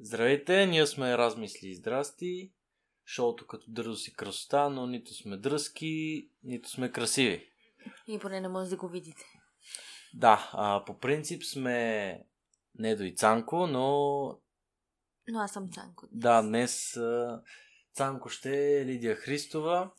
Здравейте, 0.00 0.66
ние 0.66 0.86
сме 0.86 1.18
Размисли 1.18 1.68
и 1.68 1.74
Здрасти. 1.74 2.52
Шоуто 3.06 3.46
като 3.46 3.70
дръзост 3.70 4.08
и 4.08 4.12
красота, 4.12 4.68
но 4.70 4.86
нито 4.86 5.14
сме 5.14 5.36
дръзки, 5.36 6.28
нито 6.42 6.70
сме 6.70 6.92
красиви. 6.92 7.50
И 8.06 8.18
поне 8.18 8.40
не 8.40 8.48
може 8.48 8.70
да 8.70 8.76
го 8.76 8.88
видите. 8.88 9.24
Да, 10.14 10.50
а, 10.52 10.84
по 10.84 10.98
принцип 10.98 11.44
сме 11.44 12.20
Недо 12.78 13.02
и 13.02 13.14
Цанко, 13.14 13.66
но 13.66 13.88
Но 15.28 15.40
аз 15.40 15.52
съм 15.52 15.72
Цанко. 15.72 16.06
да, 16.12 16.42
днес 16.42 16.96
а, 16.96 17.42
Цанко 17.92 18.28
ще 18.28 18.80
е 18.80 18.86
Лидия 18.86 19.16
Христова, 19.16 19.90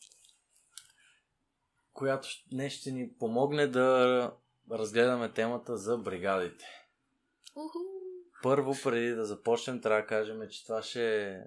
която 1.93 2.27
днес 2.51 2.73
ще 2.73 2.91
ни 2.91 3.13
помогне 3.13 3.67
да 3.67 4.33
разгледаме 4.71 5.33
темата 5.33 5.77
за 5.77 5.97
бригадите. 5.97 6.65
Уху! 7.55 7.98
Първо, 8.43 8.73
преди 8.83 9.09
да 9.09 9.25
започнем, 9.25 9.81
трябва 9.81 10.01
да 10.01 10.07
кажем, 10.07 10.41
че 10.49 10.65
това 10.65 10.81
ще 10.81 11.23
е 11.23 11.43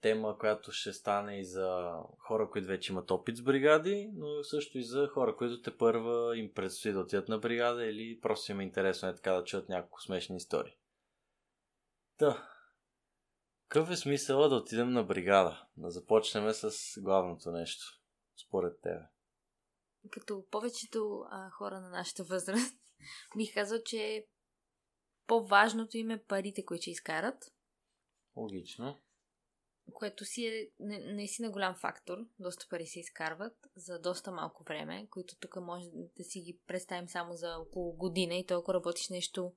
тема, 0.00 0.38
която 0.38 0.72
ще 0.72 0.92
стане 0.92 1.40
и 1.40 1.44
за 1.44 1.92
хора, 2.18 2.50
които 2.50 2.68
вече 2.68 2.92
имат 2.92 3.10
опит 3.10 3.36
с 3.36 3.42
бригади, 3.42 4.10
но 4.14 4.44
също 4.44 4.78
и 4.78 4.84
за 4.84 5.08
хора, 5.08 5.36
които 5.36 5.62
те 5.62 5.76
първа 5.76 6.38
им 6.38 6.52
предстои 6.54 6.92
да 6.92 7.00
отидат 7.00 7.28
на 7.28 7.38
бригада 7.38 7.84
или 7.84 8.20
просто 8.20 8.52
им 8.52 8.60
е 8.60 8.64
интересно 8.64 9.08
е 9.08 9.14
така 9.14 9.32
да 9.32 9.44
чуят 9.44 9.68
няколко 9.68 10.02
смешни 10.02 10.36
истории. 10.36 10.76
Та, 12.18 12.48
какъв 13.68 13.90
е 13.90 13.96
смисъла 13.96 14.48
да 14.48 14.56
отидем 14.56 14.92
на 14.92 15.04
бригада? 15.04 15.66
Да 15.76 15.90
започнем 15.90 16.52
с 16.52 16.72
главното 17.00 17.50
нещо, 17.50 17.84
според 18.46 18.80
тебе. 18.80 19.02
Като 20.10 20.44
повечето 20.50 21.24
а, 21.30 21.50
хора 21.50 21.80
на 21.80 21.90
нашата 21.90 22.24
възраст, 22.24 22.76
бих 23.36 23.54
казал, 23.54 23.78
че 23.86 24.26
по-важното 25.30 25.96
им 25.96 26.10
е 26.10 26.22
парите, 26.22 26.64
които 26.64 26.82
ще 26.82 26.90
изкарат, 26.90 27.52
Логично. 28.36 28.98
което 29.92 30.24
си 30.24 30.46
е 30.46 30.70
наистина 30.80 31.50
голям 31.50 31.74
фактор. 31.74 32.18
Доста 32.38 32.66
пари 32.70 32.86
се 32.86 33.00
изкарват 33.00 33.56
за 33.76 33.98
доста 33.98 34.32
малко 34.32 34.64
време, 34.64 35.06
които 35.10 35.36
тук 35.40 35.56
може 35.56 35.86
да 36.16 36.24
си 36.24 36.40
ги 36.40 36.58
представим 36.66 37.08
само 37.08 37.34
за 37.34 37.56
около 37.56 37.92
година 37.92 38.34
и 38.34 38.46
толкова 38.46 38.74
работиш 38.74 39.08
нещо, 39.08 39.52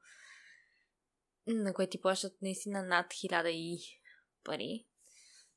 на 1.48 1.74
което 1.74 1.92
ти 1.92 2.02
плащат 2.02 2.42
наистина 2.42 2.84
над 2.84 3.14
хиляда 3.14 3.50
и 3.50 3.80
пари. 4.44 4.86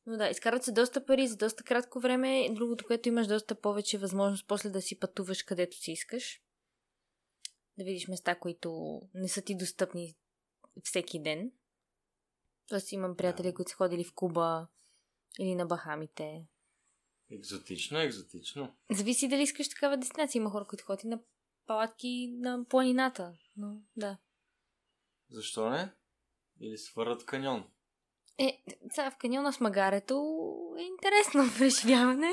Но 0.07 0.17
да, 0.17 0.29
изкарват 0.29 0.65
се 0.65 0.73
доста 0.73 1.07
пари 1.07 1.27
за 1.29 1.37
доста 1.37 1.65
кратко 1.65 2.01
време. 2.01 2.49
Другото, 2.51 2.85
което 2.87 3.09
имаш 3.09 3.27
доста 3.27 3.61
повече 3.61 3.99
възможност 3.99 4.47
после 4.49 4.71
да 4.71 4.83
си 4.83 4.99
пътуваш 4.99 5.43
където 5.43 5.77
си 5.77 5.93
искаш. 5.93 6.46
Да 7.79 7.85
видиш 7.85 8.09
места, 8.09 8.39
които 8.39 9.01
не 9.15 9.29
са 9.29 9.43
ти 9.43 9.57
достъпни 9.57 10.17
всеки 10.85 11.23
ден. 11.23 11.53
Тоест 12.69 12.93
имам 12.93 13.17
приятели, 13.17 13.47
Да. 13.47 13.55
които 13.55 13.71
са 13.71 13.77
ходили 13.77 14.05
в 14.05 14.15
Куба 14.15 14.69
или 15.41 15.55
на 15.55 15.67
Бахамите. 15.67 16.47
Екзотично, 17.31 17.99
екзотично. 17.99 18.77
Зависи 18.91 19.29
дали 19.29 19.43
искаш 19.43 19.69
такава 19.69 19.97
дестинация. 19.97 20.41
Има 20.41 20.51
хора, 20.51 20.65
които 20.65 20.85
ходят 20.85 21.05
на 21.05 21.21
палатки 21.67 22.35
на 22.39 22.65
планината. 22.69 23.33
Но 23.57 23.77
да. 23.97 24.19
Защо 25.31 25.71
не? 25.71 25.93
Или 26.61 26.79
свърят 26.79 27.27
каньон. 27.27 27.71
Е, 28.39 28.63
сега 28.91 29.11
в 29.11 29.17
каньона 29.19 29.53
с 29.53 29.61
магарето 29.61 30.15
е 30.79 30.83
интересно 30.83 31.45
преживяване. 31.59 32.31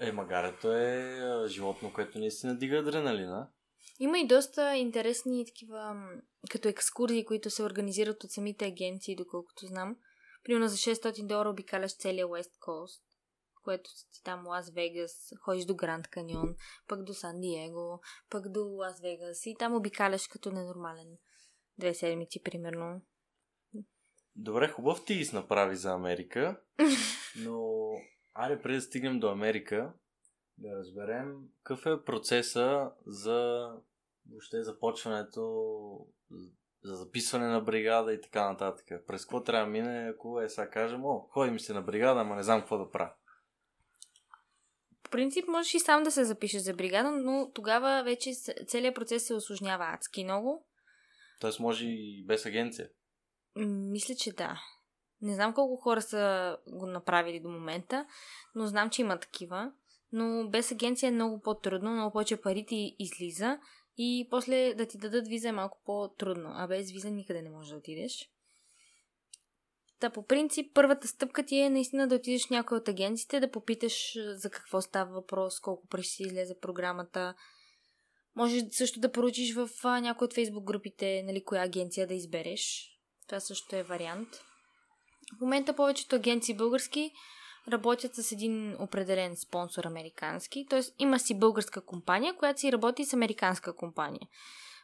Е, 0.00 0.12
магарето 0.12 0.72
е 0.72 1.20
животно, 1.48 1.92
което 1.92 2.18
ни 2.18 2.30
си 2.30 2.46
надига 2.46 2.76
адреналина. 2.78 3.50
Има 3.98 4.18
и 4.18 4.26
доста 4.26 4.76
интересни 4.76 5.46
такива, 5.46 5.96
като 6.50 6.68
екскурзии, 6.68 7.24
които 7.24 7.50
се 7.50 7.62
организират 7.62 8.24
от 8.24 8.30
самите 8.30 8.66
агенции, 8.66 9.16
доколкото 9.16 9.66
знам. 9.66 9.96
Примерно 10.44 10.68
за 10.68 10.76
600 10.76 11.26
долара 11.26 11.50
обикаляш 11.50 11.96
целия 11.96 12.26
West 12.26 12.58
Coast, 12.58 13.02
което 13.64 13.90
си 13.90 14.22
там 14.24 14.46
Лас 14.46 14.70
Вегас, 14.70 15.32
ходиш 15.44 15.64
до 15.64 15.74
Гранд 15.74 16.08
Каньон, 16.08 16.54
пък 16.88 17.04
до 17.04 17.14
Сан 17.14 17.40
Диего, 17.40 18.00
пък 18.30 18.48
до 18.48 18.66
Лас 18.66 19.00
Вегас 19.00 19.46
и 19.46 19.56
там 19.58 19.74
обикаляш 19.74 20.28
като 20.28 20.52
ненормален. 20.52 21.18
Две 21.78 21.94
седмици, 21.94 22.42
примерно. 22.42 23.02
Добре, 24.36 24.68
хубав 24.68 25.04
ти 25.04 25.14
ги 25.14 25.30
направи 25.32 25.76
за 25.76 25.92
Америка, 25.94 26.60
но 27.36 27.90
аре 28.34 28.62
преди 28.62 28.76
да 28.76 28.82
стигнем 28.82 29.20
до 29.20 29.28
Америка, 29.28 29.92
да 30.58 30.76
разберем 30.76 31.36
какъв 31.62 31.86
е 31.86 32.04
процеса 32.04 32.90
за 33.06 33.70
въобще 34.30 34.62
започването, 34.62 35.42
за 36.84 36.94
записване 36.94 37.46
на 37.46 37.60
бригада 37.60 38.12
и 38.12 38.20
така 38.20 38.50
нататък. 38.50 38.86
През 39.06 39.24
какво 39.24 39.42
трябва 39.42 39.66
да 39.66 39.72
мине, 39.72 40.12
ако 40.14 40.40
е 40.40 40.48
сега 40.48 40.70
кажем, 40.70 41.04
о, 41.04 41.20
ходим 41.20 41.60
си 41.60 41.72
на 41.72 41.82
бригада, 41.82 42.20
ама 42.20 42.36
не 42.36 42.42
знам 42.42 42.60
какво 42.60 42.78
да 42.78 42.90
правя. 42.90 43.12
По 45.02 45.10
принцип 45.10 45.48
можеш 45.48 45.74
и 45.74 45.80
сам 45.80 46.02
да 46.02 46.10
се 46.10 46.24
запишеш 46.24 46.62
за 46.62 46.74
бригада, 46.74 47.10
но 47.10 47.50
тогава 47.54 48.02
вече 48.04 48.32
целият 48.66 48.94
процес 48.94 49.26
се 49.26 49.34
осложнява 49.34 49.84
адски 49.84 50.24
много. 50.24 50.66
Тоест 51.40 51.60
може 51.60 51.86
и 51.86 52.24
без 52.26 52.46
агенция. 52.46 52.88
Мисля, 53.66 54.14
че 54.14 54.32
да. 54.32 54.60
Не 55.22 55.34
знам 55.34 55.54
колко 55.54 55.76
хора 55.76 56.02
са 56.02 56.56
го 56.66 56.86
направили 56.86 57.40
до 57.40 57.48
момента, 57.48 58.06
но 58.54 58.66
знам, 58.66 58.90
че 58.90 59.02
има 59.02 59.18
такива. 59.18 59.72
Но 60.12 60.48
без 60.48 60.72
агенция 60.72 61.08
е 61.08 61.12
много 61.12 61.40
по-трудно, 61.40 61.92
много 61.92 62.12
повече 62.12 62.40
пари 62.40 62.66
ти 62.66 62.96
излиза 62.98 63.58
и 63.98 64.26
после 64.30 64.74
да 64.74 64.86
ти 64.86 64.98
дадат 64.98 65.28
виза 65.28 65.48
е 65.48 65.52
малко 65.52 65.78
по-трудно. 65.84 66.50
А 66.54 66.66
без 66.66 66.92
виза 66.92 67.10
никъде 67.10 67.42
не 67.42 67.50
можеш 67.50 67.70
да 67.70 67.76
отидеш. 67.76 68.30
Та 70.00 70.10
по 70.10 70.26
принцип, 70.26 70.74
първата 70.74 71.08
стъпка 71.08 71.46
ти 71.46 71.58
е 71.58 71.70
наистина 71.70 72.08
да 72.08 72.14
отидеш 72.14 72.46
в 72.46 72.50
някой 72.50 72.78
от 72.78 72.88
агенциите, 72.88 73.40
да 73.40 73.50
попиташ 73.50 74.16
за 74.16 74.50
какво 74.50 74.80
става 74.80 75.12
въпрос, 75.12 75.60
колко 75.60 75.88
пари 75.88 76.02
ще 76.02 76.22
излезе 76.22 76.60
програмата. 76.60 77.34
Може 78.36 78.70
също 78.70 79.00
да 79.00 79.12
поручиш 79.12 79.54
в 79.54 79.70
а, 79.84 80.00
някой 80.00 80.24
от 80.24 80.34
фейсбук 80.34 80.64
групите, 80.64 81.22
нали, 81.22 81.44
коя 81.44 81.62
агенция 81.62 82.06
да 82.06 82.14
избереш. 82.14 82.90
Това 83.26 83.40
също 83.40 83.76
е 83.76 83.82
вариант. 83.82 84.28
В 85.38 85.40
момента 85.40 85.76
повечето 85.76 86.16
агенции 86.16 86.56
български 86.56 87.12
работят 87.68 88.14
с 88.14 88.32
един 88.32 88.76
определен 88.80 89.36
спонсор 89.36 89.84
американски, 89.84 90.66
т.е. 90.70 90.80
има 90.98 91.18
си 91.18 91.38
българска 91.38 91.80
компания, 91.80 92.36
която 92.36 92.60
си 92.60 92.72
работи 92.72 93.04
с 93.04 93.12
американска 93.12 93.76
компания. 93.76 94.28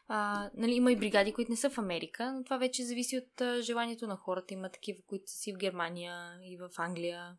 А, 0.08 0.50
нали, 0.54 0.72
има 0.72 0.92
и 0.92 0.96
бригади, 0.96 1.32
които 1.32 1.50
не 1.50 1.56
са 1.56 1.70
в 1.70 1.78
Америка, 1.78 2.32
но 2.32 2.44
това 2.44 2.58
вече 2.58 2.84
зависи 2.84 3.18
от 3.18 3.40
а, 3.40 3.62
желанието 3.62 4.06
на 4.06 4.16
хората. 4.16 4.54
Има 4.54 4.68
такива, 4.68 5.02
които 5.06 5.30
са 5.30 5.36
си 5.36 5.52
в 5.52 5.56
Германия 5.56 6.38
и 6.44 6.56
в 6.56 6.70
Англия. 6.78 7.36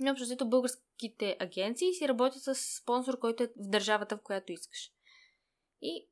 Но 0.00 0.10
общо 0.10 0.48
българските 0.48 1.36
агенции 1.40 1.94
си 1.94 2.08
работят 2.08 2.42
с 2.42 2.54
спонсор, 2.54 3.18
който 3.18 3.42
е 3.42 3.46
в 3.46 3.50
държавата, 3.56 4.16
в 4.16 4.22
която 4.22 4.52
искаш. 4.52 4.90
И 5.82 6.08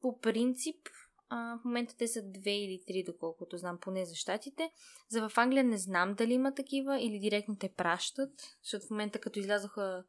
по 0.00 0.20
принцип, 0.20 0.88
а, 1.30 1.58
в 1.58 1.64
момента 1.64 1.96
те 1.96 2.08
са 2.08 2.22
две 2.22 2.56
или 2.56 2.82
три, 2.86 3.04
доколкото 3.04 3.56
знам, 3.56 3.78
поне 3.80 4.06
за 4.06 4.14
щатите. 4.14 4.70
За 5.08 5.28
в 5.28 5.38
Англия 5.38 5.64
не 5.64 5.78
знам 5.78 6.14
дали 6.14 6.32
има 6.32 6.54
такива 6.54 7.00
или 7.00 7.18
директно 7.18 7.56
те 7.56 7.68
пращат, 7.68 8.58
защото 8.62 8.86
в 8.86 8.90
момента 8.90 9.20
като 9.20 9.38
излязоха 9.38 10.04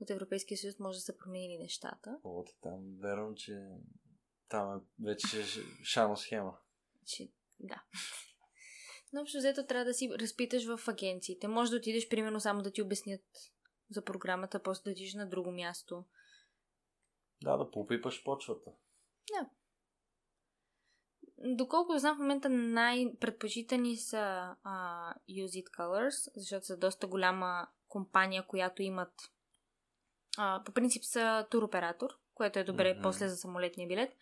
от 0.00 0.10
Европейския 0.10 0.58
съюз, 0.58 0.78
може 0.78 0.98
да 0.98 1.02
са 1.02 1.16
променили 1.16 1.58
нещата. 1.58 2.18
О, 2.24 2.44
там 2.60 2.96
верно, 3.00 3.34
че 3.34 3.62
там 4.48 4.76
е 4.76 5.04
вече 5.04 5.44
шано 5.84 6.16
схема. 6.16 6.58
Че, 7.06 7.28
да. 7.60 7.82
Но 9.12 9.20
общо 9.20 9.38
взето 9.38 9.66
трябва 9.66 9.84
да 9.84 9.94
си 9.94 10.10
разпиташ 10.20 10.66
в 10.66 10.88
агенциите. 10.88 11.48
Може 11.48 11.70
да 11.70 11.76
отидеш, 11.76 12.08
примерно, 12.08 12.40
само 12.40 12.62
да 12.62 12.70
ти 12.70 12.82
обяснят 12.82 13.24
за 13.90 14.04
програмата, 14.04 14.62
после 14.62 14.82
да 14.84 14.90
отидеш 14.90 15.14
на 15.14 15.28
друго 15.28 15.50
място. 15.50 16.04
Да, 17.42 17.56
да 17.56 17.70
попипаш 17.70 18.24
почвата. 18.24 18.70
Доколко 21.44 21.98
знам, 21.98 22.16
в 22.16 22.18
момента 22.18 22.48
най-предпочитани 22.48 23.96
са 23.96 24.54
а, 24.62 25.14
Use 25.30 25.64
It 25.64 25.70
Colors, 25.78 26.30
защото 26.36 26.66
са 26.66 26.76
доста 26.76 27.06
голяма 27.06 27.66
компания, 27.88 28.46
която 28.46 28.82
имат 28.82 29.12
а, 30.38 30.62
по 30.64 30.72
принцип 30.72 31.04
са 31.04 31.46
туроператор, 31.50 32.08
което 32.34 32.58
е 32.58 32.64
добре 32.64 32.92
Мгм. 32.92 33.02
после 33.02 33.28
за 33.28 33.36
самолетния 33.36 33.88
билет. 33.88 34.16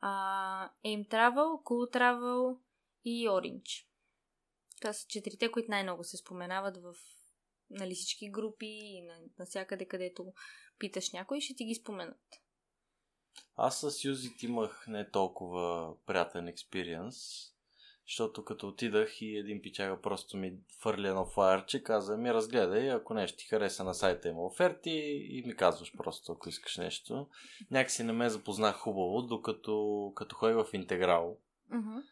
А, 0.00 0.70
AIM 0.84 1.08
Travel, 1.08 1.62
Cool 1.62 1.96
Travel 1.96 2.58
и 3.04 3.28
Orange. 3.28 3.86
Това 4.80 4.92
са 4.92 5.06
четирите, 5.08 5.50
които 5.50 5.70
най-много 5.70 6.04
се 6.04 6.16
споменават 6.16 6.76
в 6.76 6.94
нали, 7.70 7.94
всички 7.94 8.30
групи 8.30 8.66
и 8.66 9.02
на, 9.02 9.14
навсякъде, 9.38 9.84
където 9.84 10.32
питаш 10.78 11.12
някой, 11.12 11.40
ще 11.40 11.54
ти 11.54 11.64
ги 11.64 11.74
споменат. 11.74 12.41
Аз 13.56 13.80
с 13.80 14.04
Юзит 14.04 14.42
имах 14.42 14.84
не 14.88 15.10
толкова 15.10 15.94
приятен 16.06 16.48
експириенс, 16.48 17.16
защото 18.06 18.44
като 18.44 18.68
отидах 18.68 19.22
и 19.22 19.36
един 19.36 19.62
пичага 19.62 20.00
просто 20.00 20.36
ми 20.36 20.54
фърли 20.80 21.08
едно 21.08 21.26
флайерче, 21.26 21.82
каза 21.82 22.16
ми 22.16 22.34
разгледай, 22.34 22.90
ако 22.90 23.14
нещо 23.14 23.38
ти 23.38 23.46
хареса 23.46 23.84
на 23.84 23.94
сайта 23.94 24.28
има 24.28 24.46
оферти 24.46 25.26
и 25.30 25.42
ми 25.46 25.56
казваш 25.56 25.96
просто, 25.96 26.32
ако 26.32 26.48
искаш 26.48 26.76
нещо. 26.76 27.26
Някакси 27.70 28.02
не 28.02 28.12
ме 28.12 28.30
запознах 28.30 28.76
хубаво, 28.76 29.22
докато 29.22 30.12
като 30.14 30.36
ходих 30.36 30.66
в 30.66 30.74
Интеграл. 30.74 31.38
Uh-huh. 31.72 32.02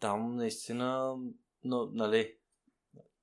там 0.00 0.36
наистина, 0.36 1.16
но, 1.64 1.86
нали, 1.86 2.34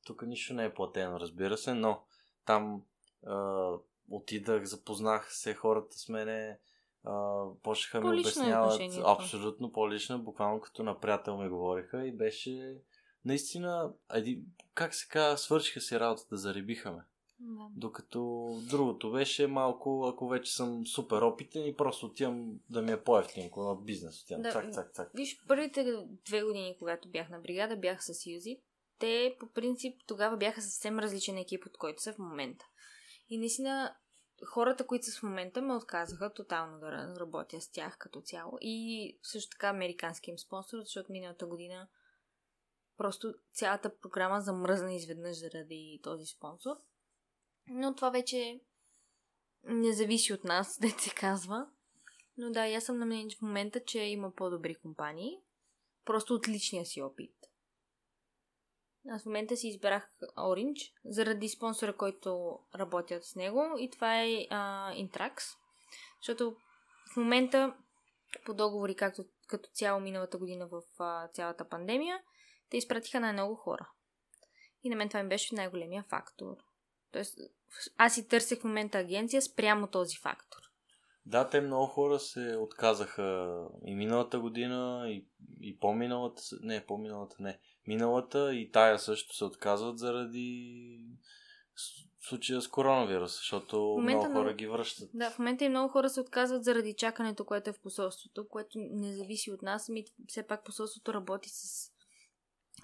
тук 0.05 0.21
нищо 0.21 0.53
не 0.53 0.65
е 0.65 0.73
платено, 0.73 1.19
разбира 1.19 1.57
се, 1.57 1.73
но 1.73 2.03
там 2.45 2.83
а, 3.25 3.71
отидах, 4.09 4.63
запознах 4.63 5.33
се 5.33 5.53
хората 5.53 5.97
с 5.97 6.09
мене, 6.09 6.57
а, 7.03 7.45
почнаха 7.63 8.01
ми 8.01 8.19
обясняват 8.19 8.81
абсолютно 9.05 9.71
по-лично, 9.71 10.23
буквално 10.23 10.61
като 10.61 10.83
на 10.83 10.99
приятел 10.99 11.37
ми 11.37 11.49
говориха 11.49 12.07
и 12.07 12.11
беше 12.11 12.77
наистина, 13.25 13.93
еди, 14.13 14.43
как 14.73 14.95
се 14.95 15.07
казва, 15.07 15.37
свършиха 15.37 15.81
си 15.81 15.99
работата, 15.99 16.37
заребиха 16.37 16.91
ме. 16.91 17.03
Да. 17.39 17.67
Докато 17.75 18.49
другото 18.69 19.11
беше 19.11 19.47
малко, 19.47 20.05
ако 20.13 20.27
вече 20.27 20.53
съм 20.53 20.87
супер 20.87 21.21
опитен 21.21 21.65
и 21.65 21.75
просто 21.75 22.05
отивам 22.05 22.59
да 22.69 22.81
ми 22.81 22.91
е 22.91 23.03
по-ефтинко 23.03 23.63
на 23.63 23.75
бизнес. 23.75 24.23
Отивам. 24.23 24.41
Да, 24.41 24.51
цак, 24.51 24.73
цак, 24.73 24.93
цак. 24.93 25.11
Виж, 25.13 25.43
първите 25.47 25.95
две 26.25 26.43
години, 26.43 26.75
когато 26.79 27.09
бях 27.09 27.29
на 27.29 27.39
бригада, 27.39 27.77
бях 27.77 28.03
с 28.03 28.25
Юзи. 28.25 28.61
Те, 28.99 29.35
по 29.39 29.47
принцип, 29.47 30.01
тогава 30.07 30.37
бяха 30.37 30.61
съвсем 30.61 30.99
различен 30.99 31.37
екип, 31.37 31.65
от 31.65 31.77
който 31.77 32.01
са 32.01 32.13
в 32.13 32.17
момента. 32.17 32.65
И 33.29 33.37
наистина, 33.37 33.95
хората, 34.45 34.87
които 34.87 35.05
са 35.05 35.19
в 35.19 35.23
момента, 35.23 35.61
ме 35.61 35.73
отказаха 35.73 36.33
тотално 36.33 36.79
да 36.79 37.19
работя 37.19 37.61
с 37.61 37.71
тях 37.71 37.97
като 37.97 38.21
цяло. 38.21 38.57
И 38.61 39.17
също 39.23 39.49
така 39.49 39.67
американски 39.67 40.29
им 40.29 40.39
спонсор, 40.39 40.79
защото 40.79 41.11
миналата 41.11 41.45
година 41.45 41.87
просто 42.97 43.33
цялата 43.53 43.97
програма 43.97 44.41
замръзна 44.41 44.93
изведнъж 44.93 45.37
заради 45.37 45.99
този 46.03 46.25
спонсор. 46.25 46.75
Но 47.67 47.95
това 47.95 48.09
вече 48.09 48.61
не 49.63 49.93
зависи 49.93 50.33
от 50.33 50.43
нас, 50.43 50.77
да 50.81 50.89
се 50.89 51.09
казва. 51.09 51.67
Но 52.37 52.51
да, 52.51 52.67
аз 52.67 52.83
съм 52.83 52.97
на 52.97 53.05
мнение 53.05 53.35
в 53.39 53.41
момента, 53.41 53.83
че 53.85 53.99
има 53.99 54.35
по-добри 54.35 54.75
компании. 54.75 55.37
Просто 56.05 56.33
от 56.33 56.47
личния 56.47 56.85
си 56.85 57.01
опит. 57.01 57.35
Аз 59.09 59.23
в 59.23 59.25
момента 59.25 59.57
си 59.57 59.67
избрах 59.67 60.11
Orange 60.37 60.91
заради 61.05 61.49
спонсора, 61.49 61.97
който 61.97 62.59
работят 62.75 63.23
с 63.23 63.35
него 63.35 63.75
и 63.79 63.89
това 63.89 64.21
е 64.21 64.27
uh, 64.27 65.07
Intrax. 65.07 65.33
Защото 66.21 66.55
в 67.13 67.17
момента 67.17 67.75
по 68.45 68.53
договори, 68.53 68.95
както 68.95 69.25
като 69.47 69.69
цяло 69.73 69.99
миналата 69.99 70.37
година 70.37 70.67
в 70.67 70.81
uh, 70.99 71.33
цялата 71.33 71.69
пандемия, 71.69 72.19
те 72.69 72.77
изпратиха 72.77 73.19
най-много 73.19 73.55
хора. 73.55 73.89
И 74.83 74.89
на 74.89 74.95
мен 74.95 75.09
това 75.09 75.23
ми 75.23 75.29
беше 75.29 75.55
най-големия 75.55 76.03
фактор. 76.09 76.55
Тоест, 77.11 77.37
аз 77.97 78.13
си 78.13 78.27
търсех 78.27 78.59
в 78.59 78.63
момента 78.63 78.97
агенция 78.97 79.41
спрямо 79.41 79.87
този 79.87 80.17
фактор. 80.17 80.59
Да, 81.25 81.49
те 81.49 81.61
много 81.61 81.85
хора 81.85 82.19
се 82.19 82.57
отказаха 82.57 83.57
и 83.85 83.95
миналата 83.95 84.39
година, 84.39 85.05
и, 85.07 85.27
и 85.61 85.79
по-миналата, 85.79 86.41
не, 86.61 86.85
по-миналата 86.85 87.35
не, 87.39 87.59
миналата 87.87 88.55
и 88.55 88.71
тая 88.71 88.99
също 88.99 89.35
се 89.35 89.45
отказват 89.45 89.99
заради 89.99 90.99
случая 92.21 92.61
с 92.61 92.67
коронавирус, 92.67 93.37
защото 93.37 93.97
много 94.01 94.21
хора 94.21 94.29
много... 94.29 94.55
ги 94.55 94.67
връщат. 94.67 95.09
Да, 95.13 95.31
в 95.31 95.39
момента 95.39 95.65
и 95.65 95.69
много 95.69 95.89
хора 95.89 96.09
се 96.09 96.21
отказват 96.21 96.63
заради 96.63 96.93
чакането, 96.93 97.45
което 97.45 97.69
е 97.69 97.73
в 97.73 97.79
посолството, 97.79 98.47
което 98.47 98.71
не 98.75 99.13
зависи 99.13 99.51
от 99.51 99.61
нас, 99.61 99.89
ами 99.89 100.05
все 100.27 100.47
пак 100.47 100.65
посолството 100.65 101.13
работи 101.13 101.49
с 101.49 101.91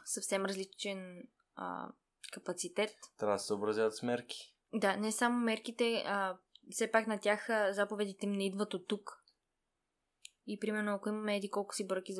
съвсем 0.05 0.45
различен 0.45 1.27
а, 1.55 1.89
капацитет. 2.31 2.95
Трябва 3.17 3.35
да 3.35 3.39
се 3.39 3.47
съобразят 3.47 3.95
с 3.95 4.03
мерки. 4.03 4.53
Да, 4.73 4.97
не 4.97 5.11
само 5.11 5.39
мерките, 5.39 6.03
а 6.05 6.37
все 6.71 6.91
пак 6.91 7.07
на 7.07 7.19
тях 7.19 7.47
заповедите 7.71 8.25
им 8.25 8.31
не 8.31 8.45
идват 8.45 8.73
от 8.73 8.87
тук. 8.87 9.23
И 10.47 10.59
примерно, 10.59 10.93
ако 10.93 11.09
имаме 11.09 11.37
еди 11.37 11.51
колко 11.51 11.75
си 11.75 11.87
бръки 11.87 12.13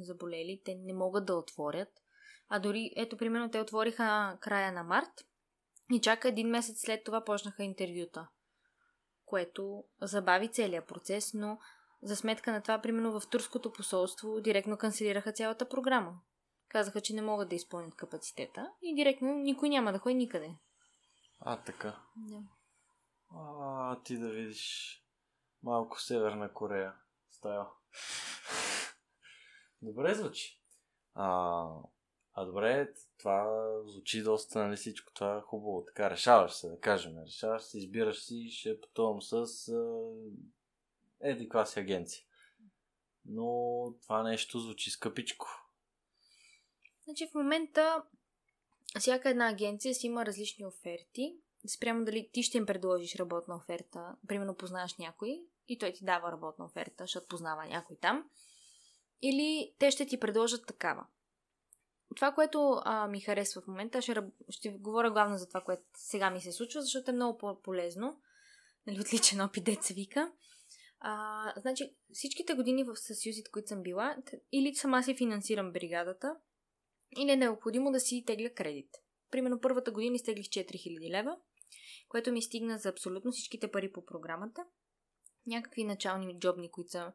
заболели, 0.00 0.62
те 0.64 0.74
не 0.74 0.94
могат 0.94 1.26
да 1.26 1.34
отворят. 1.34 1.88
А 2.48 2.58
дори, 2.58 2.92
ето, 2.96 3.16
примерно, 3.16 3.50
те 3.50 3.60
отвориха 3.60 4.38
края 4.40 4.72
на 4.72 4.82
март 4.82 5.26
и 5.92 6.00
чака 6.00 6.28
един 6.28 6.48
месец 6.48 6.80
след 6.80 7.04
това 7.04 7.24
почнаха 7.24 7.64
интервюта, 7.64 8.28
което 9.24 9.84
забави 10.02 10.48
целият 10.48 10.88
процес, 10.88 11.34
но 11.34 11.58
за 12.02 12.16
сметка 12.16 12.52
на 12.52 12.62
това, 12.62 12.80
примерно 12.80 13.20
в 13.20 13.28
турското 13.30 13.72
посолство, 13.72 14.40
директно 14.40 14.76
канцелираха 14.76 15.32
цялата 15.32 15.68
програма. 15.68 16.20
Казаха, 16.68 17.00
че 17.00 17.14
не 17.14 17.22
могат 17.22 17.48
да 17.48 17.54
изпълнят 17.54 17.94
капацитета 17.94 18.72
и 18.82 18.94
директно 18.94 19.34
никой 19.34 19.68
няма 19.68 19.92
да 19.92 19.98
ходи 19.98 20.14
никъде. 20.14 20.50
А, 21.40 21.62
така. 21.62 21.96
Да. 22.16 22.42
А, 23.36 24.02
ти 24.02 24.18
да 24.18 24.30
видиш 24.30 24.94
малко 25.62 26.00
Северна 26.00 26.52
Корея. 26.52 26.94
Стая. 27.38 27.66
добре 29.82 30.14
звучи. 30.14 30.60
А, 31.14 31.66
а 32.34 32.44
добре, 32.44 32.94
това 33.18 33.70
звучи 33.86 34.22
доста, 34.22 34.58
нали 34.58 34.76
всичко 34.76 35.12
това 35.12 35.36
е 35.36 35.40
хубаво. 35.40 35.84
Така, 35.84 36.10
решаваш 36.10 36.52
се, 36.52 36.68
да 36.68 36.80
кажем. 36.80 37.18
Решаваш 37.18 37.62
се, 37.62 37.78
избираш 37.78 38.24
си, 38.24 38.50
ще 38.50 38.80
пътувам 38.80 39.22
с 39.22 39.46
еди 41.20 41.48
класи 41.48 41.80
агенция. 41.80 42.24
Но 43.24 43.48
това 44.02 44.22
нещо 44.22 44.60
звучи 44.60 44.90
скъпичко. 44.90 45.46
Значи 47.04 47.28
в 47.30 47.34
момента 47.34 48.02
всяка 48.98 49.30
една 49.30 49.48
агенция 49.48 49.94
си 49.94 50.06
има 50.06 50.26
различни 50.26 50.66
оферти. 50.66 51.36
Спрямо 51.66 52.04
дали 52.04 52.30
ти 52.32 52.42
ще 52.42 52.58
им 52.58 52.66
предложиш 52.66 53.16
работна 53.16 53.56
оферта, 53.56 54.16
примерно 54.28 54.56
познаваш 54.56 54.96
някой 54.96 55.46
и 55.68 55.78
той 55.78 55.92
ти 55.92 56.04
дава 56.04 56.32
работна 56.32 56.64
оферта, 56.64 57.04
защото 57.04 57.28
познава 57.28 57.66
някой 57.66 57.96
там. 57.96 58.30
Или 59.22 59.74
те 59.78 59.90
ще 59.90 60.06
ти 60.06 60.20
предложат 60.20 60.66
такава. 60.66 61.06
Това, 62.16 62.32
което 62.32 62.80
а, 62.84 63.08
ми 63.08 63.20
харесва 63.20 63.62
в 63.62 63.66
момента, 63.66 64.02
ще, 64.02 64.14
ще 64.48 64.68
говоря 64.68 65.10
главно 65.10 65.38
за 65.38 65.48
това, 65.48 65.60
което 65.60 65.82
сега 65.94 66.30
ми 66.30 66.40
се 66.40 66.52
случва, 66.52 66.82
защото 66.82 67.10
е 67.10 67.14
много 67.14 67.38
по-полезно. 67.38 68.20
Нали, 68.86 69.00
отличен 69.00 69.40
опит, 69.40 69.64
деца 69.64 69.94
вика. 69.94 70.32
А, 71.00 71.52
значи, 71.60 71.94
всичките 72.12 72.54
години 72.54 72.84
в 72.84 72.96
съюзите, 72.96 73.50
които 73.50 73.68
съм 73.68 73.82
била, 73.82 74.16
или 74.52 74.74
сама 74.74 75.02
си 75.02 75.16
финансирам 75.16 75.72
бригадата, 75.72 76.36
и 77.16 77.24
не 77.24 77.32
е 77.32 77.36
необходимо 77.36 77.90
да 77.90 78.00
си 78.00 78.24
тегля 78.26 78.50
кредит. 78.50 78.90
Примерно 79.30 79.60
първата 79.60 79.90
година 79.90 80.16
изтеглих 80.16 80.46
4000 80.46 81.10
лева, 81.10 81.36
което 82.08 82.32
ми 82.32 82.42
стигна 82.42 82.78
за 82.78 82.88
абсолютно 82.88 83.32
всичките 83.32 83.70
пари 83.70 83.92
по 83.92 84.04
програмата. 84.04 84.64
Някакви 85.48 85.84
начални 85.84 86.38
джобни, 86.38 86.70
които 86.70 86.90
са 86.90 87.12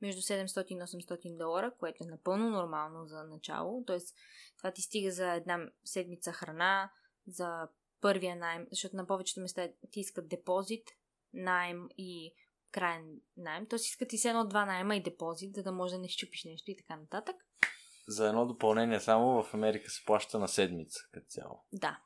между 0.00 0.22
700 0.22 0.64
и 0.66 0.76
800 0.76 1.36
долара, 1.36 1.72
което 1.78 2.04
е 2.04 2.10
напълно 2.10 2.50
нормално 2.50 3.06
за 3.06 3.24
начало. 3.24 3.84
Тоест, 3.86 4.16
това 4.58 4.70
ти 4.70 4.82
стига 4.82 5.10
за 5.10 5.32
една 5.32 5.58
седмица 5.84 6.32
храна, 6.32 6.90
за 7.26 7.68
първия 8.00 8.36
найем, 8.36 8.66
защото 8.70 8.96
на 8.96 9.06
повечето 9.06 9.40
места 9.40 9.68
ти 9.90 10.00
искат 10.00 10.28
депозит, 10.28 10.88
найем 11.32 11.88
и 11.98 12.34
крайен 12.70 13.20
найем. 13.36 13.66
Тоест 13.66 13.86
искат 13.86 14.12
и 14.12 14.18
се 14.18 14.28
едно-два 14.28 14.64
найема 14.64 14.96
и 14.96 15.02
депозит, 15.02 15.54
за 15.54 15.62
да 15.62 15.72
може 15.72 15.94
да 15.94 16.00
не 16.00 16.08
щупиш 16.08 16.44
нещо 16.44 16.70
и 16.70 16.76
така 16.76 16.96
нататък. 16.96 17.36
За 18.08 18.28
едно 18.28 18.46
допълнение 18.46 19.00
само 19.00 19.42
в 19.42 19.54
Америка 19.54 19.90
се 19.90 20.04
плаща 20.04 20.38
на 20.38 20.48
седмица 20.48 21.00
като 21.12 21.26
цяло. 21.28 21.64
Да. 21.72 22.00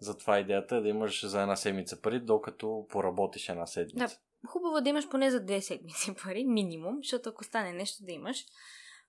Затова 0.00 0.38
идеята 0.38 0.76
е 0.76 0.80
да 0.80 0.88
имаш 0.88 1.26
за 1.26 1.42
една 1.42 1.56
седмица 1.56 2.00
пари, 2.02 2.20
докато 2.20 2.86
поработиш 2.88 3.48
една 3.48 3.66
седмица. 3.66 4.16
Да, 4.16 4.25
хубаво 4.46 4.80
да 4.80 4.90
имаш 4.90 5.08
поне 5.08 5.30
за 5.30 5.44
две 5.44 5.62
седмици 5.62 6.14
пари, 6.24 6.44
минимум, 6.44 6.96
защото 6.96 7.28
ако 7.28 7.44
стане 7.44 7.72
нещо 7.72 8.04
да 8.04 8.12
имаш. 8.12 8.44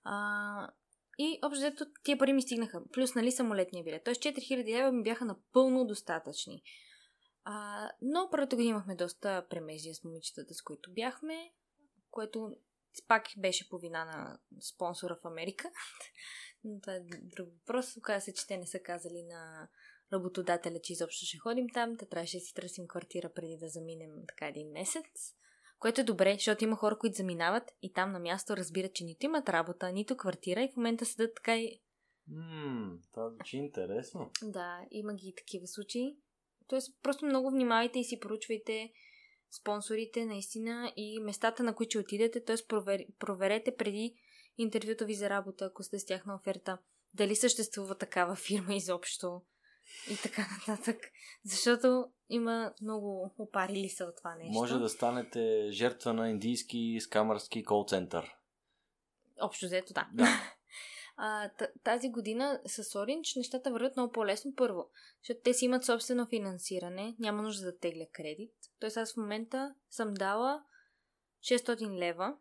А, 0.04 0.70
и 1.18 1.38
общо 1.44 1.86
тия 2.04 2.18
пари 2.18 2.32
ми 2.32 2.42
стигнаха. 2.42 2.82
Плюс, 2.92 3.14
нали, 3.14 3.32
самолетния 3.32 3.84
билет. 3.84 4.04
Тоест 4.04 4.22
4000 4.22 4.64
лева 4.64 4.92
ми 4.92 5.02
бяха 5.02 5.24
напълно 5.24 5.86
достатъчни. 5.86 6.62
А, 7.44 7.88
но 8.02 8.28
първата 8.30 8.56
година 8.56 8.70
имахме 8.70 8.94
доста 8.94 9.46
премеждия 9.50 9.94
с 9.94 10.04
момичетата, 10.04 10.54
с 10.54 10.62
които 10.62 10.92
бяхме, 10.92 11.52
което 12.10 12.56
пак 13.08 13.26
беше 13.36 13.68
по 13.68 13.78
вина 13.78 14.04
на 14.04 14.38
спонсора 14.60 15.18
в 15.22 15.26
Америка. 15.26 15.70
Но 16.64 16.80
това 16.80 16.94
е 16.94 17.00
друг 17.22 17.48
въпрос. 17.48 17.96
Оказва 17.96 18.20
се, 18.20 18.34
че 18.34 18.46
те 18.46 18.56
не 18.56 18.66
са 18.66 18.78
казали 18.78 19.22
на 19.22 19.68
работодателя, 20.12 20.78
че 20.82 20.92
изобщо 20.92 21.26
ще 21.26 21.38
ходим 21.38 21.66
там. 21.74 21.96
Та 21.96 22.06
трябваше 22.06 22.36
да 22.36 22.40
си 22.40 22.54
търсим 22.54 22.88
квартира 22.88 23.32
преди 23.34 23.56
да 23.60 23.68
заминем 23.68 24.10
така 24.28 24.46
един 24.46 24.70
месец. 24.70 25.34
Което 25.78 26.00
е 26.00 26.04
добре, 26.04 26.34
защото 26.34 26.64
има 26.64 26.76
хора, 26.76 26.98
които 26.98 27.16
заминават 27.16 27.70
и 27.82 27.92
там 27.92 28.12
на 28.12 28.18
място 28.18 28.56
разбират, 28.56 28.94
че 28.94 29.04
нито 29.04 29.26
имат 29.26 29.48
работа, 29.48 29.92
нито 29.92 30.16
квартира 30.16 30.62
и 30.62 30.72
в 30.72 30.76
момента 30.76 31.06
седат 31.06 31.34
така 31.34 31.56
и... 31.56 31.80
Ммм, 32.28 32.98
това 33.12 33.30
звучи 33.30 33.56
интересно. 33.56 34.30
Да, 34.42 34.80
има 34.90 35.14
ги 35.14 35.34
такива 35.36 35.66
случаи. 35.66 36.16
Тоест, 36.68 37.02
просто 37.02 37.26
много 37.26 37.50
внимавайте 37.50 37.98
и 37.98 38.04
си 38.04 38.20
поручвайте 38.20 38.92
спонсорите 39.50 40.24
наистина 40.24 40.92
и 40.96 41.20
местата, 41.20 41.62
на 41.62 41.74
които 41.74 41.98
отидете, 41.98 42.44
т.е. 42.44 42.56
Провер, 42.68 43.04
проверете 43.18 43.76
преди 43.76 44.14
интервюто 44.58 45.06
ви 45.06 45.14
за 45.14 45.30
работа, 45.30 45.64
ако 45.64 45.82
сте 45.82 45.98
с 45.98 46.06
тях 46.06 46.26
на 46.26 46.34
оферта, 46.34 46.78
дали 47.14 47.36
съществува 47.36 47.94
такава 47.94 48.36
фирма 48.36 48.74
изобщо 48.74 49.42
и 50.10 50.16
така 50.22 50.46
нататък. 50.68 50.96
Защото 51.44 52.06
има 52.28 52.72
много 52.82 53.34
опарили 53.38 53.88
се 53.88 54.04
от 54.04 54.16
това 54.16 54.34
нещо. 54.34 54.52
Може 54.52 54.78
да 54.78 54.88
станете 54.88 55.68
жертва 55.70 56.12
на 56.12 56.30
индийски 56.30 56.98
скамърски 57.00 57.64
кол 57.64 57.84
център. 57.88 58.34
Общо 59.40 59.66
взето, 59.66 59.92
да. 59.92 60.08
да. 60.12 60.26
А, 61.20 61.50
тази 61.84 62.10
година 62.10 62.60
с 62.66 62.84
Orange 62.84 63.36
нещата 63.36 63.72
вървят 63.72 63.96
много 63.96 64.12
по-лесно 64.12 64.54
първо, 64.56 64.90
защото 65.22 65.40
те 65.44 65.54
си 65.54 65.64
имат 65.64 65.84
собствено 65.84 66.26
финансиране, 66.26 67.16
няма 67.18 67.42
нужда 67.42 67.64
да 67.64 67.78
тегля 67.78 68.06
кредит. 68.12 68.54
Тоест 68.80 68.96
аз 68.96 69.14
в 69.14 69.16
момента 69.16 69.74
съм 69.90 70.14
дала 70.14 70.62
600 71.40 71.98
лева, 71.98 72.36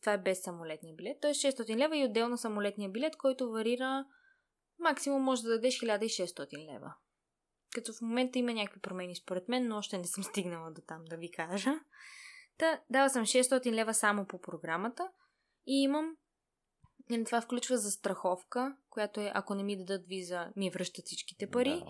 това 0.00 0.12
е 0.12 0.18
без 0.18 0.42
самолетния 0.42 0.94
билет, 0.94 1.20
т.е. 1.20 1.34
600 1.34 1.76
лева 1.76 1.96
и 1.96 2.04
отделно 2.04 2.38
самолетния 2.38 2.90
билет, 2.90 3.16
който 3.16 3.50
варира 3.50 4.06
максимум 4.82 5.22
може 5.22 5.42
да 5.42 5.48
дадеш 5.48 5.80
1600 5.80 6.74
лева. 6.74 6.94
Като 7.74 7.92
в 7.92 8.00
момента 8.00 8.38
има 8.38 8.52
някакви 8.52 8.80
промени 8.80 9.16
според 9.16 9.48
мен, 9.48 9.68
но 9.68 9.78
още 9.78 9.98
не 9.98 10.04
съм 10.04 10.24
стигнала 10.24 10.70
до 10.70 10.80
там 10.80 11.04
да 11.04 11.16
ви 11.16 11.30
кажа. 11.30 11.74
Та, 12.58 12.80
дала 12.90 13.08
съм 13.08 13.24
600 13.24 13.72
лева 13.72 13.94
само 13.94 14.26
по 14.26 14.40
програмата 14.40 15.08
и 15.66 15.82
имам 15.82 16.16
Нали, 17.10 17.24
това 17.24 17.40
включва 17.40 17.76
застраховка, 17.76 18.76
която 18.90 19.20
е, 19.20 19.32
ако 19.34 19.54
не 19.54 19.62
ми 19.62 19.76
дадат 19.76 20.06
виза, 20.06 20.52
ми 20.56 20.70
връщат 20.70 21.04
всичките 21.06 21.50
пари. 21.50 21.70
Да. 21.70 21.84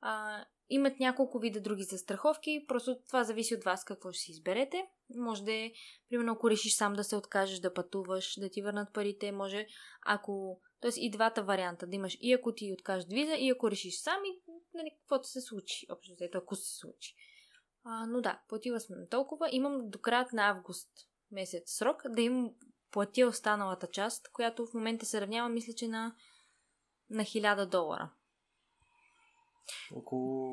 А, 0.00 0.44
имат 0.68 1.00
няколко 1.00 1.38
вида 1.38 1.60
други 1.60 1.82
застраховки, 1.82 2.64
просто 2.68 2.98
това 3.06 3.24
зависи 3.24 3.54
от 3.54 3.64
вас 3.64 3.84
какво 3.84 4.12
ще 4.12 4.20
си 4.20 4.30
изберете. 4.30 4.86
Може 5.16 5.44
да 5.44 5.52
е, 5.52 5.72
примерно, 6.08 6.32
ако 6.32 6.50
решиш 6.50 6.76
сам 6.76 6.92
да 6.92 7.04
се 7.04 7.16
откажеш 7.16 7.58
да 7.58 7.74
пътуваш, 7.74 8.34
да 8.40 8.50
ти 8.50 8.62
върнат 8.62 8.92
парите, 8.92 9.32
може 9.32 9.66
ако... 10.06 10.60
Тоест 10.84 10.98
и 11.00 11.10
двата 11.10 11.42
варианта, 11.42 11.86
да 11.86 11.96
имаш 11.96 12.16
и 12.20 12.32
ако 12.32 12.54
ти 12.54 12.72
откажат 12.72 13.12
виза, 13.12 13.34
и 13.34 13.50
ако 13.50 13.70
решиш 13.70 14.00
сам, 14.00 14.24
и 14.24 14.40
нали, 14.74 14.90
каквото 15.00 15.28
се 15.28 15.40
случи, 15.40 15.86
общо 15.90 16.12
взето, 16.12 16.38
ако 16.38 16.56
се 16.56 16.76
случи. 16.76 17.14
А, 17.84 18.06
но 18.06 18.20
да, 18.20 18.42
платила 18.48 18.80
сме 18.80 19.06
толкова. 19.06 19.48
Имам 19.52 19.90
до 19.90 19.98
краят 19.98 20.32
на 20.32 20.48
август 20.48 20.88
месец 21.30 21.62
срок 21.66 22.02
да 22.08 22.22
им 22.22 22.54
платя 22.90 23.26
останалата 23.26 23.86
част, 23.86 24.28
която 24.32 24.66
в 24.66 24.74
момента 24.74 25.06
се 25.06 25.20
равнява, 25.20 25.48
мисля, 25.48 25.72
че 25.72 25.88
на, 25.88 26.16
на 27.10 27.22
1000 27.22 27.66
долара. 27.66 28.12
Около 29.94 30.48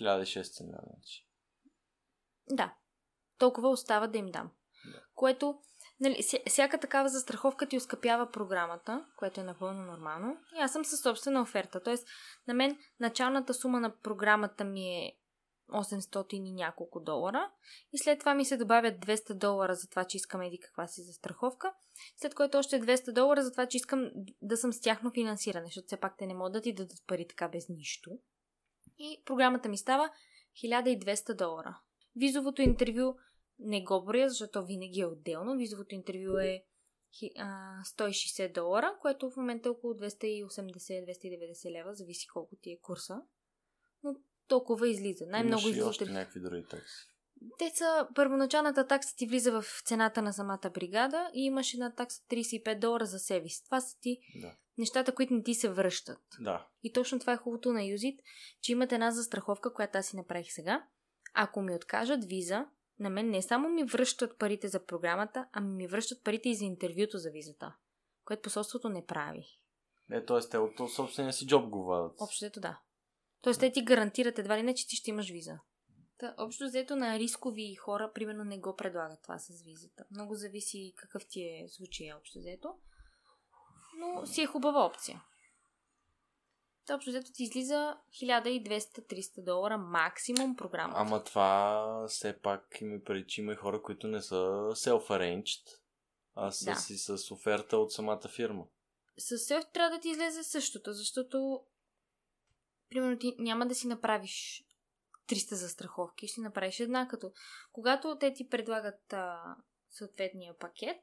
1600 0.00 0.62
значи. 0.62 1.26
Да. 2.50 2.74
Толкова 3.38 3.68
остава 3.68 4.06
да 4.06 4.18
им 4.18 4.26
дам. 4.26 4.50
Да. 4.92 5.04
Което, 5.14 5.60
нали, 6.08 6.22
всяка 6.46 6.78
такава 6.78 7.08
застраховка 7.08 7.66
ти 7.66 7.76
оскъпява 7.76 8.30
програмата, 8.30 9.06
което 9.16 9.40
е 9.40 9.44
напълно 9.44 9.82
нормално. 9.82 10.36
И 10.58 10.60
аз 10.60 10.72
съм 10.72 10.84
със 10.84 11.00
собствена 11.00 11.42
оферта. 11.42 11.82
Тоест, 11.82 12.08
на 12.48 12.54
мен 12.54 12.78
началната 13.00 13.54
сума 13.54 13.80
на 13.80 13.96
програмата 13.96 14.64
ми 14.64 14.88
е 14.88 15.12
800 15.72 16.34
и 16.34 16.52
няколко 16.52 17.00
долара. 17.00 17.50
И 17.92 17.98
след 17.98 18.18
това 18.18 18.34
ми 18.34 18.44
се 18.44 18.56
добавят 18.56 18.94
200 18.94 19.34
долара 19.34 19.74
за 19.74 19.88
това, 19.88 20.04
че 20.04 20.16
искам 20.16 20.42
еди 20.42 20.58
каква 20.58 20.86
си 20.86 21.02
застраховка. 21.02 21.74
След 22.16 22.34
което 22.34 22.58
още 22.58 22.80
200 22.80 23.12
долара 23.12 23.42
за 23.42 23.52
това, 23.52 23.66
че 23.66 23.76
искам 23.76 24.10
да 24.42 24.56
съм 24.56 24.72
с 24.72 24.80
тяхно 24.80 25.10
финансиране, 25.10 25.66
защото 25.66 25.86
все 25.86 25.96
пак 25.96 26.16
те 26.18 26.26
не 26.26 26.34
могат 26.34 26.52
да 26.52 26.60
ти 26.60 26.74
дадат 26.74 26.98
пари 27.06 27.26
така 27.28 27.48
без 27.48 27.68
нищо. 27.68 28.10
И 28.98 29.22
програмата 29.24 29.68
ми 29.68 29.78
става 29.78 30.10
1200 30.64 31.34
долара. 31.34 31.80
Визовото 32.16 32.62
интервю 32.62 33.14
не 33.58 33.84
го 33.84 34.04
броя, 34.04 34.28
защото 34.28 34.64
винаги 34.64 35.00
е 35.00 35.06
отделно. 35.06 35.56
Визовото 35.56 35.94
интервю 35.94 36.38
е 36.38 36.64
160 37.12 38.52
долара, 38.54 38.96
което 39.00 39.30
в 39.30 39.36
момента 39.36 39.68
е 39.68 39.72
около 39.72 39.94
280-290 39.94 41.70
лева, 41.70 41.94
зависи 41.94 42.26
колко 42.32 42.56
ти 42.56 42.70
е 42.70 42.80
курса. 42.82 43.20
Но 44.02 44.14
толкова 44.48 44.88
излиза. 44.88 45.26
Най-много 45.26 45.60
Имаш 45.60 45.70
излиза. 45.70 45.88
още 45.88 46.06
някакви 46.06 46.40
други 46.40 46.64
такси. 46.70 47.08
Те 47.58 47.70
са, 47.74 48.08
първоначалната 48.14 48.86
такса 48.86 49.16
ти 49.16 49.26
влиза 49.26 49.60
в 49.60 49.82
цената 49.84 50.22
на 50.22 50.32
самата 50.32 50.70
бригада 50.74 51.30
и 51.34 51.44
имаш 51.44 51.74
една 51.74 51.94
такса 51.94 52.22
35 52.30 52.78
долара 52.78 53.06
за 53.06 53.18
сервис. 53.18 53.64
Това 53.64 53.80
са 53.80 53.98
ти 54.00 54.18
да. 54.34 54.56
нещата, 54.78 55.14
които 55.14 55.34
не 55.34 55.42
ти 55.42 55.54
се 55.54 55.68
връщат. 55.68 56.20
Да. 56.40 56.66
И 56.82 56.92
точно 56.92 57.18
това 57.18 57.32
е 57.32 57.36
хубавото 57.36 57.72
на 57.72 57.84
Юзит, 57.84 58.20
че 58.60 58.72
имате 58.72 58.94
една 58.94 59.10
застраховка, 59.10 59.72
която 59.72 59.98
аз 59.98 60.06
си 60.06 60.16
направих 60.16 60.52
сега. 60.52 60.86
Ако 61.34 61.62
ми 61.62 61.74
откажат 61.74 62.24
виза, 62.24 62.66
на 62.98 63.10
мен 63.10 63.30
не 63.30 63.42
само 63.42 63.68
ми 63.68 63.84
връщат 63.84 64.38
парите 64.38 64.68
за 64.68 64.86
програмата, 64.86 65.48
ами 65.52 65.74
ми 65.74 65.86
връщат 65.86 66.24
парите 66.24 66.48
и 66.48 66.54
за 66.54 66.64
интервюто 66.64 67.18
за 67.18 67.30
визата, 67.30 67.74
което 68.24 68.42
посолството 68.42 68.88
не 68.88 69.06
прави. 69.06 69.46
Не, 70.08 70.24
т.е. 70.24 70.40
те 70.50 70.58
от 70.58 70.92
собствения 70.92 71.32
си 71.32 71.46
джоб 71.46 71.68
го 71.68 71.84
вадат. 71.84 72.20
Общо 72.20 72.60
да. 72.60 72.80
Тоест, 73.42 73.60
те 73.60 73.72
ти 73.72 73.84
гарантират 73.84 74.38
едва 74.38 74.58
ли 74.58 74.62
не, 74.62 74.74
че 74.74 74.88
ти 74.88 74.96
ще 74.96 75.10
имаш 75.10 75.30
виза. 75.30 75.58
Та, 76.18 76.34
общо 76.38 76.64
взето 76.64 76.96
на 76.96 77.18
рискови 77.18 77.74
хора, 77.74 78.12
примерно, 78.14 78.44
не 78.44 78.58
го 78.58 78.76
предлагат 78.76 79.22
това 79.22 79.38
с 79.38 79.62
визата. 79.62 80.04
Много 80.10 80.34
зависи 80.34 80.94
какъв 80.96 81.26
ти 81.28 81.42
е 81.42 81.68
случай, 81.68 82.12
общо 82.12 82.38
взето. 82.38 82.74
Но 83.98 84.26
си 84.26 84.42
е 84.42 84.46
хубава 84.46 84.86
опция. 84.86 85.24
Та, 86.86 86.94
общо 86.94 87.10
взето 87.10 87.32
ти 87.32 87.42
излиза 87.42 87.96
1200-300 88.22 89.44
долара 89.44 89.78
максимум 89.78 90.56
програма. 90.56 90.94
Ама 90.96 91.24
това 91.24 92.06
все 92.08 92.40
пак 92.40 92.80
има 92.80 92.98
преди, 93.04 93.26
че 93.26 93.40
има 93.40 93.52
и 93.52 93.56
хора, 93.56 93.82
които 93.82 94.06
не 94.06 94.22
са 94.22 94.34
self-arranged, 94.74 95.62
а 96.34 96.50
са 96.50 96.64
да. 96.64 96.76
си 96.76 96.98
с 96.98 97.30
оферта 97.30 97.76
от 97.76 97.92
самата 97.92 98.28
фирма. 98.28 98.64
С 99.18 99.38
селф 99.38 99.64
трябва 99.72 99.96
да 99.96 100.00
ти 100.00 100.08
излезе 100.08 100.42
същото, 100.42 100.92
защото 100.92 101.60
примерно 102.90 103.18
ти 103.18 103.34
няма 103.38 103.66
да 103.66 103.74
си 103.74 103.86
направиш 103.86 104.64
300 105.28 105.54
застраховки, 105.54 106.28
ще 106.28 106.40
направиш 106.40 106.80
една 106.80 107.08
като. 107.08 107.32
Когато 107.72 108.16
те 108.20 108.32
ти 108.32 108.48
предлагат 108.48 109.12
а, 109.12 109.56
съответния 109.90 110.58
пакет, 110.58 111.00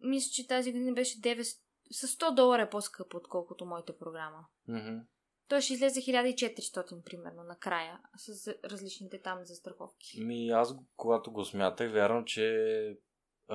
мисля, 0.00 0.30
че 0.32 0.46
тази 0.46 0.72
година 0.72 0.92
беше 0.92 1.20
9, 1.20 1.58
с 1.90 2.08
100 2.08 2.34
долара 2.34 2.62
е 2.62 2.70
по-скъпо, 2.70 3.16
отколкото 3.16 3.66
моята 3.66 3.98
програма. 3.98 4.46
Mm-hmm. 4.68 5.02
Той 5.48 5.60
ще 5.60 5.72
излезе 5.72 6.00
1400, 6.00 7.04
примерно, 7.04 7.42
накрая, 7.42 8.00
с 8.16 8.54
различните 8.64 9.20
там 9.22 9.38
застраховки. 9.44 10.24
Ми, 10.24 10.48
аз, 10.48 10.74
когато 10.96 11.32
го 11.32 11.44
смятах, 11.44 11.92
вярвам, 11.92 12.24
че 12.24 12.96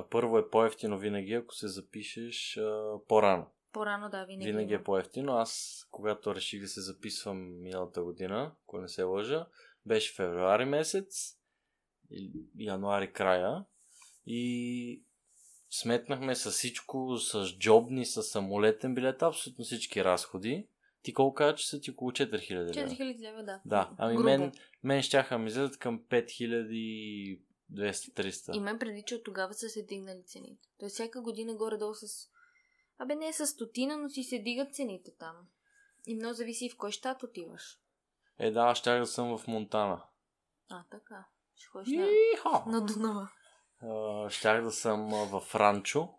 първо 0.10 0.38
е 0.38 0.50
по-ефтино 0.50 1.00
винаги, 1.00 1.34
ако 1.34 1.54
се 1.56 1.68
запишеш 1.68 2.58
а, 2.58 2.98
по-рано. 3.08 3.48
По-рано, 3.72 4.10
да, 4.10 4.25
винаги. 4.25 4.51
Винаги 4.51 4.74
е 4.74 4.84
по-ефтино. 4.84 5.34
Аз, 5.34 5.82
когато 5.92 6.36
реших 6.36 6.62
да 6.62 6.68
се 6.68 6.82
записвам 6.82 7.62
миналата 7.62 8.04
година, 8.04 8.56
ако 8.63 8.77
не 8.77 8.88
се 8.88 9.04
лъжа, 9.04 9.48
беше 9.86 10.15
февруари 10.15 10.65
месец, 10.65 11.38
януари 12.58 13.13
края 13.13 13.65
и 14.25 15.05
сметнахме 15.79 16.36
с 16.36 16.51
всичко, 16.51 17.17
с 17.17 17.58
джобни, 17.60 18.05
с 18.05 18.24
самолетен 18.24 18.96
билет, 18.96 19.24
абсолютно 19.24 19.65
всички 19.65 20.03
разходи. 20.03 20.67
Ти 21.01 21.13
колко 21.13 21.36
кажа, 21.36 21.55
че 21.55 21.70
са 21.70 21.82
ти 21.82 21.91
около 21.91 22.12
4000 22.12 22.51
лева? 22.51 22.70
4000 22.70 23.20
лева, 23.20 23.44
да. 23.44 23.62
Да, 23.65 23.91
ами 23.98 24.15
Грубо. 24.15 24.25
мен, 24.25 24.51
мен 24.84 25.01
щяха 25.01 25.38
ми 25.38 25.48
излезат 25.48 25.77
към 25.77 26.00
5200-300. 26.00 28.55
И 28.55 28.60
мен 28.60 28.79
преди, 28.79 29.01
че 29.01 29.15
от 29.15 29.24
тогава 29.24 29.53
са 29.53 29.70
се 29.70 29.84
дигнали 29.84 30.24
цените. 30.25 30.70
Тоест 30.79 30.94
всяка 30.94 31.22
година 31.22 31.55
горе-долу 31.55 31.94
с 31.94 32.29
Абе 32.98 33.15
не 33.15 33.27
е 33.27 33.34
с 33.34 33.48
стотина, 33.48 33.98
но 33.98 34.10
си 34.10 34.24
се 34.24 34.39
дигат 34.39 34.75
цените 34.75 35.12
там. 35.20 35.36
И 36.08 36.15
много 36.15 36.34
зависи 36.34 36.70
в 36.70 36.77
кой 36.77 36.91
щат 36.91 37.24
отиваш. 37.24 37.79
Е, 38.39 38.51
да, 38.51 38.75
щях 38.75 39.00
да 39.00 39.05
съм 39.05 39.38
в 39.38 39.48
Монтана. 39.48 40.03
А, 40.70 40.84
така. 40.91 41.25
Ще 41.55 41.67
ходиш 41.67 41.98
на, 41.98 42.08
на 42.67 42.86
Дунава. 42.86 43.29
Щях 44.30 44.63
да 44.63 44.72
съм 44.72 45.10
в 45.10 45.56
Ранчо 45.56 46.13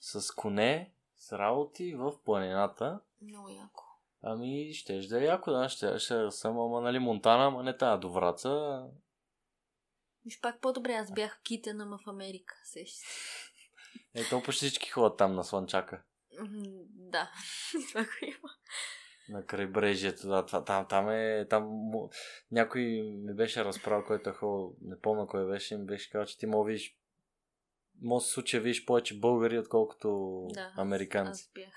с 0.00 0.34
коне, 0.34 0.92
с 1.16 1.38
работи 1.38 1.94
в 1.94 2.12
планината. 2.24 3.00
Много 3.22 3.48
яко. 3.48 3.84
Ами, 4.22 4.74
ще 4.74 5.00
да 5.00 5.22
е 5.22 5.24
яко, 5.24 5.50
да, 5.50 5.68
ще, 5.68 5.98
ще 5.98 6.30
съм, 6.30 6.58
ама 6.58 6.80
нали 6.80 6.98
Монтана, 6.98 7.44
ама 7.44 7.62
не 7.62 7.76
тая 7.76 7.98
до 7.98 8.12
Враца. 8.12 8.84
Виж 10.24 10.40
пак 10.40 10.60
по-добре, 10.60 10.92
аз 10.92 11.12
бях 11.12 11.40
китена 11.42 11.86
в 11.86 12.08
Америка, 12.08 12.54
сеща. 12.64 13.04
Ето 14.14 14.42
почти 14.42 14.66
всички 14.66 14.90
ходят 14.90 15.18
там 15.18 15.34
на 15.34 15.44
Слънчака. 15.44 16.02
Да, 16.88 17.30
това 17.88 18.02
го 18.02 18.10
има. 18.22 18.50
На 19.30 19.46
крайбрежието, 19.46 20.28
да, 20.28 20.46
това, 20.46 20.64
там, 20.64 20.86
там 20.88 21.10
е, 21.10 21.46
там 21.50 21.90
някой 22.50 22.82
ми 23.02 23.34
беше 23.34 23.64
разправил, 23.64 24.04
който 24.04 24.30
е 24.30 24.32
ходил, 24.32 24.76
не 24.82 25.00
помня 25.00 25.26
кой 25.26 25.46
беше, 25.46 25.78
ми 25.78 25.86
беше 25.86 26.10
казал, 26.10 26.26
че 26.26 26.38
ти 26.38 26.46
мога 26.46 26.68
видиш, 26.68 26.96
може 28.02 28.26
се 28.26 28.32
случай 28.32 28.60
видиш 28.60 28.84
повече 28.84 29.18
българи, 29.18 29.58
отколкото 29.58 30.40
да, 30.50 30.72
американци. 30.76 31.42
Аз 31.42 31.50
бях. 31.54 31.74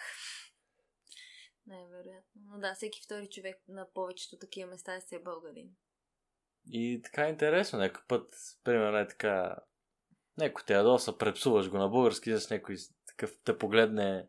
Най-вероятно. 1.67 2.41
Но 2.45 2.59
да, 2.59 2.73
всеки 2.73 3.01
втори 3.03 3.29
човек 3.29 3.57
на 3.67 3.87
повечето 3.93 4.37
такива 4.37 4.69
места 4.69 4.95
е 4.95 5.01
се 5.01 5.19
българин. 5.19 5.69
И 6.71 7.01
така 7.03 7.25
е 7.25 7.29
интересно, 7.29 7.79
някой 7.79 8.01
път, 8.07 8.33
примерно 8.63 8.97
е 8.97 9.07
така, 9.07 9.57
Неко 10.37 10.61
те 10.67 10.73
ядоса, 10.73 11.17
препсуваш 11.17 11.69
го 11.69 11.77
на 11.77 11.89
български, 11.89 12.37
с 12.37 12.49
някой 12.49 12.75
такъв 13.07 13.37
те 13.43 13.57
погледне, 13.57 14.27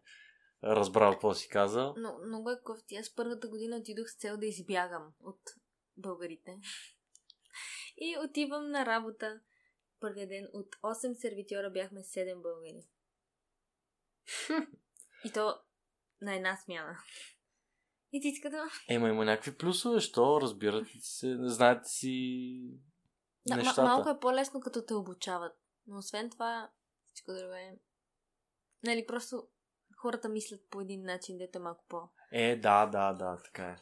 разбрал 0.64 1.12
какво 1.12 1.35
си 1.35 1.49
казал. 1.49 1.94
Но 1.97 2.18
много 2.26 2.50
е 2.50 2.62
кофти. 2.64 2.97
Аз 2.97 3.14
първата 3.14 3.49
година 3.49 3.76
отидох 3.76 4.06
с 4.09 4.16
цел 4.16 4.37
да 4.37 4.47
избягам 4.47 5.12
от 5.21 5.40
българите. 5.97 6.59
И 7.97 8.16
отивам 8.25 8.71
на 8.71 8.87
работа. 8.87 9.40
Първия 10.00 10.28
ден 10.28 10.49
от 10.52 10.76
8 10.83 11.14
сервитьора 11.14 11.71
бяхме 11.71 12.00
7 12.00 12.42
българи. 12.42 12.83
И 15.25 15.33
то 15.33 15.59
на 16.21 16.35
една 16.35 16.56
смяна. 16.56 16.99
И 18.12 18.21
ти 18.21 18.28
иска 18.28 18.50
да... 18.50 18.64
Ема 18.88 19.09
има 19.09 19.25
някакви 19.25 19.56
плюсове, 19.56 20.00
що 20.00 20.40
разбирате 20.40 20.90
се, 21.00 21.37
знаете 21.40 21.88
си 21.88 22.80
Да, 23.47 23.56
нещата. 23.56 23.80
ма- 23.80 23.85
малко 23.85 24.09
е 24.09 24.21
по-лесно, 24.21 24.61
като 24.61 24.87
те 24.87 24.94
обучават. 24.94 25.52
Но 25.87 25.99
освен 25.99 26.30
това, 26.30 26.71
всичко 27.12 27.33
друго 27.33 27.52
е... 27.52 27.78
Нали, 28.83 29.06
просто 29.06 29.49
хората 30.05 30.29
мислят 30.29 30.61
по 30.71 30.81
един 30.81 31.03
начин, 31.03 31.39
дете 31.39 31.59
малко 31.59 31.85
по... 31.89 32.03
Е, 32.33 32.57
да, 32.57 32.87
да, 32.87 33.13
да, 33.13 33.39
така 33.45 33.65
е. 33.65 33.77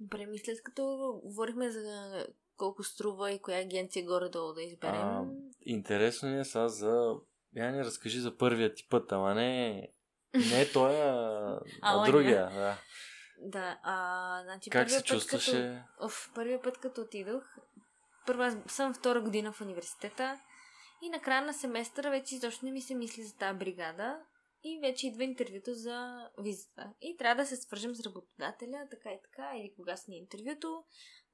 Добре, 0.00 0.26
мисля, 0.26 0.52
като 0.64 1.12
говорихме 1.24 1.70
за 1.70 2.26
колко 2.56 2.82
струва 2.82 3.32
и 3.32 3.38
коя 3.38 3.58
агенция 3.58 4.06
горе-долу 4.06 4.52
да 4.52 4.62
изберем. 4.62 5.00
А, 5.00 5.24
интересно 5.60 6.40
е 6.40 6.44
сега 6.44 6.68
за... 6.68 7.14
Я 7.56 7.70
ни 7.70 7.84
разкажи 7.84 8.20
за 8.20 8.36
първия 8.36 8.74
ти 8.74 8.86
път, 8.88 9.12
ама 9.12 9.34
не... 9.34 9.88
Не 10.34 10.72
той, 10.72 11.02
а, 11.02 11.60
А, 11.82 12.06
другия. 12.06 12.50
Да. 12.50 12.78
Да, 13.40 13.78
а, 13.82 14.42
значи 14.44 14.70
Как 14.70 14.90
се 14.90 15.02
чувстваше? 15.02 15.84
Като, 15.96 16.06
оф, 16.06 16.30
първия 16.34 16.62
път, 16.62 16.78
като 16.78 17.00
отидох, 17.00 17.44
първа 18.26 18.62
съм 18.66 18.94
втора 18.94 19.20
година 19.20 19.52
в 19.52 19.60
университета 19.60 20.40
и 21.02 21.10
на 21.10 21.20
края 21.20 21.42
на 21.42 21.54
семестъра 21.54 22.10
вече 22.10 22.34
изобщо 22.34 22.64
не 22.64 22.72
ми 22.72 22.82
се 22.82 22.94
мисли 22.94 23.22
за 23.22 23.36
тази 23.36 23.58
бригада 23.58 24.18
и 24.62 24.78
вече 24.80 25.06
идва 25.06 25.24
интервюто 25.24 25.74
за 25.74 26.28
визата. 26.38 26.92
И 27.00 27.16
трябва 27.16 27.42
да 27.42 27.46
се 27.46 27.56
свържем 27.56 27.94
с 27.94 28.06
работодателя, 28.06 28.88
така 28.90 29.10
и 29.12 29.18
така, 29.22 29.52
или 29.56 29.74
кога 29.76 29.96
си 29.96 30.10
ни 30.10 30.16
е 30.16 30.20
интервюто, 30.20 30.84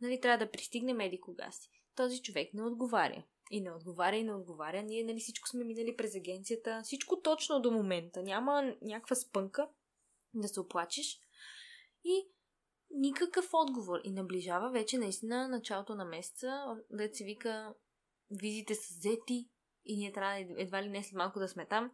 нали, 0.00 0.20
трябва 0.20 0.44
да 0.44 0.50
пристигнем 0.50 1.00
еди 1.00 1.20
кога 1.20 1.50
си. 1.52 1.70
Този 1.96 2.22
човек 2.22 2.54
не 2.54 2.62
отговаря. 2.62 3.24
И 3.50 3.60
не 3.60 3.72
отговаря, 3.72 4.16
и 4.16 4.24
не 4.24 4.34
отговаря. 4.34 4.82
Ние, 4.82 5.04
нали, 5.04 5.20
всичко 5.20 5.48
сме 5.48 5.64
минали 5.64 5.96
през 5.96 6.14
агенцията. 6.14 6.80
Всичко 6.84 7.20
точно 7.20 7.60
до 7.60 7.70
момента. 7.70 8.22
Няма 8.22 8.74
някаква 8.82 9.16
спънка 9.16 9.68
да 10.34 10.48
се 10.48 10.60
оплачеш. 10.60 11.20
И 12.04 12.28
никакъв 12.90 13.48
отговор. 13.52 14.00
И 14.04 14.10
наближава 14.10 14.70
вече 14.70 14.98
наистина 14.98 15.48
началото 15.48 15.94
на 15.94 16.04
месеца, 16.04 16.76
да 16.90 17.08
се 17.12 17.24
вика 17.24 17.74
визите 18.30 18.74
са 18.74 18.94
взети 18.94 19.48
и 19.84 19.96
ние 19.96 20.12
трябва 20.12 20.40
ед- 20.40 20.54
едва 20.56 20.82
ли 20.82 20.88
не 20.88 21.04
след 21.04 21.12
малко 21.12 21.38
да 21.38 21.48
сме 21.48 21.66
там. 21.66 21.90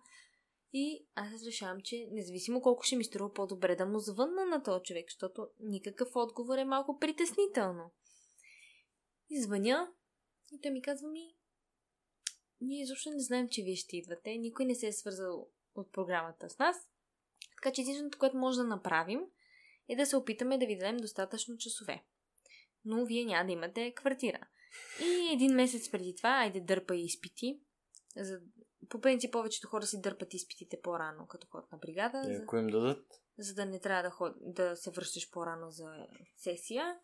И 0.72 1.06
аз 1.14 1.46
решавам, 1.46 1.80
че 1.84 2.08
независимо 2.10 2.62
колко 2.62 2.82
ще 2.82 2.96
ми 2.96 3.04
струва 3.04 3.32
по-добре 3.32 3.76
да 3.76 3.86
му 3.86 3.98
звънна 3.98 4.46
на 4.46 4.62
този 4.62 4.82
човек, 4.82 5.06
защото 5.10 5.48
никакъв 5.60 6.08
отговор 6.14 6.58
е 6.58 6.64
малко 6.64 6.98
притеснително. 6.98 7.90
И 9.30 9.42
звъня 9.42 9.92
и 10.52 10.60
той 10.60 10.70
ми 10.70 10.82
казва 10.82 11.08
ми 11.08 11.34
ние 12.60 12.82
изобщо 12.82 13.10
не 13.10 13.20
знаем, 13.20 13.48
че 13.48 13.62
вие 13.62 13.76
ще 13.76 13.96
идвате. 13.96 14.36
Никой 14.36 14.64
не 14.64 14.74
се 14.74 14.86
е 14.86 14.92
свързал 14.92 15.48
от 15.74 15.92
програмата 15.92 16.50
с 16.50 16.58
нас. 16.58 16.76
Така 17.56 17.72
че 17.72 17.80
единственото, 17.80 18.18
което 18.18 18.36
може 18.36 18.56
да 18.56 18.64
направим, 18.64 19.20
е 19.88 19.96
да 19.96 20.06
се 20.06 20.16
опитаме 20.16 20.58
да 20.58 20.66
ви 20.66 20.78
дадем 20.78 20.96
достатъчно 20.96 21.56
часове. 21.56 22.04
Но 22.84 23.06
вие 23.06 23.24
няма 23.24 23.46
да 23.46 23.52
имате 23.52 23.94
квартира. 23.94 24.46
И 25.00 25.32
един 25.32 25.54
месец 25.54 25.90
преди 25.90 26.16
това, 26.16 26.28
айде 26.28 26.60
дърпа 26.60 26.96
и 26.96 27.04
изпити. 27.04 27.60
За... 28.16 28.40
По 28.90 29.00
принцип, 29.00 29.32
повечето 29.32 29.68
хора 29.68 29.86
си 29.86 30.00
дърпат 30.00 30.34
изпитите 30.34 30.80
по-рано, 30.82 31.26
като 31.26 31.46
ходят 31.46 31.72
на 31.72 31.78
бригада, 31.78 32.22
за, 32.24 32.42
Ако 32.42 32.56
им 32.56 32.66
дадат? 32.66 33.06
за 33.38 33.54
да 33.54 33.66
не 33.66 33.80
трябва 33.80 34.02
да, 34.02 34.10
ход... 34.10 34.32
да 34.40 34.76
се 34.76 34.90
връщаш 34.90 35.30
по-рано 35.30 35.70
за 35.70 36.06
сесия. 36.36 36.98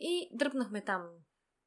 И 0.00 0.30
дръпнахме 0.32 0.84
там 0.84 1.08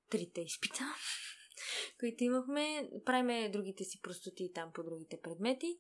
трите 0.10 0.42
изпита, 0.42 0.84
които 2.00 2.24
имахме. 2.24 2.90
Правиме 3.06 3.50
другите 3.50 3.84
си 3.84 4.02
простоти 4.02 4.52
там 4.54 4.72
по 4.74 4.84
другите 4.84 5.22
предмети. 5.22 5.80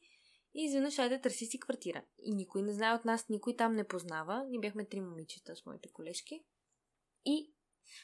И 0.53 0.65
изведнъж 0.65 0.99
айде 0.99 1.21
търси 1.21 1.45
си 1.45 1.59
квартира. 1.59 2.03
И 2.19 2.35
никой 2.35 2.61
не 2.61 2.73
знае 2.73 2.95
от 2.95 3.05
нас, 3.05 3.29
никой 3.29 3.55
там 3.55 3.75
не 3.75 3.87
познава. 3.87 4.45
Ние 4.49 4.59
бяхме 4.59 4.85
три 4.85 5.01
момичета 5.01 5.55
с 5.55 5.65
моите 5.65 5.89
колежки. 5.91 6.43
И 7.25 7.53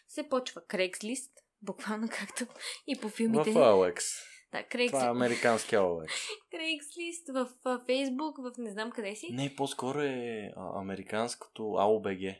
се 0.07 0.29
почва 0.29 0.61
Craigslist, 0.61 1.31
буквално 1.61 2.07
както 2.11 2.47
и 2.87 2.99
по 3.01 3.09
В 3.09 3.11
филмите. 3.11 3.53
Алекс. 3.55 4.05
Да, 4.55 4.63
Това 4.67 4.79
е 4.79 4.87
Craigslist, 4.87 5.11
американски 5.11 5.75
Алекс. 5.75 6.13
Craigslist 6.53 7.33
в 7.33 7.49
а, 7.63 7.79
Facebook, 7.79 8.51
в 8.51 8.57
не 8.57 8.71
знам 8.71 8.91
къде 8.91 9.15
си. 9.15 9.29
Не, 9.31 9.55
по-скоро 9.55 10.01
е 10.01 10.51
а, 10.55 10.79
американското 10.79 11.73
АОБГ. 11.73 12.35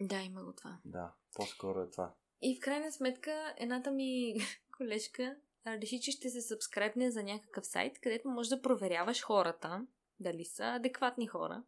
Да, 0.00 0.22
има 0.22 0.44
го 0.44 0.52
това. 0.52 0.78
Да, 0.84 1.12
по-скоро 1.34 1.80
е 1.80 1.90
това. 1.90 2.14
И 2.42 2.56
в 2.56 2.60
крайна 2.60 2.92
сметка, 2.92 3.54
едната 3.56 3.90
ми 3.90 4.34
колежка 4.76 5.36
реши, 5.66 6.00
че 6.00 6.10
ще 6.10 6.30
се 6.30 6.40
сабскрайбне 6.40 7.10
за 7.10 7.22
някакъв 7.22 7.66
сайт, 7.66 8.00
където 8.00 8.28
можеш 8.28 8.50
да 8.50 8.62
проверяваш 8.62 9.22
хората, 9.22 9.86
дали 10.20 10.44
са 10.44 10.64
адекватни 10.64 11.26
хора. 11.26 11.62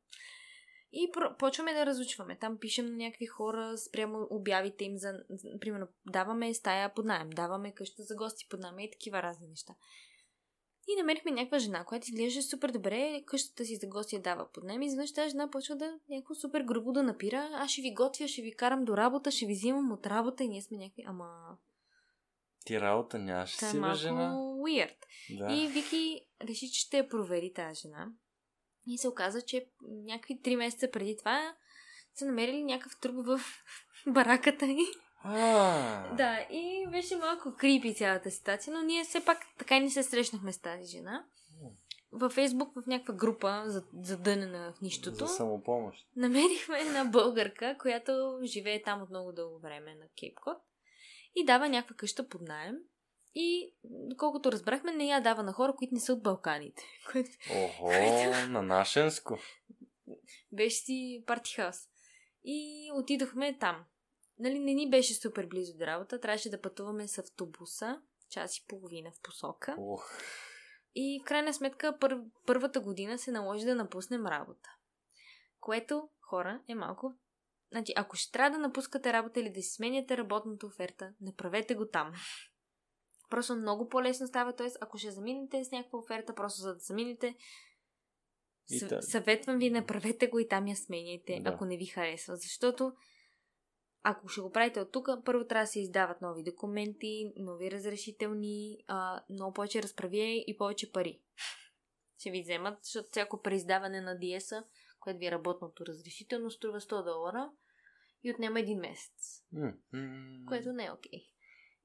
И 0.92 1.10
про- 1.12 1.36
почваме 1.36 1.74
да 1.74 1.86
разучваме. 1.86 2.38
Там 2.38 2.58
пишем 2.58 2.86
на 2.86 2.96
някакви 2.96 3.26
хора 3.26 3.78
спрямо 3.78 4.26
обявите 4.30 4.84
им 4.84 4.98
за, 4.98 5.12
примерно, 5.60 5.88
даваме 6.06 6.54
стая 6.54 6.94
под 6.94 7.04
найем, 7.04 7.30
даваме 7.30 7.74
къща 7.74 8.02
за 8.02 8.14
гости 8.14 8.46
под 8.50 8.60
найем 8.60 8.78
и 8.78 8.90
такива 8.90 9.22
разни 9.22 9.48
неща. 9.48 9.74
И 10.88 10.96
намерихме 10.96 11.30
някаква 11.30 11.58
жена, 11.58 11.84
която 11.84 12.06
изглеждаше 12.08 12.42
супер 12.42 12.70
добре, 12.70 13.22
къщата 13.26 13.64
си 13.64 13.76
за 13.76 13.86
гости 13.86 14.16
я 14.16 14.22
дава 14.22 14.48
под 14.52 14.64
найем 14.64 14.82
и 14.82 14.86
изведнъж 14.86 15.12
тази 15.12 15.30
жена 15.30 15.50
почва 15.50 15.76
да 15.76 15.98
някакво 16.08 16.34
супер 16.34 16.62
грубо 16.62 16.92
да 16.92 17.02
напира. 17.02 17.50
Аз 17.52 17.70
ще 17.70 17.82
ви 17.82 17.94
готвя, 17.94 18.28
ще 18.28 18.42
ви 18.42 18.56
карам 18.56 18.84
до 18.84 18.96
работа, 18.96 19.30
ще 19.30 19.46
ви 19.46 19.52
взимам 19.52 19.92
от 19.92 20.06
работа 20.06 20.44
и 20.44 20.48
ние 20.48 20.62
сме 20.62 20.76
някакви, 20.76 21.02
ама... 21.06 21.58
Ти 22.64 22.80
работа 22.80 23.18
нямаш 23.18 23.62
е 23.62 23.66
си, 23.66 23.72
бе, 23.72 23.80
малко 23.80 23.96
жена. 23.96 24.34
weird. 24.36 24.96
Да. 25.30 25.54
И 25.54 25.68
Вики 25.68 26.26
реши, 26.42 26.70
че 26.72 26.80
ще 26.80 26.96
я 26.96 27.08
провери 27.08 27.52
тази 27.52 27.80
жена. 27.80 28.12
И 28.86 28.98
се 28.98 29.08
оказа, 29.08 29.42
че 29.42 29.66
някакви 29.82 30.40
три 30.40 30.56
месеца 30.56 30.90
преди 30.90 31.16
това 31.16 31.54
са 32.14 32.26
намерили 32.26 32.64
някакъв 32.64 32.96
труп 32.96 33.16
в 33.18 33.40
бараката. 34.06 34.66
А, 35.24 36.14
Да, 36.14 36.46
и 36.50 36.86
беше 36.88 37.16
малко 37.16 37.54
крипи 37.54 37.94
цялата 37.94 38.30
ситуация, 38.30 38.72
но 38.72 38.82
ние 38.82 39.04
все 39.04 39.24
пак 39.24 39.38
така 39.58 39.76
и 39.76 39.80
не 39.80 39.90
се 39.90 40.02
срещнахме 40.02 40.52
с 40.52 40.58
тази 40.58 40.86
жена. 40.88 41.24
Във 42.12 42.32
Фейсбук, 42.32 42.74
в 42.74 42.86
някаква 42.86 43.14
група, 43.14 43.62
за- 43.66 43.84
задънена 43.94 44.72
в 44.72 44.80
нищото, 44.80 45.16
За 45.16 45.28
самопомощ. 45.28 46.06
намерихме 46.16 46.80
една 46.80 47.04
българка, 47.04 47.76
която 47.78 48.12
живее 48.42 48.82
там 48.82 49.02
от 49.02 49.10
много 49.10 49.32
дълго 49.32 49.58
време 49.58 49.94
на 49.94 50.06
Кейпкот 50.10 50.58
и 51.34 51.44
дава 51.44 51.68
някаква 51.68 51.96
къща 51.96 52.28
под 52.28 52.40
найем. 52.42 52.74
И, 53.34 53.74
доколкото 53.84 54.52
разбрахме, 54.52 54.92
не 54.92 55.06
я 55.06 55.20
дава 55.20 55.42
на 55.42 55.52
хора, 55.52 55.74
които 55.76 55.94
не 55.94 56.00
са 56.00 56.12
от 56.12 56.22
Балканите. 56.22 56.82
Което 57.12 57.30
Охо, 57.64 57.90
на 58.48 58.62
нашенско. 58.62 59.38
беше 60.52 60.76
си 60.76 61.24
парти 61.26 61.54
хаус. 61.54 61.76
И 62.44 62.90
отидохме 62.94 63.58
там. 63.58 63.84
Нали, 64.38 64.58
не 64.58 64.74
ни 64.74 64.90
беше 64.90 65.14
супер 65.14 65.46
близо 65.46 65.78
до 65.78 65.86
работа, 65.86 66.20
трябваше 66.20 66.50
да 66.50 66.60
пътуваме 66.60 67.08
с 67.08 67.18
автобуса, 67.18 68.00
час 68.30 68.56
и 68.56 68.66
половина 68.68 69.12
в 69.12 69.20
посока. 69.22 69.76
Ох, 69.78 70.10
И 70.94 71.20
в 71.22 71.24
крайна 71.24 71.54
сметка 71.54 71.98
пър, 71.98 72.20
първата 72.46 72.80
година 72.80 73.18
се 73.18 73.32
наложи 73.32 73.64
да 73.64 73.74
напуснем 73.74 74.26
работа. 74.26 74.70
Което, 75.60 76.08
хора, 76.20 76.62
е 76.68 76.74
малко... 76.74 77.14
Значи, 77.72 77.92
ако 77.96 78.16
ще 78.16 78.32
трябва 78.32 78.50
да 78.50 78.58
напускате 78.58 79.12
работа 79.12 79.40
или 79.40 79.50
да 79.50 79.62
си 79.62 79.74
сменяте 79.74 80.16
работната 80.16 80.66
оферта, 80.66 81.12
направете 81.20 81.74
го 81.74 81.88
там. 81.88 82.12
Просто 83.32 83.56
много 83.56 83.88
по-лесно 83.88 84.26
става, 84.26 84.52
т.е. 84.52 84.68
ако 84.80 84.98
ще 84.98 85.10
заминете 85.10 85.64
с 85.64 85.70
някаква 85.70 85.98
оферта, 85.98 86.34
просто 86.34 86.60
за 86.60 86.74
да 86.74 86.78
заминете, 86.80 87.34
та- 88.88 89.02
съветвам 89.02 89.58
ви, 89.58 89.70
направете 89.70 90.26
го 90.26 90.38
и 90.38 90.48
там 90.48 90.66
я 90.66 90.76
сменяйте, 90.76 91.40
Да. 91.40 91.50
ако 91.50 91.64
не 91.64 91.76
ви 91.76 91.86
харесва. 91.86 92.36
Защото 92.36 92.92
ако 94.02 94.28
ще 94.28 94.40
го 94.40 94.52
правите 94.52 94.80
от 94.80 94.92
тук, 94.92 95.08
първо 95.24 95.46
трябва 95.46 95.62
да 95.62 95.66
се 95.66 95.80
издават 95.80 96.20
нови 96.20 96.42
документи, 96.42 97.32
нови 97.36 97.70
разрешителни, 97.70 98.78
а, 98.86 99.24
много 99.30 99.52
повече 99.52 99.82
разправие 99.82 100.44
и 100.46 100.56
повече 100.58 100.92
пари. 100.92 101.20
Ще 102.18 102.30
ви 102.30 102.42
вземат, 102.42 102.78
защото 102.82 103.08
всяко 103.10 103.42
преиздаване 103.42 104.00
на 104.00 104.18
DS-а, 104.18 104.64
което 105.00 105.18
ви 105.18 105.26
е 105.26 105.30
работното 105.30 105.86
разрешително, 105.86 106.50
струва 106.50 106.80
100 106.80 107.04
долара 107.04 107.50
и 108.22 108.32
отнема 108.32 108.60
един 108.60 108.78
месец, 108.78 109.44
м, 109.52 109.72
което 110.48 110.72
не 110.72 110.84
е 110.84 110.90
окей. 110.90 111.20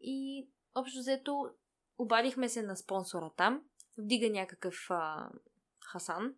И 0.01 0.47
общо 0.79 0.99
взето 0.99 1.49
обадихме 1.97 2.49
се 2.49 2.61
на 2.61 2.77
спонсора 2.77 3.31
там, 3.37 3.63
вдига 3.97 4.29
някакъв 4.29 4.75
а, 4.89 5.29
Хасан 5.91 6.35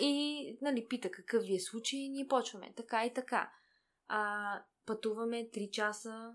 и 0.00 0.58
нали, 0.62 0.88
пита 0.88 1.10
какъв 1.10 1.42
ви 1.42 1.54
е 1.54 1.60
случай 1.60 1.98
и 1.98 2.08
ние 2.08 2.28
почваме. 2.28 2.72
Така 2.76 3.06
и 3.06 3.14
така. 3.14 3.52
А, 4.08 4.62
пътуваме 4.86 5.50
3 5.50 5.70
часа 5.70 6.34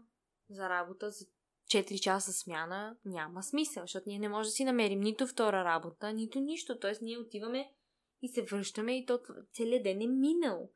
за 0.50 0.70
работа, 0.70 1.12
за 1.12 1.26
4 1.68 2.00
часа 2.00 2.34
смяна. 2.34 2.98
Няма 3.06 3.44
смисъл, 3.44 3.84
защото 3.84 4.10
ние 4.10 4.20
не 4.20 4.30
можем 4.30 4.48
да 4.48 4.52
си 4.52 4.66
намерим 4.66 5.00
нито 5.00 5.28
втора 5.28 5.64
работа, 5.64 6.14
нито 6.14 6.40
нищо. 6.40 6.80
Тоест 6.80 7.02
ние 7.02 7.18
отиваме 7.18 7.72
и 8.22 8.30
се 8.30 8.44
връщаме 8.44 8.98
и 8.98 9.06
то 9.06 9.20
целият 9.54 9.84
ден 9.84 10.02
е 10.02 10.08
минал. 10.08 10.70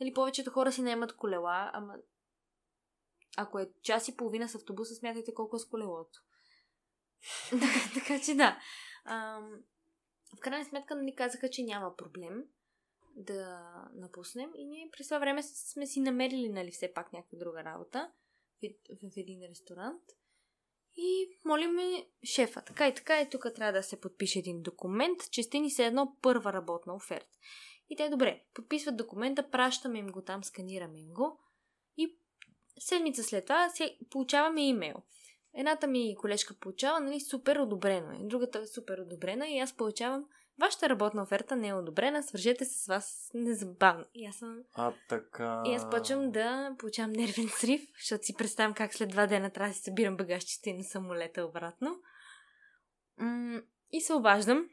Нали, 0.00 0.14
повечето 0.14 0.50
хора 0.50 0.72
си 0.72 0.82
наемат 0.82 1.16
колела, 1.16 1.70
ама 1.74 1.94
ако 3.36 3.58
е 3.58 3.70
час 3.82 4.08
и 4.08 4.16
половина 4.16 4.48
с 4.48 4.54
автобуса, 4.54 4.94
смятайте 4.94 5.34
колко 5.34 5.56
е 5.56 5.58
с 5.58 5.64
колелото. 5.64 6.22
така 7.94 8.20
че 8.20 8.34
да. 8.34 8.58
Ам, 9.04 9.62
в 10.36 10.40
крайна 10.40 10.64
сметка 10.64 10.96
ни 10.96 11.16
казаха, 11.16 11.50
че 11.50 11.62
няма 11.62 11.96
проблем. 11.96 12.44
да 13.16 13.70
напуснем 13.94 14.50
и 14.54 14.64
ние 14.64 14.90
през 14.92 15.08
това 15.08 15.18
време 15.18 15.42
сме 15.42 15.86
си 15.86 16.00
намерили, 16.00 16.48
нали, 16.48 16.70
все 16.70 16.92
пак 16.92 17.12
някаква 17.12 17.38
друга 17.38 17.64
работа 17.64 18.10
в, 18.62 18.68
в 19.02 19.16
един 19.16 19.42
ресторант. 19.50 20.02
И 20.96 21.38
молиме 21.44 22.08
шефа, 22.24 22.62
така 22.62 22.88
и 22.88 22.94
така 22.94 23.20
и 23.20 23.30
тук 23.30 23.46
трябва 23.54 23.72
да 23.72 23.82
се 23.82 24.00
подпише 24.00 24.38
един 24.38 24.62
документ, 24.62 25.30
че 25.30 25.42
сте 25.42 25.58
ни 25.58 25.70
се 25.70 25.86
едно 25.86 26.16
първа 26.22 26.52
работна 26.52 26.94
оферта. 26.94 27.38
И 27.90 27.96
те, 27.96 28.08
добре, 28.08 28.44
подписват 28.54 28.96
документа, 28.96 29.50
пращаме 29.50 29.98
им 29.98 30.06
го 30.06 30.22
там, 30.22 30.44
сканираме 30.44 31.00
им 31.00 31.08
го 31.08 31.40
седмица 32.78 33.22
след 33.22 33.44
това 33.44 33.68
получаваме 34.10 34.68
имейл. 34.68 34.96
Едната 35.54 35.86
ми 35.86 36.16
колежка 36.18 36.54
получава, 36.54 37.00
нали, 37.00 37.20
супер 37.20 37.56
одобрено 37.56 38.12
е. 38.12 38.18
Другата 38.20 38.58
е 38.58 38.66
супер 38.66 38.98
одобрена 38.98 39.48
и 39.48 39.58
аз 39.58 39.76
получавам 39.76 40.24
Вашата 40.58 40.88
работна 40.88 41.22
оферта 41.22 41.56
не 41.56 41.68
е 41.68 41.74
одобрена, 41.74 42.22
свържете 42.22 42.64
се 42.64 42.78
с 42.78 42.86
вас 42.86 43.30
незабавно. 43.34 44.04
И 44.14 44.26
аз 44.26 44.36
съм... 44.36 44.62
А, 44.74 44.92
така... 45.08 45.62
И 45.66 45.74
аз 45.74 45.90
почвам 45.90 46.30
да 46.30 46.76
получавам 46.78 47.12
нервен 47.12 47.48
срив, 47.48 47.88
защото 48.00 48.24
си 48.24 48.34
представям 48.34 48.74
как 48.74 48.94
след 48.94 49.08
два 49.08 49.26
дена 49.26 49.50
трябва 49.50 49.70
да 49.70 49.74
си 49.74 49.82
събирам 49.82 50.16
багажчите 50.16 50.72
на 50.72 50.84
самолета 50.84 51.44
обратно. 51.44 52.00
М- 53.18 53.62
и 53.92 54.00
се 54.00 54.14
обаждам. 54.14 54.68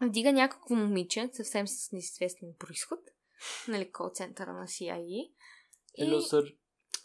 Вдига 0.00 0.32
някакво 0.32 0.74
момиче, 0.74 1.30
съвсем 1.32 1.66
с 1.66 1.92
неизвестен 1.92 2.48
происход, 2.58 3.00
нали, 3.68 3.92
кол 3.92 4.10
центъра 4.14 4.52
на 4.52 4.66
CIA. 4.66 5.30
И... 5.94 6.04
Hello, 6.04 6.54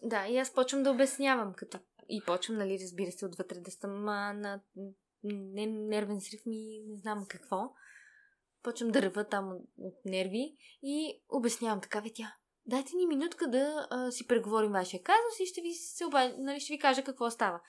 Да, 0.03 0.27
и 0.27 0.37
аз 0.37 0.53
почвам 0.53 0.83
да 0.83 0.91
обяснявам, 0.91 1.53
като 1.53 1.79
и 2.09 2.21
почвам, 2.25 2.57
нали, 2.57 2.79
разбира 2.81 3.11
се, 3.11 3.25
отвътре 3.25 3.59
да 3.59 3.71
съм 3.71 4.07
а, 4.07 4.33
на 4.33 4.61
не, 5.23 5.65
нервен 5.65 6.21
срив 6.21 6.45
ми, 6.45 6.83
не 6.87 6.97
знам 6.97 7.25
какво. 7.29 7.71
Почвам 8.63 8.91
да 8.91 9.01
ръва 9.01 9.23
там 9.23 9.57
от 9.77 9.95
нерви 10.05 10.55
и 10.83 11.21
обяснявам 11.29 11.81
така, 11.81 11.99
ви 11.99 12.13
тя. 12.13 12.35
Дайте 12.65 12.95
ни 12.95 13.07
минутка 13.07 13.47
да 13.47 13.87
а, 13.89 14.11
си 14.11 14.27
преговорим 14.27 14.71
вашия 14.71 15.03
казус 15.03 15.39
и 15.39 15.45
ще 15.45 15.61
ви, 15.61 15.73
се 15.73 16.05
оба... 16.05 16.33
нали, 16.37 16.59
ще 16.59 16.73
ви 16.73 16.79
кажа 16.79 17.03
какво 17.03 17.29
става. 17.29 17.61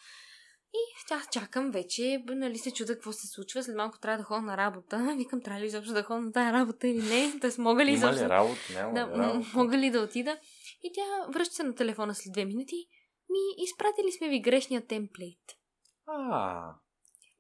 И 0.75 1.13
аз 1.15 1.29
чакам 1.33 1.71
вече, 1.71 2.25
нали 2.29 2.59
се 2.59 2.71
чуда 2.71 2.95
какво 2.95 3.13
се 3.13 3.27
случва. 3.27 3.63
След 3.63 3.77
малко 3.77 3.99
трябва 3.99 4.19
да 4.19 4.25
ходя 4.25 4.41
на 4.41 4.57
работа. 4.57 5.15
Викам, 5.19 5.43
трябва 5.43 5.61
ли 5.61 5.67
изобщо 5.67 5.95
да 5.95 6.03
ходя 6.03 6.21
на 6.21 6.33
тази 6.33 6.53
работа 6.53 6.89
или 6.89 7.03
не? 7.03 7.41
Тоест, 7.41 7.59
мога 7.59 7.85
ли 7.85 7.93
изобщо... 7.93 8.25
Има 8.25 8.29
ли 8.29 8.31
работа? 8.31 8.61
Няма 8.75 8.95
да, 8.95 9.07
ли 9.07 9.19
работа? 9.19 9.49
Мога 9.55 9.79
ли 9.79 9.91
да 9.91 10.01
отида? 10.01 10.39
И 10.85 10.93
тя 10.95 11.27
връща 11.33 11.55
се 11.55 11.63
на 11.63 11.75
телефона 11.75 12.15
след 12.15 12.33
две 12.33 12.45
минути. 12.45 12.89
Ми, 13.31 13.65
изпратили 13.65 14.13
сме 14.13 14.29
ви 14.29 14.41
грешния 14.41 14.87
темплейт. 14.87 15.59
А. 16.07 16.75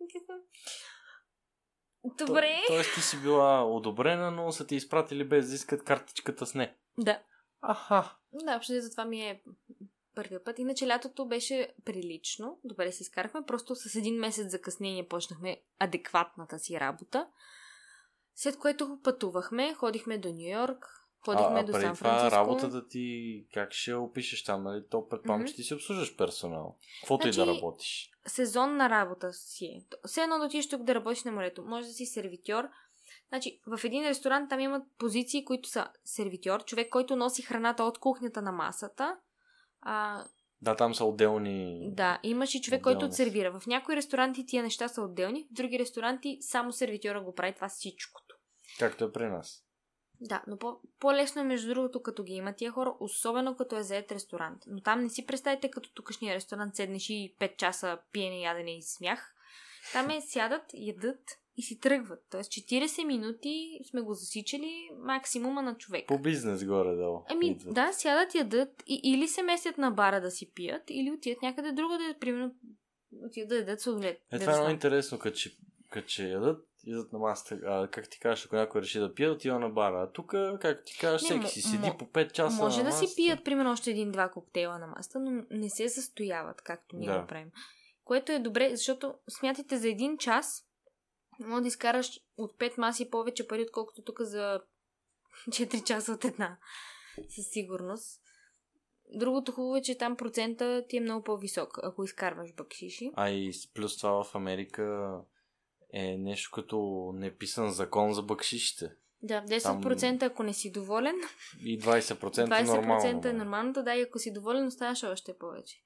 Добре. 2.05 2.61
То, 2.67 2.73
тоест 2.73 2.95
ти 2.95 3.01
си 3.01 3.23
била 3.23 3.65
одобрена, 3.65 4.31
но 4.31 4.53
са 4.53 4.67
ти 4.67 4.77
изпратили 4.77 5.25
без 5.25 5.49
да 5.49 5.55
искат 5.55 5.85
картичката 5.85 6.47
с 6.47 6.55
не. 6.55 6.77
Да. 6.99 7.23
Аха. 7.61 8.17
Да, 8.33 8.57
общо 8.57 8.81
за 8.81 8.91
това 8.91 9.05
ми 9.05 9.23
е 9.23 9.43
първия 10.15 10.45
път. 10.45 10.59
Иначе 10.59 10.87
лятото 10.87 11.27
беше 11.27 11.75
прилично. 11.85 12.61
Добре 12.65 12.93
се 12.93 13.03
изкарахме. 13.03 13.47
Просто 13.47 13.75
с 13.75 13.95
един 13.95 14.15
месец 14.15 14.51
закъснение 14.51 15.09
почнахме 15.09 15.63
адекватната 15.79 16.59
си 16.59 16.81
работа. 16.81 17.29
След 18.35 18.59
което 18.59 18.99
пътувахме, 19.03 19.75
ходихме 19.75 20.19
до 20.19 20.29
Нью 20.29 20.51
Йорк, 20.51 21.04
ходихме 21.25 21.61
а, 21.61 21.65
до 21.65 21.73
Сан 21.73 21.81
Франциско. 21.81 22.05
Това 22.05 22.31
работата 22.31 22.89
ти, 22.89 23.47
как 23.55 23.73
ще 23.73 23.95
опишеш 23.95 24.45
там, 24.45 24.63
нали? 24.63 24.83
То 24.91 25.09
предполагам, 25.09 25.47
mm-hmm. 25.47 25.51
че 25.51 25.57
ти 25.57 25.63
си 25.63 25.75
обслужваш 25.75 26.17
персонал. 26.17 26.77
Каквото 27.01 27.23
значи, 27.23 27.39
и 27.39 27.41
да 27.41 27.45
значи, 27.45 27.57
работиш. 27.57 28.11
Сезонна 28.27 28.91
работа 28.91 29.33
си 29.33 29.65
е. 29.65 29.85
Все 30.07 30.23
едно 30.23 30.39
да 30.39 30.45
отидеш 30.45 30.69
тук 30.69 30.83
да 30.83 30.95
работиш 30.95 31.25
на 31.25 31.33
морето. 31.33 31.65
Може 31.65 31.87
да 31.87 31.93
си 31.93 32.07
сервитьор. 32.07 32.65
Значи, 33.29 33.61
в 33.67 33.85
един 33.85 34.09
ресторант 34.09 34.51
там 34.51 34.61
имат 34.61 34.83
позиции, 34.99 35.45
които 35.45 35.69
са 35.69 35.89
сервитьор, 36.05 36.65
човек, 36.65 36.89
който 36.89 37.17
носи 37.17 37.43
храната 37.43 37.85
от 37.85 37.99
кухнята 37.99 38.43
на 38.43 38.53
масата. 38.53 39.17
А, 39.81 40.25
да, 40.63 40.77
там 40.77 40.95
са 40.95 41.05
отделни. 41.05 41.91
Да, 41.93 42.21
имаш 42.23 42.55
и 42.55 42.61
човек, 42.61 42.81
отделни. 42.81 43.01
който 43.01 43.17
сервира. 43.17 43.61
В 43.61 43.67
някои 43.67 43.97
ресторанти 43.97 44.47
тия 44.47 44.63
неща 44.63 44.89
са 44.89 45.03
отделни, 45.03 45.47
в 45.51 45.53
други 45.53 45.79
ресторанти 45.79 46.39
само 46.41 46.73
сервитьора 46.73 47.21
го 47.21 47.35
прави 47.35 47.55
това 47.55 47.69
всичкото. 47.69 48.37
Както 48.79 49.05
е 49.05 49.13
при 49.13 49.29
нас. 49.29 49.63
Да, 50.25 50.43
но 50.47 50.57
по- 50.57 50.81
по-лесно 51.01 51.41
е 51.41 51.45
между 51.45 51.69
другото, 51.75 52.03
като 52.03 52.23
ги 52.25 52.33
има 52.33 52.53
тия 52.53 52.71
хора, 52.71 52.95
особено 53.01 53.57
като 53.57 53.77
е 53.77 53.83
заед 53.83 54.13
ресторант. 54.13 54.63
Но 54.67 54.81
там 54.81 55.03
не 55.03 55.09
си 55.09 55.27
представите 55.27 55.71
като 55.71 55.93
тукашния 55.93 56.35
ресторант, 56.35 56.77
седнеш 56.77 57.11
и 57.11 57.35
5 57.41 57.57
часа 57.57 57.99
пиене, 58.13 58.41
ядене 58.41 58.77
и 58.77 58.83
смях. 58.83 59.35
Там 59.93 60.11
е 60.11 60.21
сядат, 60.21 60.63
ядат 60.75 61.21
и 61.57 61.63
си 61.63 61.81
тръгват. 61.81 62.27
Тоест 62.31 62.53
40 62.53 63.05
минути 63.05 63.81
сме 63.91 64.01
го 64.01 64.15
засичали 64.15 64.91
максимума 64.99 65.63
на 65.63 65.77
човек. 65.77 66.09
По 66.09 66.19
бизнес 66.19 66.65
горе-долу. 66.65 67.25
Ами 67.29 67.47
идват. 67.47 67.75
да, 67.75 67.93
сядат, 67.93 68.35
ядат 68.35 68.83
и, 68.87 69.01
или 69.05 69.29
се 69.29 69.43
местят 69.43 69.79
на 69.79 69.91
бара 69.91 70.21
да 70.21 70.31
си 70.31 70.51
пият, 70.55 70.83
или 70.89 71.11
отиват 71.11 71.43
някъде 71.43 71.73
друго 71.73 71.93
да, 71.93 72.15
примерно, 72.21 72.55
отиват 73.27 73.49
да 73.49 73.57
ядат 73.57 73.81
сладолет. 73.81 74.21
Е, 74.33 74.39
това 74.39 74.53
е 74.53 74.57
много 74.57 74.71
интересно, 74.71 75.19
като 75.19 75.39
че 76.07 76.29
ядат, 76.29 76.67
идват 76.87 77.12
на 77.12 77.18
масата. 77.18 77.61
А, 77.66 77.88
как 77.88 78.09
ти 78.09 78.20
кажеш, 78.20 78.47
ако 78.47 78.57
някой 78.57 78.81
реши 78.83 78.99
да 78.99 79.14
пие, 79.14 79.31
отива 79.31 79.59
на 79.59 79.68
бара. 79.68 80.03
А 80.03 80.12
тук, 80.12 80.35
как 80.61 80.85
ти 80.85 80.99
кажеш, 80.99 81.23
всеки 81.23 81.49
си 81.49 81.62
седи 81.62 81.92
по 81.99 82.05
5 82.05 82.33
часа. 82.33 82.62
Може 82.62 82.79
на 82.79 82.85
да 82.85 82.90
масата. 82.90 83.09
си 83.09 83.16
пият, 83.16 83.44
примерно, 83.44 83.73
още 83.73 83.90
един-два 83.90 84.29
коктейла 84.29 84.79
на 84.79 84.87
масата, 84.87 85.20
но 85.20 85.44
не 85.51 85.70
се 85.70 85.88
застояват, 85.88 86.62
както 86.62 86.97
ние 86.97 87.09
да. 87.09 87.20
го 87.20 87.27
правим. 87.27 87.51
Което 88.05 88.33
е 88.33 88.38
добре, 88.38 88.77
защото 88.77 89.14
смятайте 89.29 89.77
за 89.79 89.88
един 89.88 90.18
час, 90.18 90.66
може 91.40 91.62
да 91.62 91.68
изкараш 91.68 92.20
от 92.37 92.59
5 92.59 92.79
маси 92.79 93.11
повече 93.11 93.49
пари, 93.49 93.62
отколкото 93.62 94.03
тук 94.03 94.20
за 94.20 94.61
4 95.49 95.85
часа 95.85 96.12
от 96.12 96.25
една. 96.25 96.59
Със 97.29 97.47
сигурност. 97.51 98.20
Другото 99.14 99.53
хубаво 99.53 99.77
е, 99.77 99.83
че 99.83 99.99
там 99.99 100.16
процента 100.16 100.85
ти 100.88 100.97
е 100.97 101.01
много 101.01 101.25
по-висок, 101.25 101.79
ако 101.83 102.05
изкарваш 102.05 102.55
бакшиши. 102.55 103.11
А 103.14 103.31
и 103.31 103.51
плюс 103.75 103.97
това 103.97 104.25
в 104.25 104.35
Америка 104.35 105.14
е 105.95 106.17
нещо 106.19 106.51
като 106.55 107.11
неписан 107.15 107.71
закон 107.71 108.13
за 108.13 108.23
бакшишите. 108.23 108.91
Да, 109.23 109.43
10% 109.43 110.21
Там... 110.21 110.31
ако 110.31 110.43
не 110.43 110.53
си 110.53 110.73
доволен. 110.73 111.17
И 111.61 111.81
20%, 111.81 112.15
20% 112.15 112.61
е 112.61 112.65
нормално. 112.65 113.01
20% 113.01 113.25
е 113.25 113.33
нормалното, 113.33 113.83
да, 113.83 113.95
и 113.95 114.03
ако 114.03 114.19
си 114.19 114.33
доволен, 114.33 114.67
оставаш 114.67 115.03
още 115.03 115.39
повече. 115.39 115.77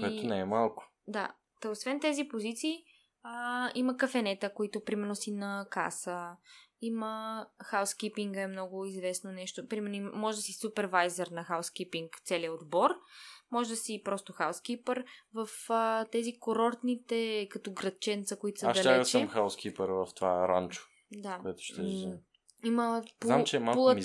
Което 0.00 0.24
и... 0.24 0.26
не 0.26 0.38
е 0.38 0.44
малко. 0.44 0.84
Да, 1.08 1.34
Та, 1.60 1.70
освен 1.70 2.00
тези 2.00 2.28
позиции, 2.28 2.84
а, 3.22 3.70
има 3.74 3.96
кафенета, 3.96 4.54
които 4.54 4.84
примерно 4.84 5.14
си 5.14 5.32
на 5.32 5.66
каса. 5.70 6.36
Има 6.82 7.46
хаускипинга 7.62 8.40
е 8.40 8.46
много 8.46 8.84
известно 8.84 9.32
нещо. 9.32 9.68
Примерно 9.68 10.10
може 10.14 10.36
да 10.36 10.42
си 10.42 10.52
супервайзър 10.52 11.26
на 11.26 11.44
хаускипинг 11.44 12.10
целият 12.24 12.60
отбор. 12.60 12.90
Може 13.50 13.70
да 13.70 13.76
си 13.76 14.02
просто 14.04 14.32
хаускипър 14.32 15.04
в 15.34 15.48
а, 15.68 16.04
тези 16.04 16.38
курортните 16.38 17.48
като 17.50 17.72
градченца, 17.72 18.36
които 18.36 18.60
са 18.60 18.66
Аз 18.66 18.76
далече. 18.76 19.00
Аз 19.00 19.08
ще 19.08 19.18
съм 19.18 19.28
хаускипър 19.28 19.88
в 19.88 20.08
това 20.14 20.48
ранчо. 20.48 20.82
Да. 21.12 21.38
Което 21.42 21.62
ще 21.62 21.82
М- 21.82 22.18
има 22.64 23.02
пул, 23.20 23.28
Знам, 23.28 23.44
че 23.44 23.56
е 23.56 23.60
малко 23.60 23.96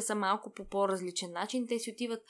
са 0.00 0.14
малко 0.14 0.52
по 0.52 0.64
по-различен 0.64 1.32
начин. 1.32 1.66
Те 1.68 1.78
си 1.78 1.90
отиват 1.90 2.22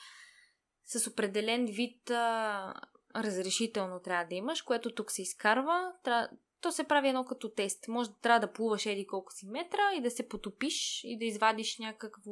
с 0.85 1.07
определен 1.07 1.65
вид 1.65 2.09
а, 2.09 2.73
разрешително 3.15 3.99
трябва 3.99 4.25
да 4.25 4.35
имаш, 4.35 4.61
което 4.61 4.95
тук 4.95 5.11
се 5.11 5.21
изкарва. 5.21 5.91
Трябва, 6.03 6.29
то 6.61 6.71
се 6.71 6.83
прави 6.83 7.07
едно 7.07 7.25
като 7.25 7.49
тест. 7.49 7.87
Може 7.87 8.09
да 8.09 8.15
трябва 8.15 8.39
да 8.39 8.53
плуваш 8.53 8.85
еди 8.85 9.07
колко 9.07 9.33
си 9.33 9.47
метра 9.47 9.93
и 9.97 10.01
да 10.01 10.11
се 10.11 10.27
потопиш 10.27 11.01
и 11.03 11.17
да 11.17 11.25
извадиш 11.25 11.79
някакво, 11.79 12.31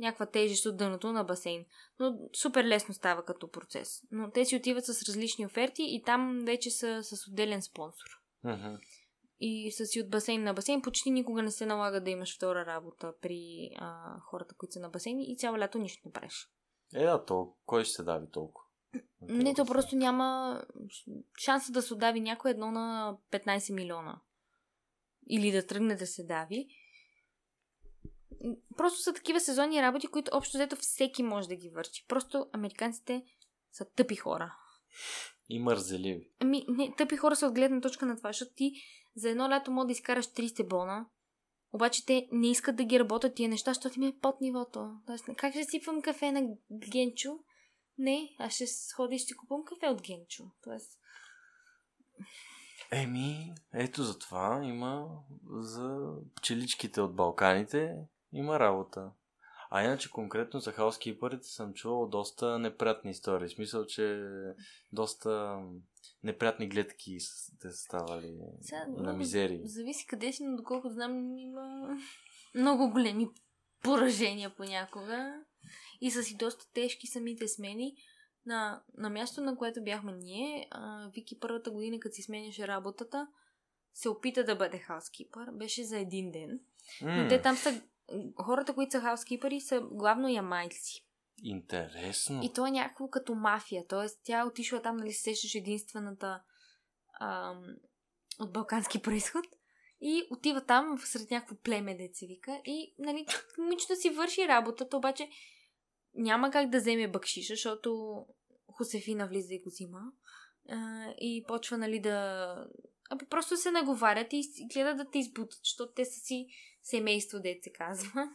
някаква 0.00 0.26
тежест 0.26 0.66
от 0.66 0.76
дъното 0.76 1.12
на 1.12 1.24
басейн. 1.24 1.64
Но 1.98 2.18
супер 2.32 2.64
лесно 2.64 2.94
става 2.94 3.24
като 3.24 3.50
процес. 3.50 4.02
Но 4.10 4.30
те 4.30 4.44
си 4.44 4.56
отиват 4.56 4.84
с 4.84 5.08
различни 5.08 5.46
оферти 5.46 5.82
и 5.82 6.02
там 6.02 6.40
вече 6.44 6.70
са 6.70 7.02
с 7.02 7.28
отделен 7.28 7.62
спонсор. 7.62 8.08
Uh-huh. 8.44 8.78
И 9.40 9.72
са 9.72 9.86
си 9.86 10.00
от 10.00 10.10
басейн 10.10 10.42
на 10.42 10.54
басейн. 10.54 10.82
Почти 10.82 11.10
никога 11.10 11.42
не 11.42 11.50
се 11.50 11.66
налага 11.66 12.00
да 12.00 12.10
имаш 12.10 12.36
втора 12.36 12.66
работа 12.66 13.12
при 13.22 13.70
а, 13.78 14.20
хората, 14.20 14.54
които 14.54 14.72
са 14.72 14.80
на 14.80 14.88
басейни 14.88 15.32
и 15.32 15.36
цяло 15.36 15.58
лято 15.58 15.78
нищо 15.78 16.02
не 16.04 16.12
правиш. 16.12 16.48
Е, 16.94 17.04
да, 17.04 17.24
то 17.24 17.54
кой 17.66 17.84
ще 17.84 17.94
се 17.94 18.02
дави 18.02 18.26
толкова? 18.32 18.66
Не, 19.20 19.54
то 19.54 19.64
просто 19.64 19.96
няма 19.96 20.60
шанса 21.38 21.72
да 21.72 21.82
се 21.82 21.94
отдави 21.94 22.20
някой 22.20 22.50
едно 22.50 22.70
на 22.70 23.16
15 23.32 23.74
милиона. 23.74 24.20
Или 25.30 25.52
да 25.52 25.66
тръгне 25.66 25.96
да 25.96 26.06
се 26.06 26.24
дави. 26.24 26.68
Просто 28.76 29.00
са 29.00 29.12
такива 29.12 29.40
сезонни 29.40 29.82
работи, 29.82 30.06
които 30.06 30.30
общо 30.34 30.58
взето 30.58 30.76
всеки 30.76 31.22
може 31.22 31.48
да 31.48 31.56
ги 31.56 31.70
върши. 31.70 32.04
Просто 32.08 32.46
американците 32.52 33.22
са 33.72 33.84
тъпи 33.96 34.16
хора. 34.16 34.56
И 35.48 35.58
мързеливи. 35.58 36.30
Ами, 36.40 36.64
не, 36.68 36.94
тъпи 36.96 37.16
хора 37.16 37.36
са 37.36 37.46
от 37.46 37.54
гледна 37.54 37.80
точка 37.80 38.06
на 38.06 38.16
това, 38.16 38.28
защото 38.28 38.52
ти 38.54 38.72
за 39.16 39.30
едно 39.30 39.50
лято 39.50 39.70
може 39.70 39.86
да 39.86 39.92
изкараш 39.92 40.26
30 40.26 40.68
бона, 40.68 41.06
обаче 41.72 42.06
те 42.06 42.28
не 42.32 42.50
искат 42.50 42.76
да 42.76 42.84
ги 42.84 43.00
работят 43.00 43.34
тия 43.34 43.48
неща, 43.48 43.70
защото 43.70 44.00
ми 44.00 44.06
е 44.06 44.18
под 44.22 44.40
нивото. 44.40 44.90
Тоест, 45.06 45.24
как 45.36 45.52
ще 45.52 45.64
сипвам 45.64 46.02
кафе 46.02 46.32
на 46.32 46.48
Генчо, 46.72 47.38
не, 47.98 48.34
аз 48.38 48.52
ще 48.54 48.66
сходя 48.66 49.14
и 49.14 49.18
ще 49.18 49.36
купувам 49.36 49.64
кафе 49.64 49.86
от 49.86 50.02
Генчо. 50.02 50.44
Тоест... 50.64 50.98
Еми, 52.92 53.54
ето 53.74 54.02
за 54.02 54.18
това 54.18 54.60
има 54.64 55.08
за 55.50 56.14
пчеличките 56.36 57.00
от 57.00 57.16
Балканите 57.16 57.96
има 58.32 58.60
работа. 58.60 59.10
А 59.70 59.84
иначе 59.84 60.10
конкретно 60.10 60.60
за 60.60 60.72
хаускипърите 60.72 61.48
съм 61.48 61.74
чувал 61.74 62.08
доста 62.08 62.58
неприятни 62.58 63.10
истории. 63.10 63.48
В 63.48 63.52
смисъл, 63.52 63.86
че 63.86 64.28
доста 64.92 65.58
неприятни 66.22 66.68
гледки 66.68 67.18
те 67.60 67.70
са 67.70 67.76
ставали 67.76 68.38
Сега, 68.60 68.84
на 68.88 69.00
много 69.02 69.18
мизери. 69.18 69.60
Зависи 69.64 70.06
къде 70.06 70.32
си, 70.32 70.44
но 70.44 70.56
доколкото 70.56 70.94
знам, 70.94 71.38
има 71.38 71.96
много 72.54 72.90
големи 72.90 73.28
поражения 73.82 74.56
понякога. 74.56 75.34
И 76.00 76.10
са 76.10 76.22
си 76.22 76.36
доста 76.36 76.72
тежки 76.72 77.06
самите 77.06 77.48
смени. 77.48 77.96
На, 78.46 78.82
на 78.98 79.10
място, 79.10 79.40
на 79.40 79.56
което 79.56 79.84
бяхме 79.84 80.12
ние, 80.12 80.68
а, 80.70 81.10
Вики 81.14 81.40
първата 81.40 81.70
година, 81.70 82.00
като 82.00 82.14
си 82.14 82.22
сменяше 82.22 82.68
работата, 82.68 83.28
се 83.94 84.08
опита 84.08 84.44
да 84.44 84.56
бъде 84.56 84.78
хаускипър. 84.78 85.50
Беше 85.52 85.84
за 85.84 85.98
един 85.98 86.30
ден. 86.30 86.60
Но 87.02 87.28
те 87.28 87.42
там 87.42 87.56
са... 87.56 87.82
Хората, 88.42 88.74
които 88.74 88.92
са 88.92 89.00
хаускипъри, 89.00 89.60
са 89.60 89.80
главно 89.80 90.28
ямайци. 90.28 91.06
Интересно. 91.42 92.40
И 92.42 92.52
то 92.52 92.66
е 92.66 92.70
някакво 92.70 93.08
като 93.08 93.34
мафия. 93.34 93.86
Тоест, 93.88 94.20
тя 94.24 94.40
е 94.40 94.44
отишла 94.44 94.82
там, 94.82 94.96
нали, 94.96 95.12
се 95.12 95.22
сещаш 95.22 95.54
единствената 95.54 96.42
ам, 97.20 97.76
от 98.40 98.52
балкански 98.52 99.02
происход. 99.02 99.44
И 100.00 100.26
отива 100.30 100.60
там 100.60 100.98
сред 100.98 101.30
някакво 101.30 101.56
племе, 101.56 101.96
деца 101.96 102.26
вика. 102.26 102.60
И, 102.64 102.94
нали, 102.98 103.26
момичето 103.58 103.96
си 103.96 104.10
върши 104.10 104.48
работата, 104.48 104.96
обаче 104.96 105.28
няма 106.14 106.50
как 106.50 106.70
да 106.70 106.78
вземе 106.78 107.08
бъкшиша, 107.08 107.52
защото 107.52 108.26
Хосефина 108.72 109.28
влиза 109.28 109.54
и 109.54 109.60
го 109.60 109.68
взима. 109.68 110.00
А, 110.68 111.06
и 111.18 111.44
почва, 111.48 111.78
нали, 111.78 112.00
да... 112.00 112.54
Абе, 113.10 113.24
просто 113.24 113.56
се 113.56 113.70
наговарят 113.70 114.32
и, 114.32 114.36
и 114.36 114.66
гледат 114.74 114.96
да 114.96 115.10
те 115.10 115.18
избутат, 115.18 115.60
защото 115.64 115.92
те 115.92 116.04
са 116.04 116.20
си 116.20 116.48
семейство, 116.82 117.40
дете 117.40 117.62
се 117.62 117.72
казва. 117.72 118.30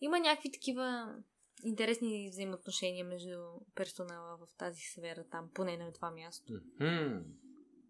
Има 0.00 0.18
някакви 0.18 0.52
такива 0.52 1.14
интересни 1.64 2.28
взаимоотношения 2.30 3.04
между 3.04 3.38
персонала 3.74 4.36
в 4.36 4.54
тази 4.58 4.80
сфера 4.82 5.24
там, 5.24 5.50
поне 5.54 5.76
на 5.76 5.92
това 5.92 6.10
място. 6.10 6.52
Мгм. 6.80 7.22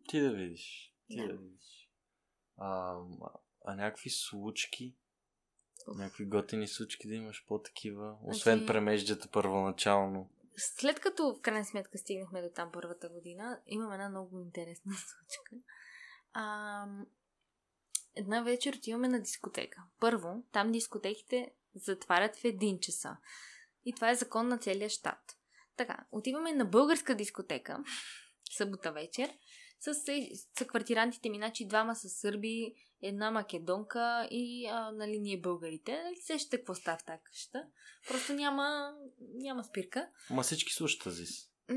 Ти 0.08 0.20
да 0.20 0.32
видиш. 0.32 0.94
Ти 1.08 1.16
да, 1.16 1.26
Да. 1.28 1.32
видиш. 1.34 1.90
А, 2.56 2.98
а, 3.64 3.74
някакви 3.74 4.10
случки? 4.10 4.94
Някакви 5.88 6.24
готини 6.24 6.68
случки 6.68 7.08
да 7.08 7.14
имаш 7.14 7.44
по-такива? 7.46 8.16
Освен 8.22 8.58
Значи- 8.58 8.66
премеждата 8.66 9.28
първоначално. 9.28 10.30
След 10.56 11.00
като 11.00 11.34
в 11.34 11.40
крайна 11.40 11.64
сметка 11.64 11.98
стигнахме 11.98 12.42
до 12.42 12.48
там 12.48 12.70
първата 12.72 13.08
година, 13.08 13.60
имам 13.66 13.92
една 13.92 14.08
много 14.08 14.40
интересна 14.40 14.92
случка. 14.96 15.56
А, 16.32 16.86
една 18.16 18.42
вечер 18.42 18.74
отиваме 18.74 19.08
на 19.08 19.20
дискотека. 19.20 19.82
Първо, 20.00 20.42
там 20.52 20.72
дискотеките 20.72 21.50
затварят 21.74 22.36
в 22.36 22.44
един 22.44 22.80
часа. 22.80 23.16
И 23.84 23.94
това 23.94 24.10
е 24.10 24.14
закон 24.14 24.48
на 24.48 24.58
целия 24.58 24.90
щат. 24.90 25.36
Така, 25.76 26.06
отиваме 26.12 26.52
на 26.52 26.64
българска 26.64 27.14
дискотека, 27.14 27.84
събота 28.56 28.92
вечер, 28.92 29.30
с 29.80 29.94
съквартирантите 30.58 31.28
ми, 31.28 31.36
значи 31.36 31.68
двама 31.68 31.96
са 31.96 32.08
сърби, 32.08 32.74
една 33.02 33.30
македонка 33.30 34.28
и 34.30 34.66
а, 34.66 34.92
нали, 34.92 35.18
ние 35.18 35.40
българите. 35.40 36.02
Нали, 36.04 36.16
сещате 36.16 36.56
какво 36.56 36.74
става 36.74 36.98
в 36.98 37.04
тази 37.04 37.22
къща. 37.22 37.64
Просто 38.08 38.32
няма, 38.32 38.94
няма 39.34 39.64
спирка. 39.64 40.08
Ма 40.30 40.42
всички 40.42 40.72
слушат 40.72 41.06
Азис. 41.06 41.50
М, 41.68 41.76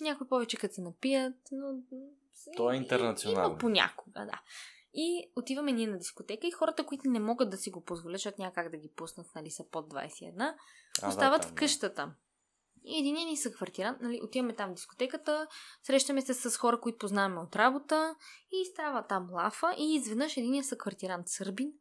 някои 0.00 0.28
повече 0.28 0.56
като 0.56 0.74
се 0.74 0.80
напият, 0.80 1.36
но... 1.52 1.82
То 2.56 2.72
е 2.72 2.76
интернационално. 2.76 3.50
Има 3.50 3.58
понякога, 3.58 4.20
да. 4.20 4.40
И 4.94 5.30
отиваме 5.36 5.72
ние 5.72 5.86
на 5.86 5.98
дискотека 5.98 6.46
и 6.46 6.50
хората, 6.50 6.86
които 6.86 7.08
не 7.08 7.20
могат 7.20 7.50
да 7.50 7.56
си 7.56 7.70
го 7.70 7.84
позволят, 7.84 8.14
защото 8.14 8.40
няма 8.40 8.52
как 8.52 8.70
да 8.70 8.76
ги 8.76 8.92
пуснат, 8.96 9.26
нали, 9.34 9.50
са 9.50 9.64
под 9.70 9.92
21, 9.92 10.54
А, 11.02 11.08
остават 11.08 11.40
да, 11.40 11.46
там, 11.46 11.56
в 11.56 11.58
къщата. 11.58 12.14
И 12.84 12.98
един 12.98 13.14
ни 13.14 13.36
са 13.36 13.52
квартирант, 13.52 14.00
нали, 14.00 14.20
отиваме 14.24 14.54
там 14.54 14.70
в 14.70 14.74
дискотеката, 14.74 15.46
срещаме 15.82 16.22
се 16.22 16.34
с 16.34 16.56
хора, 16.56 16.80
които 16.80 16.98
познаваме 16.98 17.40
от 17.40 17.56
работа 17.56 18.14
и 18.52 18.64
става 18.64 19.06
там 19.06 19.28
лафа 19.32 19.74
и 19.78 19.94
изведнъж 19.94 20.36
един 20.36 20.64
са 20.64 20.76
квартирант 20.76 21.28
сърбин, 21.28 21.72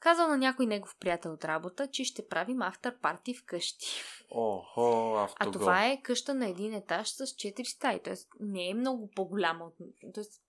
казал 0.00 0.28
на 0.28 0.38
някой 0.38 0.66
негов 0.66 0.96
приятел 1.00 1.32
от 1.32 1.44
работа, 1.44 1.90
че 1.90 2.04
ще 2.04 2.28
правим 2.28 2.62
автор 2.62 2.98
парти 3.00 3.34
вкъщи. 3.34 3.86
Охо, 4.30 5.14
А 5.16 5.24
автогол. 5.24 5.52
това 5.52 5.86
е 5.86 6.02
къща 6.02 6.34
на 6.34 6.48
един 6.48 6.74
етаж 6.74 7.08
с 7.08 7.26
4 7.26 7.64
стаи, 7.64 8.02
т.е. 8.02 8.14
не 8.40 8.70
е 8.70 8.74
много 8.74 9.10
по-голяма. 9.10 9.70
Тоест, 10.14 10.43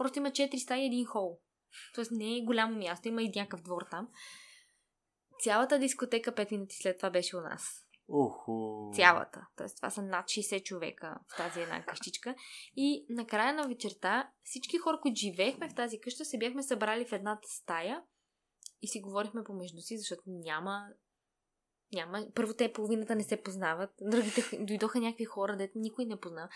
просто 0.00 0.18
има 0.18 0.30
4 0.30 0.58
стаи 0.58 0.82
и 0.82 0.86
един 0.86 1.06
хол. 1.06 1.38
Тоест 1.94 2.10
не 2.10 2.36
е 2.36 2.44
голямо 2.44 2.76
място, 2.76 3.08
има 3.08 3.22
и 3.22 3.32
някакъв 3.36 3.62
двор 3.62 3.82
там. 3.90 4.08
Цялата 5.42 5.78
дискотека 5.78 6.32
5 6.32 6.52
минути 6.52 6.76
след 6.82 6.96
това 6.96 7.10
беше 7.10 7.36
у 7.36 7.40
нас. 7.40 7.86
Уху. 8.08 8.90
Цялата. 8.94 9.46
Тоест 9.56 9.76
това 9.76 9.90
са 9.90 10.02
над 10.02 10.24
60 10.24 10.62
човека 10.62 11.18
в 11.28 11.36
тази 11.36 11.60
една 11.60 11.84
къщичка. 11.84 12.34
И 12.76 13.06
накрая 13.08 13.54
на 13.54 13.68
вечерта 13.68 14.30
всички 14.42 14.78
хора, 14.78 14.98
които 15.02 15.18
живеехме 15.18 15.68
в 15.68 15.74
тази 15.74 16.00
къща, 16.00 16.24
се 16.24 16.38
бяхме 16.38 16.62
събрали 16.62 17.06
в 17.06 17.12
едната 17.12 17.48
стая 17.48 18.02
и 18.82 18.88
си 18.88 19.00
говорихме 19.00 19.44
помежду 19.44 19.80
си, 19.80 19.98
защото 19.98 20.22
няма 20.26 20.86
няма. 21.92 22.26
Първо 22.34 22.54
те 22.54 22.72
половината 22.72 23.16
не 23.16 23.22
се 23.22 23.42
познават. 23.42 23.90
Другите 24.00 24.42
дойдоха 24.60 25.00
някакви 25.00 25.24
хора, 25.24 25.56
дето 25.56 25.78
никой 25.78 26.04
не 26.04 26.16
познава. 26.16 26.48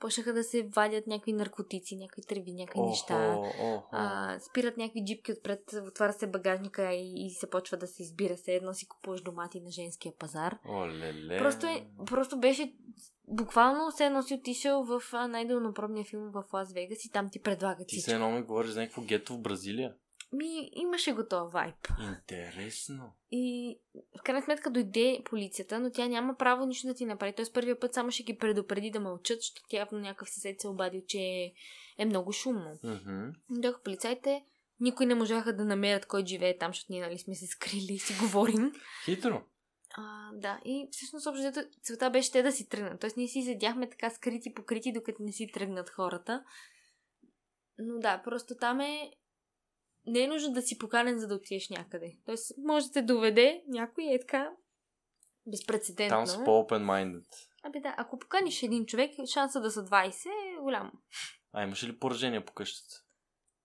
Почнаха 0.00 0.32
да 0.32 0.44
се 0.44 0.68
вадят 0.74 1.06
някакви 1.06 1.32
наркотици, 1.32 1.96
някакви 1.96 2.22
треви, 2.22 2.52
някакви 2.52 2.80
неща. 2.80 3.36
Охо, 3.38 3.48
охо. 3.60 3.88
А, 3.92 4.38
спират 4.40 4.76
някакви 4.76 5.04
джипки 5.04 5.32
отпред, 5.32 5.72
отваря 5.88 6.12
се 6.12 6.26
багажника 6.26 6.92
и, 6.92 7.26
и 7.26 7.30
се 7.30 7.50
почва 7.50 7.76
да 7.76 7.86
се 7.86 8.02
избира. 8.02 8.36
Се 8.36 8.54
едно 8.54 8.74
си 8.74 8.88
купуваш 8.88 9.22
домати 9.22 9.60
на 9.60 9.70
женския 9.70 10.12
пазар. 10.18 10.58
Олеле. 10.68 11.38
Просто, 11.38 11.66
е, 11.66 11.86
просто 12.06 12.40
беше 12.40 12.74
буквално 13.28 13.90
все 13.90 14.06
едно 14.06 14.22
си 14.22 14.34
отишъл 14.34 14.84
в 14.84 15.02
най-дълнопробния 15.28 16.04
филм 16.04 16.30
в 16.30 16.44
Лас 16.52 16.72
Вегас 16.72 17.04
и 17.04 17.10
там 17.10 17.28
ти 17.30 17.42
предлагат 17.42 17.86
Ти 17.86 17.96
всичко. 17.96 18.10
се 18.10 18.14
едно 18.14 18.30
ми 18.30 18.42
говориш 18.42 18.70
за 18.70 18.80
някакво 18.80 19.02
гето 19.02 19.34
в 19.34 19.40
Бразилия. 19.40 19.94
Ми, 20.32 20.70
имаше 20.72 21.12
го 21.12 21.28
този 21.28 21.52
вайб. 21.52 21.88
Интересно. 22.16 23.12
И 23.30 23.78
в 24.18 24.22
крайна 24.22 24.42
сметка 24.42 24.70
дойде 24.70 25.22
полицията, 25.24 25.80
но 25.80 25.90
тя 25.90 26.08
няма 26.08 26.36
право 26.36 26.66
нищо 26.66 26.86
да 26.86 26.94
ти 26.94 27.04
направи. 27.04 27.32
Тоест 27.32 27.54
първия 27.54 27.80
път 27.80 27.94
само 27.94 28.10
ще 28.10 28.22
ги 28.22 28.38
предупреди 28.38 28.90
да 28.90 29.00
мълчат, 29.00 29.40
защото 29.40 29.76
явно 29.76 29.98
някакъв 29.98 30.30
съсед 30.30 30.60
се 30.60 30.68
обадил, 30.68 31.02
че 31.08 31.52
е 31.98 32.04
много 32.04 32.32
шумно. 32.32 32.78
Мгм. 32.84 33.30
Дойдоха 33.50 33.82
полицайите, 33.82 34.44
никой 34.80 35.06
не 35.06 35.14
можаха 35.14 35.56
да 35.56 35.64
намерят 35.64 36.06
кой 36.06 36.26
живее 36.26 36.58
там, 36.58 36.70
защото 36.70 36.92
ние 36.92 37.00
нали 37.00 37.18
сме 37.18 37.34
се 37.34 37.46
скрили 37.46 37.92
и 37.92 37.98
си 37.98 38.14
говорим. 38.20 38.72
Хитро. 39.04 39.42
А, 39.96 40.30
да, 40.34 40.60
и 40.64 40.88
всъщност 40.92 41.26
общо 41.26 41.52
целта 41.82 42.10
беше 42.10 42.32
те 42.32 42.42
да 42.42 42.52
си 42.52 42.68
тръгнат. 42.68 43.00
Тоест 43.00 43.16
ние 43.16 43.28
си 43.28 43.42
седяхме 43.42 43.90
така 43.90 44.10
скрити, 44.10 44.54
покрити, 44.54 44.92
докато 44.92 45.22
не 45.22 45.32
си 45.32 45.50
тръгнат 45.54 45.90
хората. 45.90 46.44
Но 47.78 47.98
да, 47.98 48.22
просто 48.24 48.54
там 48.56 48.80
е... 48.80 49.12
Не 50.10 50.20
е 50.20 50.28
нужно 50.28 50.52
да 50.52 50.62
си 50.62 50.78
поканен, 50.78 51.18
за 51.18 51.26
да 51.28 51.34
отидеш 51.34 51.68
някъде. 51.68 52.16
Тоест 52.26 52.52
може 52.58 52.86
да 52.86 52.92
те 52.92 53.02
доведе 53.02 53.62
някой 53.68 54.04
е 54.04 54.20
така 54.20 54.50
безпредседентно. 55.46 56.16
Там 56.16 56.26
са 56.26 56.44
по-open-minded. 56.44 57.24
Абе 57.62 57.80
да, 57.80 57.94
ако 57.98 58.18
поканиш 58.18 58.62
един 58.62 58.86
човек, 58.86 59.10
шанса 59.32 59.60
да 59.60 59.70
са 59.70 59.84
20 59.84 60.26
е 60.26 60.60
голям. 60.60 60.92
А 61.52 61.62
имаше 61.62 61.86
ли 61.86 61.98
поражение 61.98 62.44
по 62.44 62.52
къщата? 62.52 62.94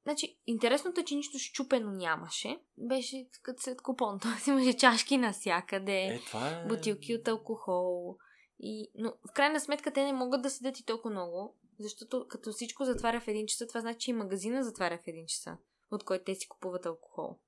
Значи, 0.03 0.39
интересното 0.47 1.01
е, 1.01 1.03
че 1.03 1.15
нищо 1.15 1.39
щупено 1.39 1.91
нямаше. 1.91 2.59
Беше 2.77 3.27
като 3.41 3.61
след 3.61 3.81
купон. 3.81 4.19
Тоест 4.21 4.47
имаше 4.47 4.77
чашки 4.77 5.17
навсякъде. 5.17 5.91
Е, 5.91 6.19
е... 6.35 6.67
бутилки 6.67 7.15
от 7.15 7.27
алкохол. 7.27 8.17
И, 8.59 8.91
но 8.95 9.13
в 9.29 9.33
крайна 9.33 9.59
сметка 9.59 9.93
те 9.93 10.03
не 10.03 10.13
могат 10.13 10.41
да 10.41 10.49
седят 10.49 10.79
и 10.79 10.85
толкова 10.85 11.09
много, 11.09 11.55
защото 11.79 12.27
като 12.27 12.51
всичко 12.51 12.85
затваря 12.85 13.21
в 13.21 13.27
един 13.27 13.47
часа, 13.47 13.67
това 13.67 13.81
значи, 13.81 14.11
и 14.11 14.13
магазина 14.13 14.63
затваря 14.63 14.97
в 14.97 15.07
един 15.07 15.25
часа, 15.27 15.57
от 15.95 16.03
който 16.03 16.23
те 16.23 16.35
си 16.35 16.47
купуват 16.47 16.85
алкохол. 16.85 17.39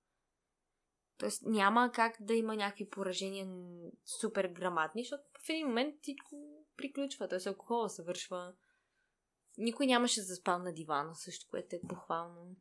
Тоест 1.18 1.42
няма 1.46 1.92
как 1.94 2.18
да 2.20 2.34
има 2.34 2.56
някакви 2.56 2.90
поражения 2.90 3.48
супер 4.22 4.48
грамадни, 4.48 5.04
защото 5.04 5.24
в 5.46 5.50
един 5.50 5.68
момент 5.68 5.96
всичко 6.02 6.66
приключва, 6.78 7.28
т.е. 7.28 7.50
алкохола 7.50 7.90
се 7.90 8.04
вършва. 8.04 8.54
Никой 9.58 9.88
нямаше 9.88 10.22
да 10.22 10.36
спал 10.36 10.60
на 10.60 10.74
дивана, 10.74 11.16
също, 11.16 11.46
което 11.50 11.76
е 11.76 11.88
похвално. 11.90 12.56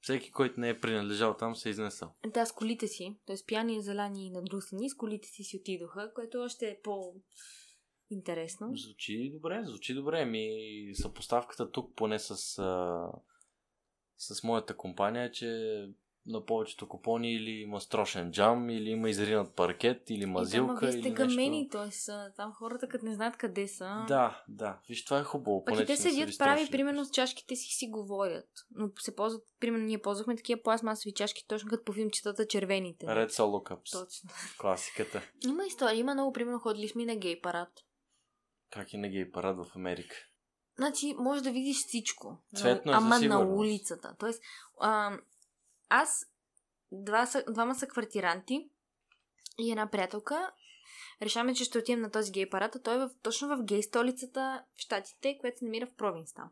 Всеки, 0.00 0.32
който 0.32 0.60
не 0.60 0.68
е 0.68 0.80
принадлежал 0.80 1.36
там, 1.36 1.56
се 1.56 1.68
е 1.68 1.70
изнесъл. 1.70 2.14
Да, 2.26 2.46
с 2.46 2.52
колите 2.52 2.88
си, 2.88 3.18
т.е. 3.26 3.36
пияни, 3.46 3.82
заляни 3.82 4.26
и 4.26 4.30
надрусани, 4.30 4.90
с 4.90 4.96
колите 4.96 5.28
си 5.28 5.42
си 5.42 5.56
отидоха, 5.56 6.12
което 6.14 6.38
още 6.38 6.68
е 6.68 6.80
по-интересно. 6.82 8.76
Звучи 8.76 9.30
добре, 9.32 9.62
звучи 9.64 9.94
добре. 9.94 10.24
Ми 10.24 10.48
съпоставката 10.94 11.70
тук, 11.70 11.96
поне 11.96 12.18
с, 12.18 12.58
а, 12.58 13.08
с 14.18 14.42
моята 14.42 14.76
компания, 14.76 15.24
е, 15.24 15.32
че 15.32 15.82
на 16.26 16.44
повечето 16.44 16.88
купони 16.88 17.34
или 17.34 17.50
има 17.50 17.80
строшен 17.80 18.32
джам, 18.32 18.70
или 18.70 18.90
има 18.90 19.10
изринат 19.10 19.54
паркет, 19.54 20.10
или 20.10 20.26
мазилка, 20.26 20.86
Е, 20.86 20.86
да, 20.86 20.92
вие 20.92 21.00
сте 21.00 21.10
гамени, 21.10 21.58
нещо. 21.58 21.78
т.е. 22.06 22.34
там 22.36 22.52
хората 22.52 22.88
като 22.88 23.06
не 23.06 23.14
знаят 23.14 23.36
къде 23.36 23.68
са. 23.68 24.04
Да, 24.08 24.44
да. 24.48 24.78
Виж, 24.88 25.04
това 25.04 25.18
е 25.18 25.22
хубаво. 25.22 25.64
Пък 25.64 25.80
и 25.80 25.86
те 25.86 25.96
седят 25.96 26.30
ви 26.30 26.38
прави, 26.38 26.70
примерно 26.70 27.04
с 27.04 27.10
чашките 27.10 27.56
си 27.56 27.68
си 27.70 27.88
говорят. 27.90 28.48
Но 28.70 28.90
се 29.00 29.16
ползват, 29.16 29.42
примерно 29.60 29.84
ние 29.84 30.02
ползвахме 30.02 30.36
такива 30.36 30.62
пластмасови 30.62 31.12
чашки, 31.12 31.46
точно 31.48 31.70
като 31.70 31.84
по 31.84 31.92
филмчетата 31.92 32.46
червените. 32.46 33.06
Red 33.06 33.28
Solo 33.28 33.70
Cups. 33.70 33.92
Точно. 33.92 34.30
Класиката. 34.58 35.22
Има 35.46 35.64
история, 35.64 35.98
има 35.98 36.14
много, 36.14 36.32
примерно 36.32 36.58
ходили 36.58 36.88
сме 36.88 37.02
и 37.02 37.06
на 37.06 37.16
гей 37.16 37.40
парад. 37.40 37.68
Как 38.70 38.92
и 38.92 38.96
на 38.96 39.08
гей 39.08 39.30
парад 39.30 39.56
в 39.56 39.76
Америка. 39.76 40.16
Значи, 40.76 41.14
може 41.18 41.42
да 41.42 41.50
видиш 41.50 41.76
всичко. 41.76 42.38
Цветно 42.56 42.92
е 42.92 42.94
Но- 42.94 43.00
със 43.00 43.06
Ама 43.06 43.20
на 43.20 43.54
улицата. 43.54 44.16
Тоест, 44.18 44.42
а, 44.80 45.18
аз, 45.88 46.26
два 46.92 47.28
двама 47.50 47.74
са 47.74 47.86
квартиранти 47.86 48.70
и 49.58 49.70
една 49.70 49.90
приятелка. 49.90 50.50
Решаваме, 51.22 51.54
че 51.54 51.64
ще 51.64 51.78
отидем 51.78 52.00
на 52.00 52.10
този 52.10 52.32
гей 52.32 52.50
парад, 52.50 52.76
а 52.76 52.82
той 52.82 52.94
е 52.94 52.98
в, 52.98 53.10
точно 53.22 53.48
в 53.48 53.62
гей 53.62 53.82
столицата 53.82 54.64
в 54.76 54.80
Штатите, 54.80 55.38
която 55.40 55.58
се 55.58 55.64
намира 55.64 55.86
в 55.86 55.94
Провинстан. 55.94 56.50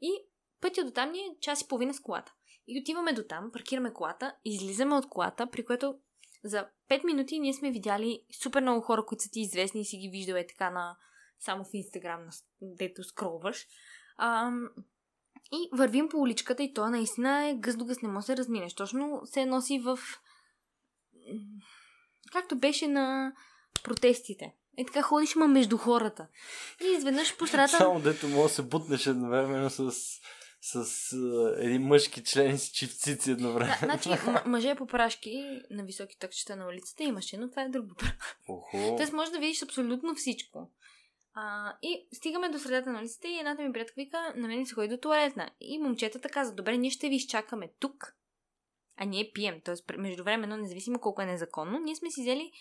И 0.00 0.24
пътя 0.60 0.84
до 0.84 0.90
там 0.90 1.10
ни 1.10 1.18
е 1.18 1.36
час 1.40 1.60
и 1.60 1.68
половина 1.68 1.94
с 1.94 2.00
колата. 2.00 2.34
И 2.66 2.80
отиваме 2.80 3.12
до 3.12 3.22
там, 3.28 3.50
паркираме 3.52 3.92
колата, 3.92 4.36
излизаме 4.44 4.94
от 4.94 5.08
колата, 5.08 5.50
при 5.50 5.64
което 5.64 5.98
за 6.44 6.66
5 6.90 7.04
минути 7.04 7.38
ние 7.38 7.54
сме 7.54 7.70
видяли 7.70 8.22
супер 8.42 8.62
много 8.62 8.80
хора, 8.80 9.06
които 9.06 9.22
са 9.22 9.30
ти 9.30 9.40
известни 9.40 9.80
и 9.80 9.84
си 9.84 9.96
ги 9.96 10.08
виждал 10.08 10.34
е 10.34 10.46
така 10.46 10.70
на 10.70 10.96
само 11.44 11.64
в 11.64 11.74
Инстаграм, 11.74 12.20
дето 12.62 13.04
скролваш. 13.04 13.66
Ам, 14.18 14.68
и 15.52 15.68
вървим 15.72 16.08
по 16.08 16.18
уличката 16.18 16.62
и 16.62 16.72
то 16.72 16.90
наистина 16.90 17.48
е 17.48 17.54
гъс 17.54 17.76
до 17.76 17.84
не 18.02 18.08
може 18.08 18.22
да 18.22 18.26
се 18.26 18.36
разминеш. 18.36 18.74
Точно 18.74 19.22
се 19.24 19.46
носи 19.46 19.78
в... 19.78 19.98
Както 22.32 22.56
беше 22.56 22.88
на 22.88 23.32
протестите. 23.82 24.54
Е 24.78 24.84
така 24.84 25.02
ходиш, 25.02 25.34
ма 25.34 25.48
между 25.48 25.76
хората. 25.76 26.26
И 26.84 26.96
изведнъж 26.96 27.36
по 27.36 27.46
средата... 27.46 27.78
Само 27.78 28.00
дето 28.00 28.28
може 28.28 28.42
да 28.42 28.48
се 28.48 28.62
бутнеш 28.62 29.06
едновременно 29.06 29.70
с, 29.70 29.92
с 30.60 31.12
а, 31.12 31.54
един 31.58 31.82
мъжки 31.82 32.24
член 32.24 32.58
с 32.58 32.68
чифцици 32.68 33.30
едновременно. 33.30 33.76
Да, 33.80 33.86
значи, 33.86 34.08
м- 34.08 34.42
мъже 34.46 34.74
по 34.74 34.86
прашки 34.86 35.62
на 35.70 35.84
високи 35.84 36.18
тъкчета 36.18 36.56
на 36.56 36.66
улицата 36.66 37.04
имаше, 37.04 37.36
но 37.36 37.50
това 37.50 37.62
е 37.62 37.68
друг 37.68 37.88
въпрос. 37.88 38.10
Тоест 38.96 39.12
може 39.12 39.30
да 39.30 39.38
видиш 39.38 39.62
абсолютно 39.62 40.14
всичко. 40.14 40.70
А, 41.34 41.76
и 41.82 42.08
стигаме 42.12 42.48
до 42.48 42.58
средата 42.58 42.92
на 42.92 42.98
улицата 42.98 43.28
и 43.28 43.38
едната 43.38 43.62
ми 43.62 43.72
приятелка 43.72 44.00
вика, 44.00 44.32
на 44.36 44.48
мен 44.48 44.66
се 44.66 44.74
ходи 44.74 44.88
до 44.88 44.96
туалетна. 44.96 45.50
И 45.60 45.78
момчетата 45.78 46.28
каза, 46.28 46.54
добре, 46.54 46.76
ние 46.76 46.90
ще 46.90 47.08
ви 47.08 47.14
изчакаме 47.14 47.72
тук, 47.80 48.16
а 48.96 49.04
ние 49.04 49.30
пием. 49.34 49.60
Тоест, 49.64 49.84
междувременно, 49.98 50.56
независимо 50.56 51.00
колко 51.00 51.22
е 51.22 51.26
незаконно, 51.26 51.78
ние 51.78 51.96
сме 51.96 52.10
си 52.10 52.22
взели 52.22 52.52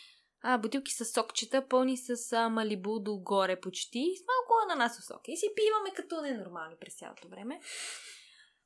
а, 0.42 0.58
бутилки 0.58 0.92
с 0.92 1.06
сокчета, 1.06 1.68
пълни 1.68 1.98
с 1.98 2.34
а, 2.34 2.50
малибу 2.50 3.00
догоре 3.00 3.60
почти, 3.60 4.00
и 4.00 4.18
с 4.18 4.22
малко 4.22 4.54
ананасов 4.66 5.06
сок. 5.06 5.22
И 5.28 5.38
си 5.38 5.46
пиваме 5.56 5.96
като 5.96 6.22
ненормални 6.22 6.76
през 6.80 6.96
цялото 6.96 7.28
време. 7.28 7.60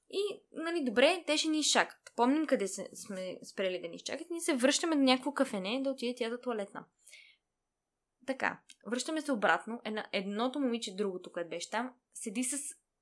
И, 0.09 0.41
нали, 0.51 0.83
добре, 0.83 1.23
те 1.27 1.37
ще 1.37 1.47
ни 1.47 1.59
изчакат. 1.59 1.97
Помним 2.15 2.47
къде 2.47 2.67
сме 2.67 3.39
спрели 3.43 3.81
да 3.81 3.87
ни 3.87 3.95
изчакат. 3.95 4.27
Ние 4.29 4.41
се 4.41 4.55
връщаме 4.55 4.95
до 4.95 5.01
някакво 5.01 5.31
кафене 5.31 5.81
да 5.83 5.89
отиде 5.89 6.15
тя 6.17 6.29
до 6.29 6.37
туалетна. 6.37 6.85
Така, 8.27 8.59
връщаме 8.87 9.21
се 9.21 9.31
обратно. 9.31 9.81
Една, 9.85 10.05
едното 10.11 10.59
момиче, 10.59 10.95
другото, 10.95 11.31
което 11.31 11.49
беше 11.49 11.69
там, 11.69 11.93
седи 12.13 12.43
с 12.43 12.57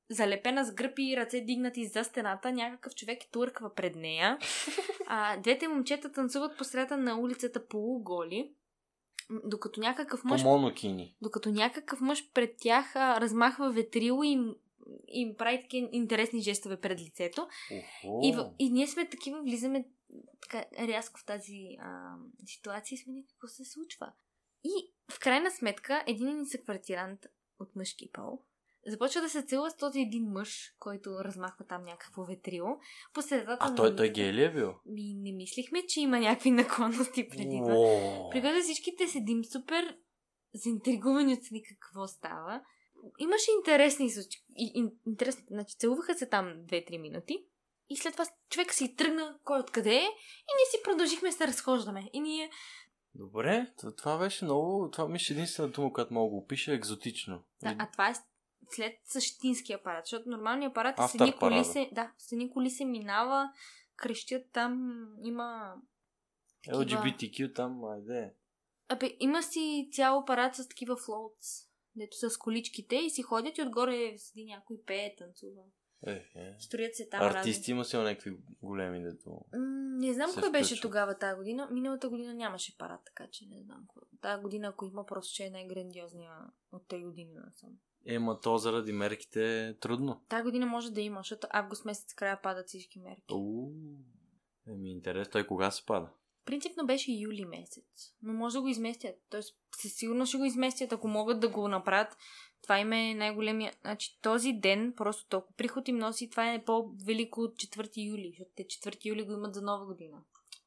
залепена 0.10 0.66
с 0.66 0.74
гръб 0.74 1.00
и 1.00 1.18
ръце 1.18 1.42
дигнати 1.42 1.86
за 1.86 2.04
стената. 2.04 2.52
Някакъв 2.52 2.96
човек 2.96 3.20
турква 3.32 3.74
пред 3.74 3.96
нея. 3.96 4.38
А, 5.08 5.38
двете 5.38 5.68
момчета 5.68 6.12
танцуват 6.12 6.58
по 6.58 6.64
средата 6.64 6.98
на 6.98 7.20
улицата 7.20 7.68
полуголи. 7.68 8.54
Докато 9.44 9.80
някакъв 9.80 10.24
мъж 10.24 10.44
монокини. 10.44 11.16
докато 11.22 11.50
някакъв 11.50 12.02
мъж 12.02 12.32
пред 12.34 12.56
тях 12.58 12.96
а, 12.96 13.22
размахва 13.22 13.72
ветрило 13.72 14.24
и 14.24 14.28
им, 14.28 14.56
им 15.08 15.36
прави 15.38 15.62
такива 15.62 15.90
интересни 15.92 16.42
жестове 16.42 16.82
пред 16.82 17.02
лицето. 17.02 17.48
Охо. 17.72 18.20
И, 18.24 18.34
в, 18.34 18.52
и 18.60 18.70
ние 18.70 18.88
сме 18.88 19.10
такива, 19.10 19.42
влизаме 19.42 19.86
така 20.42 20.66
рязко 20.80 21.20
в 21.20 21.26
тази 21.26 21.78
а, 21.80 22.16
ситуация 22.46 22.96
и 22.96 23.00
сме 23.00 23.14
какво 23.28 23.48
се 23.48 23.66
случва. 23.66 24.12
И 24.64 24.95
в 25.12 25.20
крайна 25.20 25.52
сметка, 25.52 26.04
един 26.08 26.38
ни 26.38 26.46
съквартирант 26.46 27.20
от 27.60 27.76
мъжки 27.76 28.10
пол 28.14 28.40
започва 28.88 29.22
да 29.22 29.30
се 29.30 29.42
целува 29.42 29.70
с 29.70 29.78
този 29.78 30.00
един 30.00 30.24
мъж, 30.24 30.74
който 30.80 31.10
размахва 31.24 31.66
там 31.66 31.84
някакво 31.84 32.26
ветрило. 32.26 32.78
По 33.14 33.22
средата 33.22 33.58
А 33.60 33.70
на 33.70 33.76
той, 33.76 33.96
той 33.96 34.10
гей 34.10 34.34
ли 34.34 34.44
е 34.44 34.54
бил? 34.54 34.74
Ми 34.86 35.14
не 35.14 35.32
мислихме, 35.32 35.86
че 35.88 36.02
има 36.02 36.20
някакви 36.20 36.52
наклонности 36.52 37.30
преди 37.30 37.62
това. 37.64 37.76
Уоо. 37.76 38.30
При 38.30 38.42
което 38.42 38.62
всичките 38.64 39.08
седим 39.08 39.46
супер 39.46 39.98
заинтригувани 40.54 41.34
от 41.34 41.46
това 41.48 41.60
какво 41.70 42.08
става. 42.08 42.62
Имаше 43.20 43.52
интересни 43.58 44.12
случаи. 44.12 44.42
Интересни, 45.08 45.44
значи 45.50 45.76
целуваха 45.78 46.16
се 46.16 46.26
там 46.26 46.46
2-3 46.46 47.02
минути. 47.02 47.46
И 47.90 47.98
след 47.98 48.14
това 48.14 48.26
човек 48.50 48.74
си 48.74 48.96
тръгна 48.96 49.40
кой 49.44 49.60
откъде 49.60 49.96
е 49.96 50.02
и 50.02 50.52
ние 50.58 50.72
си 50.72 50.78
продължихме 50.84 51.30
да 51.30 51.36
се 51.36 51.48
разхождаме. 51.48 52.10
И 52.14 52.20
ние... 52.20 52.50
Добре, 53.16 53.74
това 53.98 54.18
беше 54.18 54.46
много... 54.46 54.90
Това 54.92 55.08
ми 55.08 55.18
е 55.18 55.34
единствена 55.34 55.70
дума, 55.70 55.94
която 55.94 56.14
мога 56.14 56.32
да 56.32 56.36
опиша 56.38 56.74
екзотично. 56.74 57.44
Да, 57.62 57.76
а 57.80 57.92
това 57.92 58.10
е 58.10 58.14
след 58.70 58.94
същински 59.04 59.74
апарат, 59.74 60.06
защото 60.06 60.30
нормалният 60.30 60.72
апарат 60.72 61.00
е 61.00 61.02
с 61.02 61.06
Автор 61.06 61.28
едни 61.28 61.40
коли 61.40 61.66
се... 61.66 61.90
Да, 61.92 62.12
с 62.18 62.32
едни 62.32 62.52
коли 62.52 62.70
се 62.70 62.86
минава, 62.86 63.52
крещят 63.96 64.52
там, 64.52 65.06
има... 65.24 65.76
такива- 66.64 66.86
LGBTQ 66.86 67.56
там, 67.56 67.84
айде. 67.84 68.34
Абе, 68.90 69.18
има 69.20 69.44
си 69.44 69.90
цял 69.92 70.20
апарат 70.20 70.56
с 70.56 70.68
такива 70.68 70.98
флоутс, 70.98 71.48
дето 71.96 72.30
с 72.30 72.38
количките 72.38 72.96
и 72.96 73.10
си 73.10 73.22
ходят 73.22 73.58
и 73.58 73.62
отгоре 73.62 74.14
седи 74.18 74.46
някой 74.46 74.78
пее, 74.86 75.16
танцува. 75.18 75.62
Е, 76.06 76.26
е. 76.36 76.56
Строят 76.60 76.96
се 76.96 77.10
там 77.10 77.22
Артисти 77.22 77.72
има 77.72 77.86
си 77.86 77.98
някакви 77.98 78.38
големи, 78.62 79.04
дето... 79.04 79.30
М, 79.30 79.76
не 79.98 80.14
знам 80.14 80.32
се 80.32 80.42
кой 80.42 80.52
беше 80.52 80.66
включват. 80.66 80.82
тогава 80.82 81.18
тази 81.18 81.38
година. 81.38 81.68
Миналата 81.72 82.10
година 82.10 82.34
нямаше 82.34 82.78
парад, 82.78 83.02
така 83.06 83.28
че 83.32 83.46
не 83.46 83.62
знам 83.64 83.84
кой. 83.88 84.02
Тази 84.22 84.42
година, 84.42 84.68
ако 84.68 84.86
има, 84.86 85.06
просто 85.06 85.34
ще 85.34 85.44
е 85.44 85.50
най-грандиозния 85.50 86.32
от 86.72 86.88
тези 86.88 87.04
години 87.04 87.34
насам. 87.34 87.70
Ема 88.06 88.40
то 88.40 88.58
заради 88.58 88.92
мерките 88.92 89.68
е 89.68 89.80
трудно. 89.80 90.22
Тази 90.30 90.44
година 90.44 90.66
може 90.66 90.92
да 90.92 91.02
има, 91.02 91.20
защото 91.20 91.48
август 91.52 91.86
месец 91.86 92.14
края 92.14 92.42
падат 92.42 92.68
всички 92.68 93.00
мерки. 93.00 93.34
Уу. 93.34 93.72
Еми, 94.68 94.92
интерес, 94.92 95.30
той 95.30 95.48
кога 95.48 95.72
се 95.72 95.86
пада? 95.86 96.10
Принципно 96.46 96.86
беше 96.86 97.12
юли 97.12 97.46
месец, 97.46 98.16
но 98.22 98.34
може 98.34 98.54
да 98.54 98.62
го 98.62 98.68
изместят. 98.68 99.16
Тоест, 99.30 99.58
със 99.76 99.94
сигурност 99.94 100.30
ще 100.30 100.38
го 100.38 100.46
изместят, 100.46 100.92
ако 100.92 101.08
могат 101.08 101.40
да 101.40 101.50
го 101.50 101.68
направят. 101.68 102.18
Това 102.66 102.80
им 102.80 102.94
е 102.94 103.14
най-големия. 103.14 103.74
Значи 103.82 104.20
този 104.22 104.54
ден 104.54 104.94
просто 104.98 105.28
толкова 105.30 105.56
приход 105.58 105.88
им 105.88 105.98
носи. 105.98 106.30
Това 106.30 106.54
е 106.54 106.64
по-велико 106.66 107.42
от 107.42 107.56
4 107.56 108.10
юли, 108.10 108.30
защото 108.30 108.52
те 108.56 108.64
4 108.64 109.06
юли 109.06 109.24
го 109.24 109.32
имат 109.32 109.54
за 109.54 109.62
нова 109.62 109.86
година. 109.86 110.24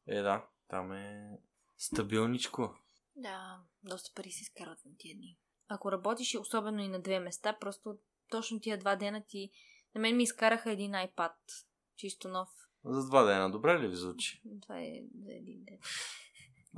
Е, 0.07 0.21
да, 0.21 0.47
там 0.69 0.93
е 0.93 1.39
стабилничко. 1.79 2.75
Да, 3.17 3.61
доста 3.83 4.11
пари 4.15 4.31
се 4.31 4.43
изкарват 4.43 4.85
на 4.85 4.93
тия 4.99 5.17
дни. 5.17 5.39
Ако 5.69 5.93
работиш 5.93 6.35
и 6.35 6.39
особено 6.39 6.83
и 6.83 6.89
на 6.89 7.01
две 7.01 7.21
места, 7.21 7.57
просто 7.61 7.99
точно 8.31 8.61
тия 8.61 8.79
два 8.79 8.97
дена 8.97 9.23
ти... 9.29 9.51
На 9.95 10.01
мен 10.01 10.17
ми 10.17 10.23
изкараха 10.23 10.71
един 10.71 10.93
iPad, 10.93 11.33
чисто 11.97 12.29
нов. 12.29 12.49
За 12.85 13.07
два 13.07 13.23
дена, 13.23 13.51
добре 13.51 13.81
ли 13.81 13.89
ви 13.89 13.97
звучи? 13.97 14.43
Това 14.63 14.81
е 14.81 15.03
за 15.25 15.33
един 15.33 15.65
ден. 15.65 15.79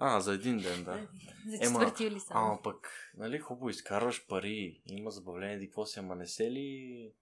А, 0.00 0.20
за 0.20 0.34
един 0.34 0.58
ден, 0.58 0.84
да. 0.84 1.08
За 1.46 1.56
4 1.56 2.00
юли 2.00 2.20
само. 2.20 2.46
Ама 2.46 2.62
пък, 2.62 3.10
нали, 3.16 3.38
хубаво 3.38 3.70
изкарваш 3.70 4.26
пари, 4.26 4.82
има 4.86 5.10
забавление, 5.10 5.58
ди 5.58 5.66
какво 5.66 5.86
си, 5.86 5.98
ама 5.98 6.14
не 6.14 6.26
се 6.26 6.50
ли 6.50 7.12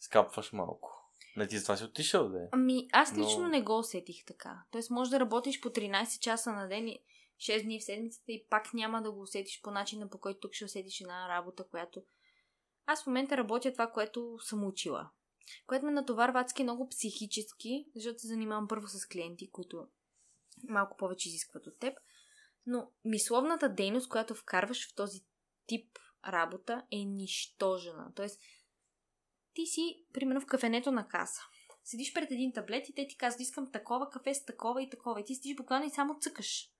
скапваш 0.00 0.52
малко? 0.52 1.12
Не 1.36 1.46
ти 1.46 1.58
с 1.58 1.62
това 1.62 1.76
си 1.76 1.84
отишъл, 1.84 2.28
да 2.28 2.38
е. 2.38 2.48
Ами, 2.52 2.88
аз 2.92 3.12
Но- 3.12 3.24
лично 3.24 3.48
не 3.48 3.62
го 3.62 3.78
усетих 3.78 4.24
така. 4.24 4.62
Тоест, 4.70 4.90
може 4.90 5.10
да 5.10 5.20
работиш 5.20 5.60
по 5.60 5.68
13 5.68 6.20
часа 6.20 6.52
на 6.52 6.68
ден 6.68 6.88
и 6.88 6.98
6 7.38 7.62
дни 7.62 7.80
в 7.80 7.84
седмицата 7.84 8.32
и 8.32 8.46
пак 8.50 8.74
няма 8.74 9.02
да 9.02 9.12
го 9.12 9.20
усетиш 9.20 9.60
по 9.62 9.70
начина, 9.70 10.08
по 10.08 10.18
който 10.18 10.40
тук 10.40 10.52
ще 10.54 10.64
усетиш 10.64 11.00
една 11.00 11.28
работа, 11.28 11.64
която... 11.70 12.02
Аз 12.86 13.02
в 13.02 13.06
момента 13.06 13.36
работя 13.36 13.72
това, 13.72 13.90
което 13.90 14.38
съм 14.40 14.64
учила. 14.64 15.10
Което 15.66 15.86
ме 15.86 15.92
натоварва 15.92 16.40
адски 16.40 16.62
много 16.62 16.88
психически, 16.88 17.86
защото 17.96 18.18
се 18.18 18.26
занимавам 18.26 18.68
първо 18.68 18.86
с 18.88 19.06
клиенти, 19.06 19.50
които 19.50 19.86
малко 20.68 20.96
повече 20.96 21.28
изискват 21.28 21.66
от 21.66 21.78
теб. 21.78 21.98
Но 22.70 22.90
мисловната 23.04 23.68
дейност, 23.68 24.08
която 24.08 24.34
вкарваш 24.34 24.90
в 24.90 24.94
този 24.94 25.20
тип 25.66 25.98
работа 26.28 26.82
е 26.90 27.04
нищожена. 27.04 28.12
Тоест, 28.14 28.40
ти 29.54 29.66
си, 29.66 30.04
примерно, 30.12 30.40
в 30.40 30.46
кафенето 30.46 30.92
на 30.92 31.08
каса. 31.08 31.42
Седиш 31.84 32.14
пред 32.14 32.30
един 32.30 32.52
таблет 32.52 32.88
и 32.88 32.94
те 32.94 33.06
ти 33.06 33.16
казват, 33.16 33.40
искам 33.40 33.72
такова 33.72 34.10
кафе 34.10 34.34
с 34.34 34.44
такова 34.44 34.82
и 34.82 34.90
такова. 34.90 35.20
И 35.20 35.24
ти 35.24 35.34
седиш 35.34 35.56
буквално 35.56 35.86
и 35.86 35.90
само 35.90 36.18
цъкаш. 36.20 36.70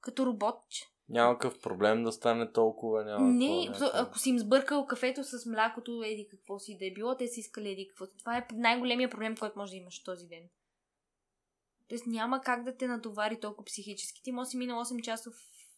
Като 0.00 0.26
роботче. 0.26 0.84
Няма 1.08 1.38
какъв 1.38 1.60
проблем 1.60 2.02
да 2.02 2.12
стане 2.12 2.52
толкова, 2.52 3.04
няма 3.04 3.26
Не, 3.28 3.66
някакво. 3.66 3.86
ако 3.94 4.18
си 4.18 4.30
им 4.30 4.38
сбъркал 4.38 4.86
кафето 4.86 5.24
с 5.24 5.46
млякото, 5.46 6.02
еди 6.02 6.28
какво 6.30 6.58
си 6.58 6.78
да 6.78 6.86
е 6.86 6.92
било, 6.92 7.16
те 7.16 7.28
са 7.28 7.40
искали 7.40 7.70
еди 7.70 7.88
какво. 7.88 8.06
Това 8.18 8.38
е 8.38 8.46
най-големия 8.52 9.10
проблем, 9.10 9.36
който 9.36 9.58
може 9.58 9.70
да 9.70 9.76
имаш 9.76 10.02
този 10.02 10.26
ден. 10.26 10.48
Тоест 11.88 12.06
няма 12.06 12.40
как 12.40 12.64
да 12.64 12.76
те 12.76 12.86
натовари 12.86 13.40
толкова 13.40 13.64
психически. 13.64 14.22
Ти 14.22 14.32
може 14.32 14.46
да 14.46 14.50
си 14.50 14.56
мина 14.56 14.74
8 14.74 15.02
часов, 15.02 15.34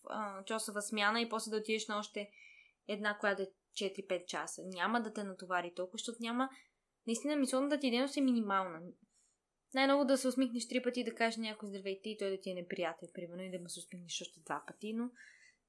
а, 0.08 0.44
часова 0.44 0.82
смяна 0.82 1.20
и 1.20 1.28
после 1.28 1.50
да 1.50 1.56
отидеш 1.56 1.88
на 1.88 1.98
още 1.98 2.30
една, 2.88 3.18
която 3.18 3.42
е 3.42 3.50
4-5 3.74 4.26
часа. 4.26 4.62
Няма 4.66 5.02
да 5.02 5.12
те 5.12 5.24
натовари 5.24 5.74
толкова, 5.74 5.98
защото 5.98 6.18
няма... 6.20 6.48
Наистина, 7.06 7.36
мисълната 7.36 7.78
ти 7.78 7.90
дейност 7.90 8.16
е 8.16 8.20
минимална. 8.20 8.80
Най-много 9.74 10.04
да 10.04 10.18
се 10.18 10.28
усмихнеш 10.28 10.68
три 10.68 10.82
пъти 10.82 11.00
и 11.00 11.04
да 11.04 11.14
кажеш 11.14 11.36
някой 11.36 11.68
здравейте 11.68 12.10
и 12.10 12.18
той 12.18 12.30
да 12.30 12.40
ти 12.40 12.50
е 12.50 12.54
неприятен, 12.54 13.08
примерно, 13.14 13.42
и 13.42 13.50
да 13.50 13.58
му 13.58 13.68
се 13.68 13.80
усмихнеш 13.80 14.20
още 14.22 14.40
два 14.40 14.62
пъти, 14.66 14.92
но 14.92 15.10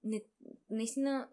не, 0.04 0.22
наистина 0.70 1.30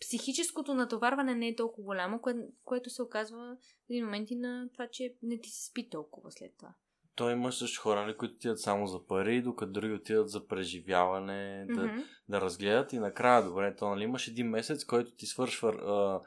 психическото 0.00 0.74
натоварване 0.74 1.34
не 1.34 1.48
е 1.48 1.56
толкова 1.56 1.84
голямо, 1.84 2.20
кое, 2.20 2.34
което 2.64 2.90
се 2.90 3.02
оказва 3.02 3.56
в 3.86 3.90
един 3.90 4.04
момент 4.04 4.30
и 4.30 4.36
на 4.36 4.68
това, 4.72 4.88
че 4.88 5.14
не 5.22 5.40
ти 5.40 5.50
се 5.50 5.66
спи 5.66 5.90
толкова 5.90 6.32
след 6.32 6.56
това. 6.56 6.74
Той 7.16 7.32
има 7.32 7.52
също 7.52 7.80
хора, 7.82 8.02
нали, 8.02 8.16
които 8.16 8.34
отидат 8.34 8.60
само 8.60 8.86
за 8.86 9.06
пари, 9.06 9.42
докато 9.42 9.72
други 9.72 9.92
отидат 9.92 10.30
за 10.30 10.46
преживяване, 10.46 11.66
да, 11.68 11.74
Mm-hmm. 11.74 12.04
да 12.28 12.40
разгледат 12.40 12.92
и 12.92 12.98
накрая, 12.98 13.42
добре, 13.42 13.76
то 13.76 13.88
нали, 13.88 14.02
имаш 14.04 14.28
един 14.28 14.48
месец, 14.50 14.84
който 14.84 15.10
ти 15.10 15.26
свършва 15.26 15.68
а, 15.68 16.20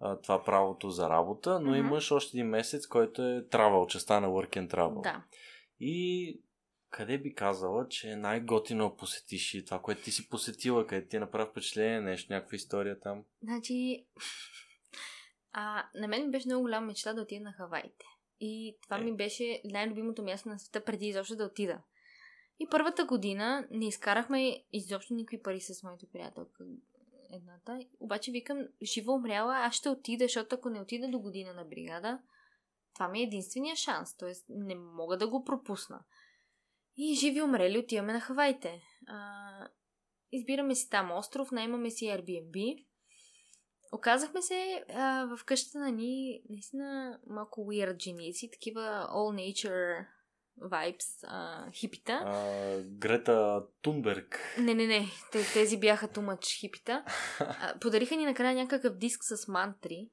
а, 0.00 0.20
това 0.20 0.44
правото 0.44 0.90
за 0.90 1.08
работа, 1.10 1.60
но 1.60 1.70
Мгм. 1.70 1.78
имаш 1.78 2.10
още 2.12 2.36
един 2.36 2.48
месец, 2.48 2.86
който 2.86 3.22
е 3.22 3.44
travel, 3.52 3.86
частта 3.86 4.20
на 4.20 4.28
work 4.28 4.56
and 4.56 4.68
travel. 4.70 5.02
Да. 5.02 5.22
И 5.80 6.40
къде 6.90 7.18
би 7.18 7.34
казала, 7.34 7.88
че 7.88 8.16
най-готино 8.16 8.96
посетиш 8.96 9.54
и 9.54 9.64
това, 9.64 9.78
което 9.78 10.02
ти 10.02 10.10
си 10.10 10.28
посетила, 10.28 10.86
къде 10.86 11.08
ти 11.08 11.16
е 11.16 11.20
направи 11.20 11.50
впечатление, 11.50 12.00
нещо, 12.00 12.32
някаква 12.32 12.56
история 12.56 13.00
там? 13.00 13.24
Значи, 13.42 14.06
а, 15.52 15.84
на 15.94 16.08
мен 16.08 16.30
беше 16.30 16.48
много 16.48 16.62
голяма 16.62 16.86
мечта 16.86 17.12
да 17.12 17.22
отида 17.22 17.44
на 17.44 17.52
Хаваите. 17.52 18.04
И 18.46 18.76
това 18.82 18.98
Е. 18.98 19.00
ми 19.00 19.16
беше 19.16 19.62
най-любимото 19.64 20.22
място 20.22 20.48
на 20.48 20.58
света 20.58 20.84
преди 20.84 21.06
изобщо 21.06 21.36
да 21.36 21.44
отида. 21.44 21.82
И 22.58 22.68
първата 22.70 23.04
година 23.04 23.68
не 23.70 23.86
изкарахме 23.86 24.64
изобщо 24.72 25.14
никакви 25.14 25.42
пари 25.42 25.60
с 25.60 25.82
моята 25.82 26.06
приятелка. 26.12 26.64
Едната. 27.32 27.78
Обаче 28.00 28.30
викам, 28.30 28.58
жива 28.82 29.12
умряла, 29.12 29.56
аз 29.56 29.74
ще 29.74 29.88
отида, 29.88 30.24
защото 30.24 30.54
ако 30.54 30.70
не 30.70 30.80
отида 30.80 31.08
до 31.08 31.18
година 31.18 31.54
на 31.54 31.64
бригада, 31.64 32.18
това 32.94 33.08
ми 33.08 33.20
е 33.20 33.22
единствения 33.22 33.76
шанс. 33.76 34.16
Тоест, 34.16 34.46
не 34.48 34.74
мога 34.74 35.16
да 35.16 35.28
го 35.28 35.44
пропусна. 35.44 36.04
И 36.96 37.14
живи 37.14 37.42
умрели 37.42 37.78
отиваме 37.78 38.12
на 38.12 38.20
Хаваите. 38.20 38.82
А, 39.06 39.68
избираме 40.32 40.74
си 40.74 40.90
там 40.90 41.12
остров, 41.12 41.50
наймаме 41.50 41.90
си 41.90 42.04
Airbnb. 42.04 42.86
Оказахме 43.94 44.42
се 44.42 44.84
а, 44.94 45.24
в 45.36 45.44
къщата 45.44 45.78
на 45.78 45.90
ни 45.90 46.42
наистина 46.50 47.18
малко 47.26 47.60
weird 47.60 48.02
женици, 48.02 48.50
такива 48.52 49.08
all 49.10 49.54
nature 49.54 50.06
vibes, 50.62 51.24
а, 51.28 51.70
хипита. 51.70 52.12
А, 52.12 52.78
Грета 52.82 53.62
Тунберг. 53.82 54.40
Не, 54.58 54.74
не, 54.74 54.86
не, 54.86 55.06
те, 55.32 55.52
тези 55.52 55.80
бяха 55.80 56.08
much 56.08 56.60
хипита. 56.60 57.04
А, 57.40 57.78
подариха 57.80 58.16
ни 58.16 58.24
накрая 58.24 58.54
някакъв 58.54 58.94
диск 58.96 59.24
с 59.24 59.48
мантри, 59.48 60.10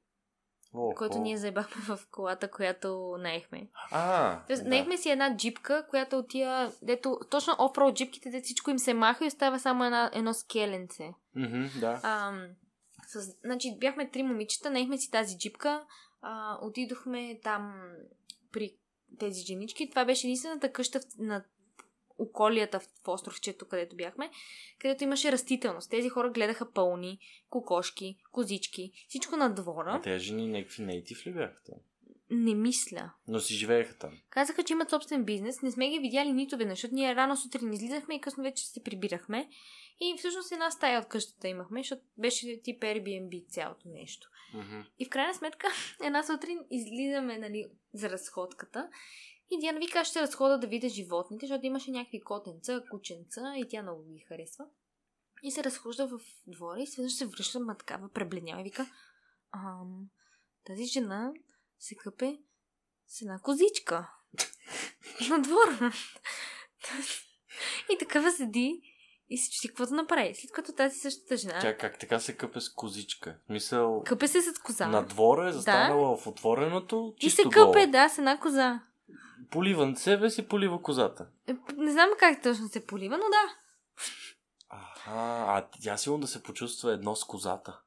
О, 0.74 0.94
който 0.94 1.18
о. 1.18 1.22
ние 1.22 1.36
заебахме 1.36 1.82
в 1.82 2.00
колата, 2.10 2.50
която 2.50 3.16
наехме. 3.18 3.68
А, 3.90 4.40
Тоест, 4.46 4.62
да. 4.62 4.68
наехме 4.68 4.96
си 4.96 5.10
една 5.10 5.36
джипка, 5.36 5.86
която 5.90 6.18
отия, 6.18 6.72
дето 6.82 7.18
точно 7.30 7.56
офроуд 7.58 7.94
джипките, 7.94 8.30
де 8.30 8.40
всичко 8.40 8.70
им 8.70 8.78
се 8.78 8.94
маха 8.94 9.24
и 9.24 9.28
остава 9.28 9.58
само 9.58 9.84
една, 9.84 10.10
едно 10.14 10.34
скеленце. 10.34 11.14
Мгм, 11.36 11.64
да. 11.80 12.00
Ам, 12.02 12.46
с, 13.12 13.36
значи 13.44 13.76
бяхме 13.78 14.10
три 14.10 14.22
момичета, 14.22 14.70
наехме 14.70 14.98
си 14.98 15.10
тази 15.10 15.38
джипка, 15.38 15.84
а, 16.22 16.58
отидохме 16.62 17.40
там 17.42 17.74
при 18.52 18.74
тези 19.18 19.40
женички. 19.40 19.90
Това 19.90 20.04
беше 20.04 20.26
единствената 20.26 20.72
къща 20.72 21.00
в, 21.00 21.04
на 21.18 21.44
околията 22.18 22.80
в, 22.80 22.88
островчето, 23.06 23.68
където 23.68 23.96
бяхме, 23.96 24.30
където 24.78 25.04
имаше 25.04 25.32
растителност. 25.32 25.90
Тези 25.90 26.08
хора 26.08 26.30
гледаха 26.30 26.72
пълни, 26.72 27.18
кокошки, 27.50 28.18
козички, 28.32 28.92
всичко 29.08 29.36
на 29.36 29.54
двора. 29.54 29.92
А 29.94 30.00
тези 30.00 30.24
жени 30.24 30.48
някакви 30.48 30.82
нейтив 30.82 31.26
ли 31.26 31.32
бяха 31.32 31.62
там? 31.62 31.78
Не 32.34 32.54
мисля. 32.54 33.12
Но 33.28 33.40
си 33.40 33.54
живееха 33.54 33.98
там. 33.98 34.18
Казаха, 34.30 34.64
че 34.64 34.72
имат 34.72 34.90
собствен 34.90 35.24
бизнес. 35.24 35.62
Не 35.62 35.70
сме 35.70 35.90
ги 35.90 35.98
видяли 35.98 36.32
нито 36.32 36.56
веднъж, 36.56 36.78
защото 36.78 36.94
ние 36.94 37.14
рано 37.14 37.36
сутрин 37.36 37.72
излизахме 37.72 38.14
и 38.14 38.20
късно 38.20 38.42
вече 38.42 38.66
се 38.66 38.82
прибирахме. 38.82 39.48
И 40.00 40.18
всъщност 40.18 40.52
една 40.52 40.70
стая 40.70 41.00
от 41.00 41.08
къщата 41.08 41.48
имахме, 41.48 41.80
защото 41.80 42.02
беше 42.18 42.62
тип 42.62 42.82
Airbnb 42.82 43.48
цялото 43.48 43.88
нещо. 43.88 44.28
Мгм. 44.54 44.80
И 44.98 45.04
в 45.04 45.08
крайна 45.08 45.34
сметка, 45.34 45.66
една 46.04 46.22
сутрин 46.22 46.58
излизаме 46.70 47.38
нали, 47.38 47.66
за 47.94 48.10
разходката. 48.10 48.88
И 49.50 49.58
Диана 49.58 49.78
вика, 49.78 49.98
аз 49.98 50.08
ще 50.08 50.20
разхода 50.20 50.58
да 50.58 50.66
видя 50.66 50.88
животните, 50.88 51.46
защото 51.46 51.66
имаше 51.66 51.90
някакви 51.90 52.20
котенца, 52.20 52.82
кученца 52.90 53.54
и 53.56 53.68
тя 53.68 53.82
много 53.82 54.04
ги 54.04 54.24
харесва. 54.28 54.64
И 55.42 55.50
се 55.50 55.64
разхожда 55.64 56.06
в 56.06 56.20
двора 56.46 56.80
и 56.80 56.86
сведнъж 56.86 57.12
се 57.12 57.26
връща, 57.26 57.60
ма 57.60 57.76
такава 57.76 58.08
пребледнява 58.08 58.60
и 58.60 58.64
вика, 58.64 58.86
ам, 59.52 60.08
тази 60.64 60.84
жена 60.84 61.32
се 61.82 61.96
къпе 61.96 62.38
с 63.06 63.22
една 63.22 63.38
козичка 63.38 64.10
на 65.30 65.42
двора. 65.42 65.92
и 67.92 67.98
такава 67.98 68.32
седи 68.32 68.82
и 69.28 69.38
се 69.38 69.68
какво 69.68 69.86
да 69.86 69.94
направи. 69.94 70.34
След 70.34 70.52
като 70.52 70.72
тази 70.72 70.98
същата 70.98 71.36
жена 71.36 71.58
Тя 71.60 71.76
как 71.76 71.98
така 71.98 72.18
се 72.18 72.36
къпе 72.36 72.60
с 72.60 72.74
козичка? 72.74 73.38
В 73.42 73.46
Смисъл, 73.46 74.02
къпе 74.06 74.28
се 74.28 74.42
с 74.42 74.58
коза. 74.58 74.86
на 74.86 75.02
двора 75.02 75.48
е 75.48 75.52
застанала 75.52 76.16
в 76.16 76.26
отвореното, 76.26 77.14
и 77.16 77.30
се 77.30 77.36
чисто 77.36 77.50
къпе, 77.50 77.60
гола. 77.60 77.86
да, 77.86 78.08
с 78.08 78.18
една 78.18 78.40
коза. 78.40 78.80
Полива 79.50 79.96
себе 79.96 80.30
си, 80.30 80.48
полива 80.48 80.82
козата. 80.82 81.28
Е, 81.46 81.54
Не 81.76 81.92
знам 81.92 82.08
как 82.18 82.42
точно 82.42 82.68
се 82.68 82.86
полива, 82.86 83.16
но 83.18 83.24
да. 83.24 83.56
Аха, 84.68 85.10
а 85.48 85.68
тя 85.82 85.96
сигурно 85.96 86.20
да 86.20 86.26
се 86.26 86.42
почувства 86.42 86.92
едно 86.92 87.16
с 87.16 87.24
козата. 87.24 87.80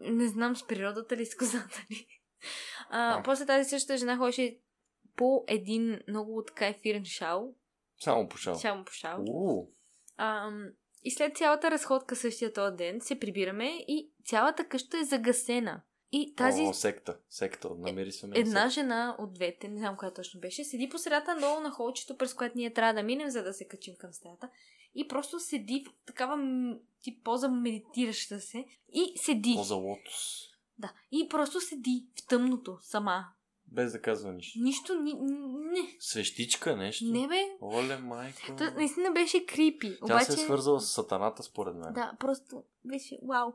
Не 0.00 0.28
знам 0.28 0.56
с 0.56 0.66
природата 0.66 1.16
ли, 1.16 1.26
с 1.26 1.36
козата 1.36 1.86
ли. 1.90 2.17
А, 2.90 3.18
А. 3.18 3.22
после 3.22 3.46
тази 3.46 3.68
същата 3.68 3.98
жена 3.98 4.16
ходеше 4.16 4.58
по 5.16 5.44
един 5.48 6.00
много 6.08 6.44
така 6.46 6.66
ефирен 6.66 7.04
шал. 7.04 7.54
Само 8.00 8.28
пошал. 8.28 8.54
Само 8.54 8.84
по 8.84 8.92
шал. 8.92 9.24
А, 10.16 10.50
и 11.04 11.10
след 11.10 11.36
цялата 11.36 11.70
разходка 11.70 12.16
същия 12.16 12.52
този 12.52 12.76
ден 12.76 13.00
се 13.00 13.20
прибираме 13.20 13.66
и 13.88 14.10
цялата 14.24 14.68
къща 14.68 14.98
е 14.98 15.04
загасена. 15.04 15.82
И 16.12 16.34
тази 16.34 16.62
О, 16.62 16.74
секта, 16.74 17.18
секта, 17.30 17.68
намери 17.78 18.12
се 18.12 18.28
една 18.34 18.68
жена 18.68 19.16
от 19.18 19.34
двете, 19.34 19.68
не 19.68 19.78
знам 19.78 19.96
коя 19.96 20.12
точно 20.12 20.40
беше, 20.40 20.64
седи 20.64 20.88
по 20.88 20.98
средата 20.98 21.36
долу 21.40 21.60
на 21.60 21.70
холчето, 21.70 22.16
през 22.16 22.34
което 22.34 22.58
ние 22.58 22.72
трябва 22.72 22.94
да 22.94 23.02
минем, 23.02 23.30
за 23.30 23.42
да 23.42 23.52
се 23.52 23.68
качим 23.68 23.94
към 23.98 24.12
стаята. 24.12 24.48
И 24.94 25.08
просто 25.08 25.40
седи 25.40 25.84
в 25.88 26.06
такава 26.06 26.38
тип 27.02 27.24
поза 27.24 27.48
медитираща 27.48 28.40
се. 28.40 28.64
И 28.92 29.12
седи. 29.16 29.54
Поза 29.56 29.74
лотос. 29.74 30.48
Да. 30.78 30.92
И 31.12 31.28
просто 31.28 31.60
седи 31.60 32.06
в 32.16 32.26
тъмното 32.26 32.78
сама. 32.82 33.24
Без 33.72 33.92
да 33.92 34.02
казва 34.02 34.32
нищо. 34.32 34.58
Нищо, 34.62 34.94
ни, 34.94 35.14
не. 35.72 35.96
Свещичка, 36.00 36.76
нещо. 36.76 37.04
Не 37.04 37.28
бе. 37.28 37.56
Оле, 37.62 37.98
майко. 37.98 38.38
То 38.58 38.64
наистина 38.74 39.10
беше 39.10 39.46
крипи. 39.46 39.98
Тя 39.98 40.04
Обаче... 40.04 40.24
се 40.24 40.32
е 40.32 40.44
свързала 40.44 40.80
с 40.80 40.92
сатаната, 40.92 41.42
според 41.42 41.74
мен. 41.74 41.92
Да, 41.92 42.12
просто 42.20 42.62
беше 42.84 43.18
вау. 43.28 43.52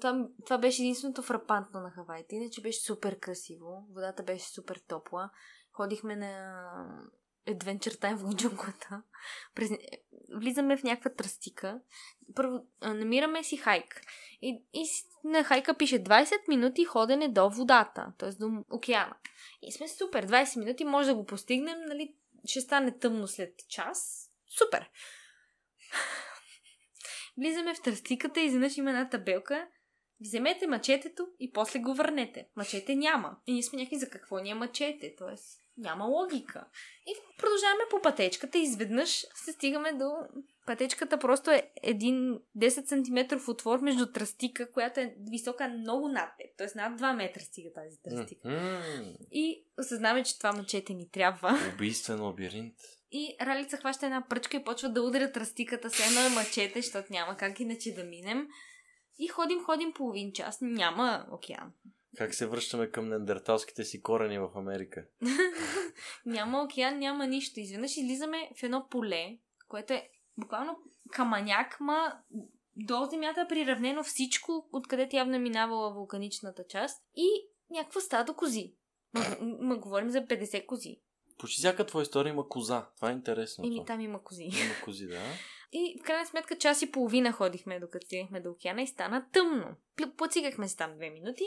Това, 0.00 0.28
това 0.44 0.58
беше 0.58 0.82
единственото 0.82 1.22
фрапантно 1.22 1.80
на 1.80 1.90
Хавайите. 1.90 2.36
Иначе 2.36 2.60
беше 2.60 2.80
супер 2.80 3.18
красиво. 3.18 3.86
Водата 3.94 4.22
беше 4.22 4.48
супер 4.48 4.80
топла. 4.88 5.30
Ходихме 5.72 6.16
на 6.16 6.62
Adventure 7.46 8.00
Time 8.00 8.16
в 8.16 8.34
джунглата. 8.34 9.02
През... 9.54 9.70
Влизаме 10.34 10.76
в 10.76 10.82
някаква 10.82 11.10
тръстика. 11.10 11.80
Първо 12.34 12.66
намираме 12.82 13.44
си 13.44 13.56
хайк. 13.56 14.02
И, 14.42 14.62
и 14.72 14.84
на 15.24 15.44
хайка 15.44 15.74
пише 15.74 16.04
20 16.04 16.32
минути 16.48 16.84
ходене 16.84 17.28
до 17.28 17.50
водата, 17.50 18.12
т.е. 18.18 18.30
до 18.30 18.64
океана. 18.70 19.16
И 19.62 19.72
сме 19.72 19.88
супер. 19.88 20.26
20 20.26 20.58
минути 20.58 20.84
може 20.84 21.08
да 21.08 21.14
го 21.14 21.26
постигнем, 21.26 21.78
нали? 21.88 22.14
Ще 22.46 22.60
стане 22.60 22.98
тъмно 22.98 23.28
след 23.28 23.68
час. 23.68 24.30
Супер! 24.58 24.90
Влизаме 27.38 27.74
в 27.74 27.82
тръстиката 27.82 28.40
и 28.40 28.44
изведнъж 28.44 28.76
има 28.76 28.90
една 28.90 29.08
табелка. 29.08 29.68
Вземете 30.20 30.66
мачетето 30.66 31.26
и 31.38 31.52
после 31.52 31.78
го 31.78 31.94
върнете. 31.94 32.48
Мачете 32.56 32.96
няма. 32.96 33.36
И 33.46 33.52
ние 33.52 33.62
сме 33.62 33.78
някакви 33.78 33.98
за 33.98 34.10
какво 34.10 34.38
е 34.38 34.54
мачете. 34.54 35.14
Тоест, 35.18 35.61
няма 35.78 36.04
логика. 36.04 36.64
И 37.06 37.14
продължаваме 37.38 37.84
по 37.90 38.02
пътечката 38.02 38.58
и 38.58 38.62
изведнъж 38.62 39.26
се 39.34 39.52
стигаме 39.52 39.92
до... 39.92 40.10
Пътечката 40.66 41.18
просто 41.18 41.50
е 41.50 41.70
един 41.82 42.38
10 42.58 43.36
см 43.38 43.50
отвор 43.50 43.78
между 43.78 44.12
тръстика, 44.12 44.72
която 44.72 45.00
е 45.00 45.14
висока 45.30 45.68
много 45.68 46.08
над 46.08 46.28
теб. 46.38 46.46
Тоест 46.58 46.74
над 46.74 47.00
2 47.00 47.16
метра 47.16 47.40
стига 47.40 47.72
тази 47.72 48.02
тръстика. 48.02 48.48
Мгм. 48.48 49.14
И 49.32 49.64
осъзнаваме, 49.78 50.22
че 50.22 50.38
това 50.38 50.52
мачете 50.52 50.94
ни 50.94 51.10
трябва. 51.10 51.58
Убийствен 51.74 52.22
лабиринт. 52.22 52.74
И 53.10 53.36
Ралица 53.40 53.76
хваща 53.76 54.06
една 54.06 54.26
пръчка 54.28 54.56
и 54.56 54.64
почва 54.64 54.88
да 54.88 55.02
удря 55.02 55.32
тръстиката 55.32 55.90
с 55.90 56.06
едно 56.06 56.20
е 56.20 56.28
мачете, 56.28 56.82
защото 56.82 57.12
няма 57.12 57.36
как 57.36 57.60
иначе 57.60 57.94
да 57.94 58.04
минем. 58.04 58.48
И 59.18 59.28
ходим, 59.28 59.64
ходим 59.64 59.92
половин 59.92 60.32
час. 60.32 60.58
Няма 60.60 61.26
океан. 61.30 61.72
Как 62.16 62.34
се 62.34 62.46
връщаме 62.46 62.90
към 62.90 63.08
неандерталските 63.08 63.84
си 63.84 64.02
корени 64.02 64.38
в 64.38 64.50
Америка? 64.54 65.06
няма 66.26 66.62
океан, 66.62 66.98
няма 66.98 67.26
нищо. 67.26 67.60
Изведнъж 67.60 67.96
излизаме 67.96 68.50
в 68.58 68.62
едно 68.62 68.86
поле, 68.90 69.38
което 69.68 69.92
е 69.92 70.08
буквално 70.38 70.78
каманяк, 71.12 71.80
ма 71.80 72.12
до 72.76 73.04
земята 73.10 73.40
е 73.40 73.48
приравнено 73.48 74.02
всичко, 74.02 74.68
откъдето 74.72 75.16
явно 75.16 75.36
е 75.36 75.38
минавала 75.38 75.94
вулканичната 75.94 76.64
част 76.68 77.02
и 77.16 77.28
някаква 77.70 78.00
стадо 78.00 78.34
кози. 78.34 78.74
Ма, 79.14 79.20
ма 79.40 79.76
говорим 79.76 80.10
за 80.10 80.26
50 80.26 80.66
кози. 80.66 81.00
Почти 81.38 81.58
всяка 81.58 81.86
твоя 81.86 82.02
история 82.02 82.30
има 82.30 82.48
коза. 82.48 82.86
Това 82.96 83.10
е 83.10 83.12
интересно. 83.12 83.66
Еми 83.66 83.84
там 83.86 84.00
има 84.00 84.22
кози. 84.22 84.42
Има 84.42 84.84
кози, 84.84 85.06
да. 85.06 85.20
И 85.72 85.98
в 86.00 86.02
крайна 86.02 86.26
сметка 86.26 86.58
час 86.58 86.82
и 86.82 86.90
половина 86.90 87.32
ходихме, 87.32 87.80
докато 87.80 88.06
стигнахме 88.06 88.40
до 88.40 88.50
океана 88.50 88.82
и 88.82 88.86
стана 88.86 89.26
тъмно. 89.32 89.76
Поцигахме 90.16 90.68
се 90.68 90.76
там 90.76 90.94
две 90.96 91.10
минути 91.10 91.44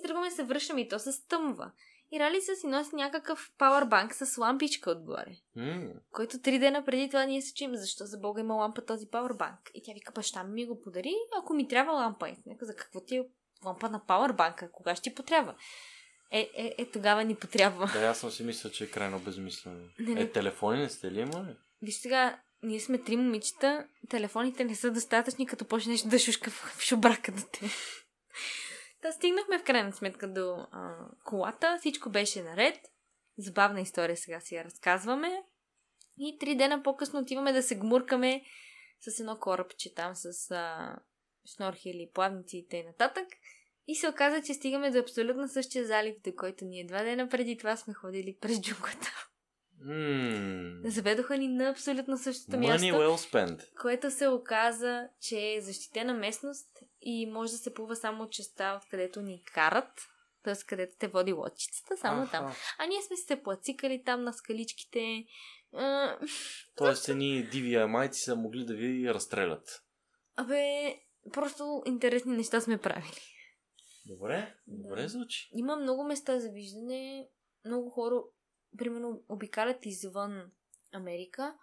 и 0.00 0.02
тръгваме 0.02 0.30
се 0.30 0.44
връщаме 0.44 0.80
и 0.80 0.88
то 0.88 0.98
се 0.98 1.12
стъмва. 1.12 1.72
И 2.12 2.20
Ралица 2.20 2.56
си 2.56 2.66
носи 2.66 2.96
някакъв 2.96 3.52
пауърбанк 3.58 4.14
с 4.14 4.38
лампичка 4.38 4.90
отгоре. 4.90 5.36
Mm. 5.56 5.92
Който 6.12 6.40
три 6.40 6.58
дена 6.58 6.84
преди 6.84 7.08
това 7.08 7.24
ние 7.24 7.42
се 7.42 7.54
чуем, 7.54 7.76
защо 7.76 8.04
за 8.04 8.18
Бога 8.18 8.40
има 8.40 8.54
лампа 8.54 8.84
този 8.84 9.06
пауърбанк. 9.10 9.70
И 9.74 9.82
тя 9.84 9.92
вика, 9.94 10.12
баща 10.12 10.44
ми 10.44 10.66
го 10.66 10.80
подари, 10.80 11.14
ако 11.38 11.54
ми 11.54 11.68
трябва 11.68 11.92
лампа. 11.92 12.28
И 12.28 12.36
нека 12.46 12.66
за 12.66 12.76
какво 12.76 13.00
ти 13.00 13.16
е 13.16 13.24
лампа 13.64 13.90
на 13.90 14.06
пауърбанка? 14.06 14.72
Кога 14.72 14.94
ще 14.94 15.02
ти 15.02 15.14
потрябва? 15.14 15.54
Е, 16.30 16.50
е, 16.54 16.74
е, 16.78 16.90
тогава 16.90 17.24
ни 17.24 17.34
потрябва. 17.34 17.90
Да, 17.94 18.06
аз 18.06 18.18
съм 18.18 18.30
си 18.30 18.42
мисля, 18.42 18.70
че 18.70 18.84
е 18.84 18.90
крайно 18.90 19.18
безмислено. 19.18 19.88
Не, 19.98 20.14
не. 20.14 20.20
Е, 20.20 20.32
телефони 20.32 20.80
не 20.80 20.88
сте 20.88 21.12
ли 21.12 21.20
имали? 21.20 21.56
Виж 21.82 21.94
сега, 21.94 22.40
ние 22.62 22.80
сме 22.80 22.98
три 22.98 23.16
момичета, 23.16 23.86
телефоните 24.08 24.64
не 24.64 24.74
са 24.74 24.90
достатъчни, 24.90 25.46
като 25.46 25.64
почнеш 25.64 26.02
да 26.02 26.18
шушка 26.18 26.50
в 26.50 26.80
шубрака 26.80 27.32
до 27.32 27.42
те. 27.52 27.70
Та 29.02 29.12
стигнахме 29.12 29.58
в 29.58 29.64
крайна 29.64 29.92
сметка 29.92 30.32
до 30.32 30.66
а, 30.70 30.94
колата, 31.24 31.76
всичко 31.80 32.10
беше 32.10 32.42
наред. 32.42 32.78
Забавна 33.38 33.80
история 33.80 34.16
сега 34.16 34.40
си 34.40 34.54
я 34.54 34.64
разказваме. 34.64 35.42
И 36.18 36.38
три 36.38 36.56
дена 36.56 36.82
по-късно 36.82 37.20
отиваме 37.20 37.52
да 37.52 37.62
се 37.62 37.78
гмуркаме 37.78 38.42
с 39.00 39.20
едно 39.20 39.38
корабче 39.38 39.94
там 39.94 40.12
с 40.14 40.50
а, 40.50 40.96
шнорхели, 41.54 42.10
плавници 42.14 42.66
и 42.72 42.82
нататък. 42.82 43.28
И 43.86 43.94
се 43.94 44.08
оказа, 44.08 44.42
че 44.42 44.54
стигаме 44.54 44.90
до 44.90 44.98
абсолютно 44.98 45.48
същия 45.48 45.86
залив, 45.86 46.20
до 46.24 46.32
който 46.36 46.64
ние 46.64 46.86
два 46.86 47.02
дена 47.02 47.28
преди 47.28 47.58
това 47.58 47.76
сме 47.76 47.94
ходили 47.94 48.36
през 48.40 48.60
джунглата. 48.60 49.30
Mm. 49.82 50.88
Заведоха 50.88 51.38
ни 51.38 51.48
на 51.48 51.70
абсолютно 51.70 52.18
същото 52.18 52.56
Money 52.56 52.68
място, 52.68 52.86
well 52.86 53.16
spent. 53.32 53.74
което 53.74 54.10
се 54.10 54.28
оказа, 54.28 55.08
че 55.20 55.52
е 55.52 55.60
защитена 55.60 56.14
местност 56.14 56.68
и 57.02 57.26
може 57.26 57.52
да 57.52 57.58
се 57.58 57.74
плува 57.74 57.96
само 57.96 58.22
от 58.22 58.32
частта, 58.32 58.76
откъдето 58.76 59.22
ни 59.22 59.42
карат, 59.44 60.00
т.е. 60.42 60.54
където 60.66 60.94
те 60.98 61.08
води 61.08 61.32
лодчицата, 61.32 61.96
само 61.96 62.22
Аха. 62.22 62.30
там. 62.30 62.52
А 62.78 62.86
ние 62.86 63.02
сме 63.02 63.16
се 63.16 63.42
плацикали 63.42 64.02
там 64.04 64.24
на 64.24 64.32
скаличките. 64.32 65.24
А, 65.74 66.16
Тоест, 66.76 67.08
едни 67.08 67.42
диви 67.42 67.74
амайци 67.74 68.20
са 68.20 68.36
могли 68.36 68.64
да 68.64 68.74
ви 68.74 69.14
разстрелят. 69.14 69.82
Абе, 70.36 70.94
просто 71.32 71.82
интересни 71.86 72.36
неща 72.36 72.60
сме 72.60 72.78
правили. 72.78 73.20
Добре, 74.06 74.54
добре 74.66 75.02
Да. 75.02 75.08
звучи. 75.08 75.48
Има 75.52 75.76
много 75.76 76.04
места 76.04 76.40
за 76.40 76.48
виждане. 76.48 77.28
Много 77.64 77.90
хора, 77.90 78.22
примерно, 78.78 79.22
обикалят 79.28 79.86
извън 79.86 80.50
Америка, 80.92 81.54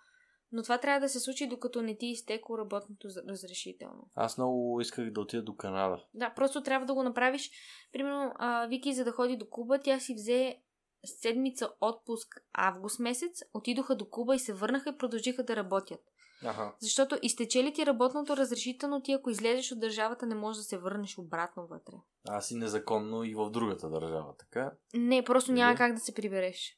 но 0.51 0.63
това 0.63 0.77
трябва 0.77 0.99
да 0.99 1.09
се 1.09 1.19
случи 1.19 1.47
докато 1.47 1.81
не 1.81 1.97
ти 1.97 2.05
изтекло 2.05 2.57
работното 2.57 3.07
разрешително. 3.29 4.09
Аз 4.15 4.37
много 4.37 4.81
исках 4.81 5.11
да 5.11 5.21
отида 5.21 5.43
до 5.43 5.55
Канада. 5.55 6.03
Да, 6.13 6.33
просто 6.33 6.63
трябва 6.63 6.85
да 6.85 6.93
го 6.93 7.03
направиш. 7.03 7.51
Примерно, 7.93 8.33
а, 8.35 8.67
Вики, 8.67 8.93
за 8.93 9.03
да 9.03 9.11
ходи 9.11 9.37
до 9.37 9.49
Куба, 9.49 9.79
тя 9.79 9.99
си 9.99 10.13
взе 10.13 10.57
седмица 11.05 11.69
отпуск 11.81 12.43
август 12.53 12.99
месец, 12.99 13.41
отидоха 13.53 13.95
до 13.95 14.09
Куба 14.09 14.35
и 14.35 14.39
се 14.39 14.53
върнаха 14.53 14.89
и 14.89 14.97
продължиха 14.97 15.43
да 15.43 15.55
работят. 15.55 16.01
Аха. 16.43 16.75
Защото 16.79 17.17
изтече 17.21 17.63
ли 17.63 17.73
ти 17.73 17.85
работното 17.85 18.37
разрешително, 18.37 19.01
ти 19.01 19.13
ако 19.13 19.29
излезеш 19.29 19.71
от 19.71 19.79
държавата, 19.79 20.25
не 20.25 20.35
можеш 20.35 20.57
да 20.57 20.63
се 20.63 20.77
върнеш 20.77 21.17
обратно 21.17 21.67
вътре. 21.67 21.93
Аз 22.29 22.51
и 22.51 22.55
незаконно 22.55 23.23
и 23.23 23.35
в 23.35 23.49
другата 23.49 23.89
държава, 23.89 24.35
така? 24.39 24.71
Не, 24.93 25.23
просто 25.23 25.51
няма 25.51 25.71
Или? 25.71 25.77
как 25.77 25.93
да 25.93 25.99
се 25.99 26.13
прибереш. 26.13 26.77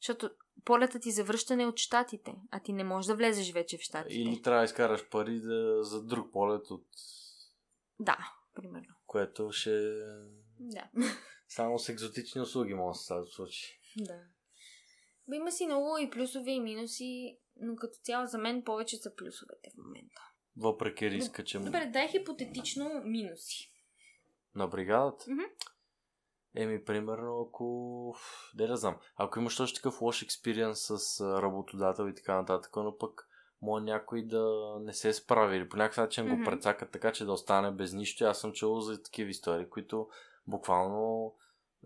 Защото 0.00 0.30
полетът 0.64 1.02
ти 1.02 1.10
за 1.10 1.24
връщане 1.24 1.62
е 1.62 1.66
от 1.66 1.78
щатите, 1.78 2.34
а 2.50 2.60
ти 2.60 2.72
не 2.72 2.84
можеш 2.84 3.06
да 3.06 3.16
влезеш 3.16 3.52
вече 3.52 3.78
в 3.78 3.80
щатите. 3.80 4.14
Или 4.14 4.42
трябва 4.42 4.60
да 4.60 4.64
изкараш 4.64 5.08
пари 5.08 5.40
да, 5.40 5.84
за 5.84 6.02
друг 6.02 6.32
полет, 6.32 6.70
от 6.70 6.86
Да, 8.00 8.18
примерно. 8.54 8.94
което 9.06 9.52
ще... 9.52 9.70
Да. 10.60 10.90
Само 11.48 11.78
с 11.78 11.88
екзотични 11.88 12.40
услуги 12.40 12.74
може 12.74 12.96
да 12.96 13.26
се 13.26 13.32
случи. 13.32 13.80
да. 13.96 14.20
Бе, 15.28 15.36
Има 15.36 15.52
си 15.52 15.66
много 15.66 15.98
и 15.98 16.10
плюсове 16.10 16.50
и 16.50 16.60
минуси, 16.60 17.38
но 17.60 17.76
като 17.76 17.98
цяло 18.02 18.26
за 18.26 18.38
мен 18.38 18.64
повече 18.64 18.96
са 18.96 19.14
плюсовете 19.16 19.70
в 19.70 19.76
момента. 19.84 20.22
Въпреки 20.56 21.10
риска, 21.10 21.44
че... 21.44 21.58
Добре, 21.58 21.90
дай 21.92 22.08
хипотетично 22.08 23.02
минуси. 23.04 23.72
На 24.54 24.66
бригадата? 24.68 25.24
Мгм. 25.28 25.42
Еми, 26.56 26.84
примерно, 26.84 27.46
ако... 27.48 28.16
Не 28.54 28.66
да 28.66 28.76
знам. 28.76 28.96
Ако 29.16 29.38
имаш 29.38 29.56
точно 29.56 29.76
такъв 29.76 30.00
лош 30.00 30.22
експириенс 30.22 30.80
с 30.80 31.20
работодател 31.20 32.08
и 32.08 32.14
така 32.14 32.34
нататък, 32.34 32.76
но 32.76 32.98
пък 32.98 33.28
може 33.62 33.84
някой 33.84 34.22
да 34.22 34.76
не 34.80 34.92
се 34.92 35.12
справи 35.12 35.56
или 35.56 35.68
по 35.68 35.76
някакъв 35.76 35.96
начин 35.96 36.24
Мгм. 36.24 36.36
го 36.36 36.44
прецака 36.44 36.90
така, 36.90 37.12
че 37.12 37.24
да 37.24 37.32
остане 37.32 37.70
без 37.70 37.92
нищо. 37.92 38.24
Аз 38.24 38.38
съм 38.38 38.52
чувал 38.52 38.80
за 38.80 39.02
такива 39.02 39.30
истории, 39.30 39.68
които 39.68 40.08
буквално 40.46 41.34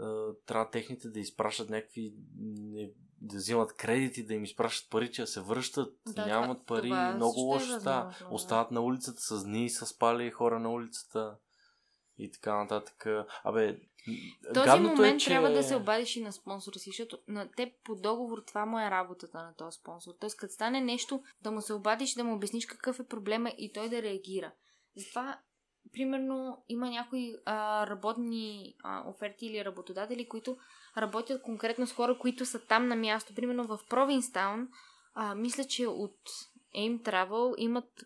а, 0.00 0.32
трябва 0.46 0.70
техните 0.70 1.08
да 1.08 1.20
изпращат 1.20 1.70
някакви 1.70 2.14
не, 2.38 2.90
да 3.20 3.36
взимат 3.36 3.72
кредити, 3.72 4.26
да 4.26 4.34
им 4.34 4.44
изпращат 4.44 4.90
пари, 4.90 5.12
че 5.12 5.22
да 5.22 5.26
се 5.26 5.40
връщат, 5.40 5.94
Да, 6.06 6.26
нямат 6.26 6.66
пари, 6.66 6.88
това 6.88 7.12
много 7.14 7.40
е 7.40 7.44
лошо 7.44 7.72
възможно, 7.72 7.84
да. 7.84 8.28
Остават 8.30 8.70
на 8.70 8.80
улицата 8.80 9.20
с 9.20 9.44
дни, 9.44 9.70
с 9.70 9.86
спали 9.86 10.30
хора 10.30 10.60
на 10.60 10.70
улицата 10.70 11.36
и 12.20 12.30
така 12.32 12.56
нататък. 12.56 13.06
Абе, 13.44 13.78
този 14.54 14.66
гадното 14.66 14.96
момент 14.96 15.16
е, 15.16 15.18
че... 15.18 15.30
трябва 15.30 15.50
да 15.50 15.62
се 15.62 15.76
обадиш 15.76 16.16
и 16.16 16.22
на 16.22 16.32
спонсора 16.32 16.78
си, 16.78 16.90
защото 16.90 17.18
на 17.28 17.50
теб 17.50 17.72
по 17.84 17.94
договор 17.94 18.42
това 18.46 18.66
му 18.66 18.78
е 18.78 18.90
работата 18.90 19.38
на 19.38 19.54
този 19.56 19.76
спонсор. 19.76 20.12
Тоест, 20.20 20.36
като 20.36 20.52
стане 20.52 20.80
нещо, 20.80 21.22
да 21.42 21.50
му 21.50 21.60
се 21.60 21.72
обадиш, 21.72 22.14
да 22.14 22.24
му 22.24 22.34
обясниш 22.34 22.66
какъв 22.66 23.00
е 23.00 23.06
проблема 23.06 23.52
и 23.58 23.72
той 23.72 23.88
да 23.88 24.02
реагира. 24.02 24.52
Затова, 24.96 25.38
примерно, 25.92 26.64
има 26.68 26.90
някои 26.90 27.34
а, 27.44 27.86
работни 27.86 28.74
а, 28.82 29.10
оферти 29.10 29.46
или 29.46 29.64
работодатели, 29.64 30.28
които 30.28 30.56
работят 30.98 31.42
конкретно 31.42 31.86
с 31.86 31.92
хора, 31.92 32.18
които 32.18 32.46
са 32.46 32.66
там 32.66 32.88
на 32.88 32.96
място. 32.96 33.34
Примерно 33.34 33.64
в 33.66 33.78
Провинстаун, 33.88 34.68
а, 35.14 35.34
мисля, 35.34 35.64
че 35.64 35.86
от 35.86 36.18
AIM 36.76 37.02
Travel 37.02 37.54
имат 37.58 38.04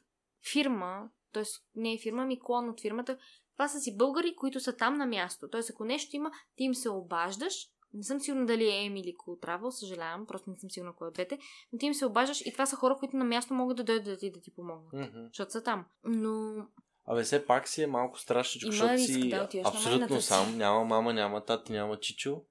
фирма, 0.53 1.09
т.е. 1.33 1.43
не 1.75 1.93
е 1.93 1.99
фирма, 1.99 2.25
ми 2.25 2.41
клон 2.41 2.69
от 2.69 2.81
фирмата, 2.81 3.19
това 3.55 3.69
са 3.69 3.81
си 3.81 3.97
българи, 3.97 4.37
които 4.37 4.61
са 4.61 4.77
там 4.77 4.95
на 4.95 5.07
място. 5.07 5.49
Тоест, 5.49 5.71
ако 5.71 5.85
нещо 5.85 6.17
има, 6.17 6.31
ти 6.57 6.65
им 6.65 6.75
се 6.75 6.91
обаждаш. 6.91 7.69
Не 7.95 8.03
съм 8.03 8.21
сигурна 8.21 8.47
дали 8.47 8.65
е 8.65 8.85
Еми 8.85 9.01
или 9.01 9.15
Travel, 9.43 9.71
съжалявам, 9.71 10.27
просто 10.27 10.51
не 10.51 10.57
съм 10.57 10.71
сигурна 10.71 10.93
кой 10.97 11.09
от 11.09 11.15
двете. 11.15 11.39
Но 11.73 11.79
ти 11.79 11.87
им 11.87 11.95
се 11.95 12.07
обаждаш 12.07 12.41
и 12.41 12.53
това 12.53 12.67
са 12.67 12.77
хора, 12.77 12.97
които 12.99 13.17
на 13.17 13.25
място 13.25 13.55
могат 13.55 13.77
да 13.77 13.85
дойдат 13.85 14.05
да 14.05 14.17
ти, 14.17 14.31
да 14.31 14.41
ти 14.41 14.55
помогнат. 14.55 14.93
Мгм. 14.93 15.27
Защото 15.27 15.53
са 15.53 15.63
там. 15.63 15.85
Но 16.05 16.67
Абе, 17.07 17.23
все 17.23 17.47
пак 17.47 17.69
си 17.69 17.83
е 17.83 17.87
малко 17.87 18.21
страшно, 18.21 18.61
защото 18.71 18.93
риск 18.93 19.13
си 19.13 19.29
да 19.29 19.49
абсолютно 19.65 20.21
сам. 20.21 20.57
Няма 20.57 20.85
мама, 20.85 21.15
няма 21.15 21.45
тати, 21.45 21.73
няма 21.73 22.01
чичо. 22.01 22.43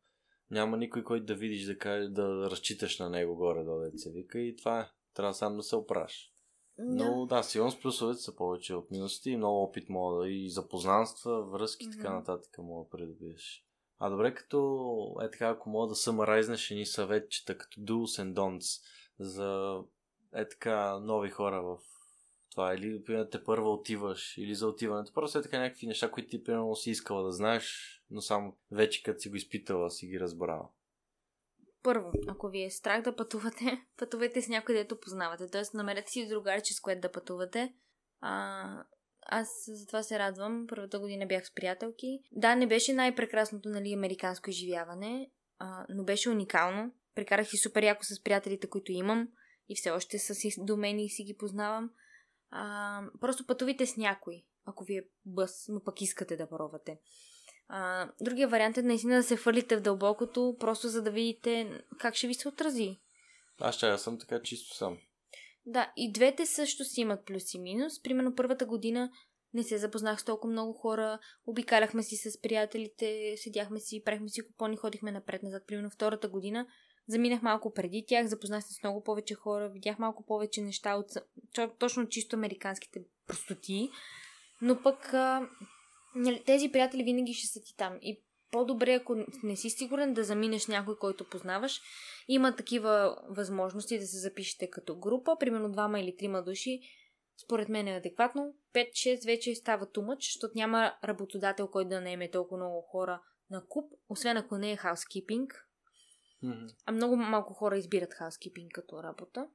Няма 0.51 0.77
никой, 0.77 1.03
който 1.03 1.25
да 1.25 1.35
видиш 1.35 1.65
да, 1.65 1.77
каже, 1.77 2.07
да 2.07 2.49
разчиташ 2.51 2.99
на 2.99 3.09
него 3.09 3.35
горе 3.35 3.63
до 3.63 3.79
деца 3.79 4.09
вика 4.13 4.39
и 4.39 4.55
това 4.55 4.79
е. 4.79 4.89
Трябва 5.13 5.33
сам 5.33 5.57
да 5.57 5.63
се 5.63 5.75
Но 6.77 7.25
да, 7.25 7.43
сигурно 7.43 7.71
с 7.71 7.79
плюсовете 7.79 8.19
са 8.19 8.35
повече 8.35 8.75
от 8.75 8.91
минусите 8.91 9.29
и 9.29 9.37
много 9.37 9.63
опит 9.63 9.89
мога 9.89 10.23
да 10.23 10.29
и 10.29 10.49
запознанства, 10.49 11.43
връзки 11.43 11.85
и 11.85 11.91
така 11.91 12.09
Мгм. 12.09 12.17
нататък 12.17 12.57
мога 12.57 12.83
да 12.83 12.89
придобиеш. 12.89 13.65
А 13.99 14.09
добре, 14.09 14.33
като 14.33 15.15
е 15.21 15.31
така, 15.31 15.49
ако 15.49 15.69
мога 15.69 15.87
да 15.87 15.95
съмарайзнеш 15.95 16.71
едни 16.71 16.85
съветчета, 16.85 17.57
като 17.57 17.81
do's 17.81 18.23
and 18.23 18.33
don'ts 18.33 18.81
за 19.19 19.79
е 20.35 20.49
така 20.49 20.99
нови 20.99 21.29
хора 21.29 21.61
в 21.61 21.77
това, 22.51 22.75
или 22.75 23.03
примерно 23.03 23.29
те 23.29 23.43
първа 23.43 23.73
отиваш, 23.73 24.37
или 24.37 24.55
за 24.55 24.67
отиването. 24.67 25.13
Просто 25.13 25.39
е 25.39 25.41
така 25.41 25.59
някакви 25.59 25.87
неща, 25.87 26.11
които 26.11 26.29
ти 26.29 26.43
примерно 26.43 26.75
си 26.75 26.91
искала 26.91 27.23
да 27.23 27.31
знаеш, 27.31 27.89
но 28.11 28.21
само 28.21 28.57
вече 28.71 29.03
като 29.03 29.19
си 29.19 29.29
го 29.29 29.35
изпитала, 29.35 29.91
си 29.91 30.07
ги 30.07 30.19
разбрала. 30.19 30.69
Първо, 31.83 32.11
ако 32.27 32.49
ви 32.49 32.63
е 32.63 32.69
страх 32.69 33.01
да 33.01 33.15
пътувате, 33.15 33.85
пътувайте 33.97 34.41
с 34.41 34.47
някой, 34.47 34.75
дето 34.75 34.99
познавате. 34.99 35.49
Тоест, 35.49 35.73
намерете 35.73 36.11
си 36.11 36.27
другарче, 36.27 36.73
с 36.73 36.79
което 36.79 37.01
да 37.01 37.11
пътувате. 37.11 37.73
А, 38.21 38.83
аз 39.21 39.49
за 39.67 39.87
това 39.87 40.03
се 40.03 40.19
радвам. 40.19 40.65
Първата 40.69 40.99
година 40.99 41.25
бях 41.25 41.45
с 41.45 41.53
приятелки. 41.53 42.19
Да, 42.31 42.55
не 42.55 42.67
беше 42.67 42.93
най-прекрасното, 42.93 43.69
нали, 43.69 43.93
американско 43.93 44.49
изживяване, 44.49 45.31
а, 45.59 45.85
но 45.89 46.03
беше 46.03 46.29
уникално. 46.29 46.91
Прекарах 47.15 47.47
си 47.47 47.57
супер 47.57 47.83
яко 47.83 48.03
с 48.03 48.23
приятелите, 48.23 48.69
които 48.69 48.91
имам 48.91 49.27
и 49.69 49.75
все 49.75 49.91
още 49.91 50.19
са 50.19 50.35
си 50.35 50.55
до 50.57 50.77
мен 50.77 50.99
и 50.99 51.09
си 51.09 51.23
ги 51.23 51.37
познавам. 51.37 51.91
А, 52.49 53.01
просто 53.21 53.45
пътувайте 53.45 53.85
с 53.85 53.97
някой, 53.97 54.43
ако 54.65 54.83
ви 54.83 54.97
е 54.97 55.07
бъс, 55.25 55.67
но 55.67 55.83
пък 55.83 56.01
искате 56.01 56.37
да 56.37 56.49
пробвате. 56.49 56.99
А, 57.67 58.09
другия 58.21 58.47
вариант 58.47 58.77
е 58.77 58.81
наистина 58.81 59.15
да 59.15 59.23
се 59.23 59.37
фърлите 59.37 59.77
в 59.77 59.81
дълбокото, 59.81 60.55
просто 60.59 60.87
за 60.87 61.01
да 61.01 61.11
видите 61.11 61.81
как 61.99 62.15
ще 62.15 62.27
ви 62.27 62.33
се 62.33 62.47
отрази. 62.47 62.99
Аз 63.59 63.75
ще 63.75 63.97
съм 63.97 64.19
така 64.19 64.41
чисто 64.41 64.75
сам. 64.75 64.97
Да, 65.65 65.91
и 65.97 66.11
двете 66.11 66.45
също 66.45 66.83
си 66.83 67.01
имат 67.01 67.25
плюс 67.25 67.53
и 67.53 67.59
минус. 67.59 68.01
Примерно 68.01 68.35
първата 68.35 68.65
година 68.65 69.11
не 69.53 69.63
се 69.63 69.77
запознах 69.77 70.21
с 70.21 70.25
толкова 70.25 70.51
много 70.51 70.73
хора, 70.73 71.19
обикаляхме 71.45 72.03
си 72.03 72.15
с 72.15 72.41
приятелите, 72.41 73.35
седяхме 73.37 73.79
си, 73.79 74.03
правихме 74.05 74.29
си 74.29 74.47
купони, 74.47 74.77
ходихме 74.77 75.11
напред-назад. 75.11 75.63
Примерно 75.67 75.89
втората 75.89 76.29
година 76.29 76.67
заминах 77.07 77.41
малко 77.41 77.73
преди 77.73 78.05
тях, 78.07 78.27
запознах 78.27 78.63
се 78.63 78.73
с 78.73 78.83
много 78.83 79.03
повече 79.03 79.33
хора, 79.35 79.69
видях 79.69 79.99
малко 79.99 80.25
повече 80.25 80.61
неща 80.61 80.95
от 80.95 81.11
точно 81.79 82.07
чисто 82.07 82.35
американските 82.35 82.99
простоти, 83.27 83.89
но 84.61 84.81
пък 84.81 85.13
тези 86.45 86.71
приятели 86.71 87.03
винаги 87.03 87.33
ще 87.33 87.47
са 87.47 87.61
ти 87.61 87.75
там. 87.77 87.99
И 88.01 88.23
по-добре, 88.51 88.93
ако 88.93 89.15
не 89.43 89.55
си 89.55 89.69
сигурен 89.69 90.13
да 90.13 90.23
заминеш 90.23 90.67
някой, 90.67 90.97
който 90.97 91.29
познаваш, 91.29 91.81
има 92.27 92.55
такива 92.55 93.17
възможности 93.29 93.99
да 93.99 94.05
се 94.05 94.17
запишете 94.17 94.69
като 94.69 94.95
група, 94.95 95.37
примерно 95.39 95.71
двама 95.71 95.99
или 95.99 96.17
трима 96.17 96.43
души, 96.43 96.81
според 97.45 97.69
мен 97.69 97.87
е 97.87 97.95
адекватно. 97.95 98.55
5-6 98.73 99.25
вече 99.25 99.55
става 99.55 99.91
тумъч, 99.91 100.25
защото 100.25 100.53
няма 100.55 100.95
работодател, 101.03 101.67
който 101.67 101.89
да 101.89 102.01
наеме 102.01 102.31
толкова 102.31 102.57
много 102.57 102.81
хора 102.81 103.21
на 103.49 103.65
куп, 103.69 103.93
освен 104.09 104.37
ако 104.37 104.57
не 104.57 104.71
е 104.71 104.77
хаускипинг. 104.77 105.67
Mm-hmm. 106.43 106.75
А 106.85 106.91
много 106.91 107.15
малко 107.15 107.53
хора 107.53 107.77
избират 107.77 108.13
хаускипинг 108.13 108.71
като 108.71 109.03
работа. 109.03 109.47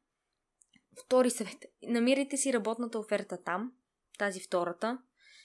Втори 1.05 1.31
съвет. 1.31 1.65
Намирайте 1.83 2.37
си 2.37 2.53
работната 2.53 2.99
оферта 2.99 3.43
там, 3.43 3.73
тази 4.19 4.41
втората, 4.41 4.99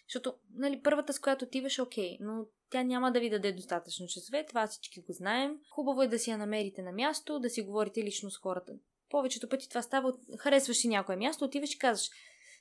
защото 0.07 0.33
нали, 0.55 0.81
първата, 0.83 1.13
с 1.13 1.19
която 1.19 1.45
отиваш, 1.45 1.79
окей, 1.79 2.17
но 2.19 2.45
тя 2.69 2.83
няма 2.83 3.11
да 3.11 3.19
ви 3.19 3.29
даде 3.29 3.51
достатъчно 3.51 4.07
часове, 4.07 4.45
това 4.45 4.67
всички 4.67 5.01
го 5.01 5.13
знаем. 5.13 5.59
Хубаво 5.69 6.01
е 6.01 6.07
да 6.07 6.19
си 6.19 6.29
я 6.29 6.37
намерите 6.37 6.81
на 6.81 6.91
място, 6.91 7.39
да 7.39 7.49
си 7.49 7.61
говорите 7.61 8.03
лично 8.03 8.31
с 8.31 8.37
хората. 8.37 8.73
Повечето 9.09 9.49
пъти 9.49 9.69
това 9.69 9.81
става, 9.81 10.13
харесваш 10.37 10.77
си 10.77 10.87
някое 10.87 11.15
място, 11.15 11.45
отиваш 11.45 11.73
и 11.73 11.79
казваш 11.79 12.09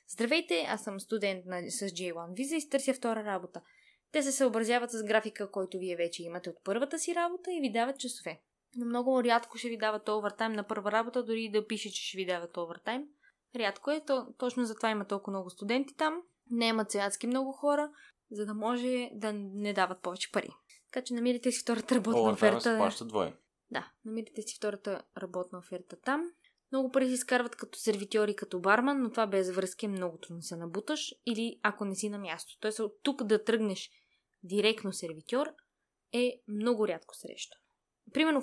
Здравейте, 0.07 0.65
аз 0.69 0.83
съм 0.83 0.99
студент 0.99 1.45
на, 1.45 1.71
с 1.71 1.85
J1 1.85 2.35
виза 2.35 2.55
и 2.55 2.69
търся 2.69 2.93
втора 2.93 3.23
работа. 3.23 3.61
Те 4.11 4.23
се 4.23 4.31
съобразяват 4.31 4.91
с 4.91 5.03
графика, 5.03 5.51
който 5.51 5.77
вие 5.77 5.95
вече 5.95 6.23
имате 6.23 6.49
от 6.49 6.55
първата 6.63 6.99
си 6.99 7.15
работа 7.15 7.53
и 7.53 7.61
ви 7.61 7.71
дават 7.71 7.99
часове. 7.99 8.41
Но 8.75 8.85
много 8.85 9.23
рядко 9.23 9.57
ще 9.57 9.69
ви 9.69 9.77
дават 9.77 10.09
овертайм 10.09 10.53
на 10.53 10.63
първа 10.63 10.91
работа, 10.91 11.23
дори 11.23 11.49
да 11.49 11.67
пише, 11.67 11.91
че 11.91 12.07
ще 12.07 12.17
ви 12.17 12.25
дават 12.25 12.57
овертайм. 12.57 13.07
Рядко 13.55 13.91
е, 13.91 14.01
то, 14.05 14.27
точно 14.37 14.65
затова 14.65 14.89
има 14.89 15.05
толкова 15.07 15.31
много 15.31 15.49
студенти 15.49 15.95
там. 15.95 16.21
Не 16.49 16.67
имат 16.67 16.91
цеятски 16.91 17.27
много 17.27 17.51
хора, 17.51 17.91
за 18.31 18.45
да 18.45 18.53
може 18.53 19.09
да 19.13 19.33
не 19.33 19.73
дават 19.73 20.01
повече 20.01 20.31
пари. 20.31 20.49
Така 20.91 21.03
че 21.03 21.13
намирите 21.13 21.51
си 21.51 21.61
втората 21.61 21.95
работна 21.95 22.21
О, 22.21 22.31
оферта. 22.31 22.77
Плаща 22.77 23.05
двое. 23.05 23.33
Да, 23.71 23.91
намирите 24.05 24.41
си 24.41 24.55
втората 24.57 25.01
работна 25.17 25.59
оферта 25.59 25.95
там. 26.01 26.31
Много 26.71 26.91
пари 26.91 27.07
се 27.07 27.13
изкарват 27.13 27.55
като 27.55 27.79
сервитьор 27.79 28.27
и 28.27 28.35
като 28.35 28.59
барман, 28.59 29.01
но 29.01 29.11
това 29.11 29.27
без 29.27 29.51
връзки 29.51 29.85
е 29.85 29.89
много 29.89 30.17
трудно 30.17 30.41
се 30.41 30.55
набуташ 30.55 31.15
или 31.25 31.59
ако 31.63 31.85
не 31.85 31.95
си 31.95 32.09
на 32.09 32.17
място. 32.17 32.57
Тоест 32.59 32.79
от 32.79 32.93
тук 33.03 33.23
да 33.23 33.43
тръгнеш 33.43 33.89
директно 34.43 34.93
сервитьор 34.93 35.47
е 36.13 36.41
много 36.47 36.87
рядко 36.87 37.15
среща. 37.15 37.57
Примерно 38.13 38.41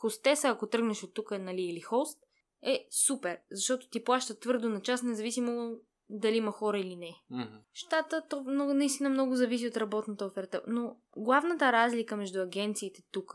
хостеса, 0.00 0.48
ако 0.48 0.68
тръгнеш 0.68 1.02
от 1.02 1.14
тук 1.14 1.30
нали, 1.30 1.62
или 1.62 1.80
хост, 1.80 2.18
е 2.62 2.86
супер, 2.90 3.38
защото 3.50 3.88
ти 3.88 4.04
плаща 4.04 4.38
твърдо 4.38 4.68
на 4.68 4.82
час, 4.82 5.02
независимо 5.02 5.76
дали 6.10 6.36
има 6.36 6.52
хора 6.52 6.78
или 6.78 6.96
не. 6.96 7.14
Mm-hmm. 7.32 7.60
Штата, 7.72 8.22
то 8.28 8.44
много, 8.44 8.74
наистина 8.74 9.10
много 9.10 9.36
зависи 9.36 9.66
от 9.66 9.76
работната 9.76 10.24
оферта. 10.24 10.62
Но 10.66 10.96
главната 11.16 11.72
разлика 11.72 12.16
между 12.16 12.40
агенциите 12.40 13.02
тук 13.10 13.34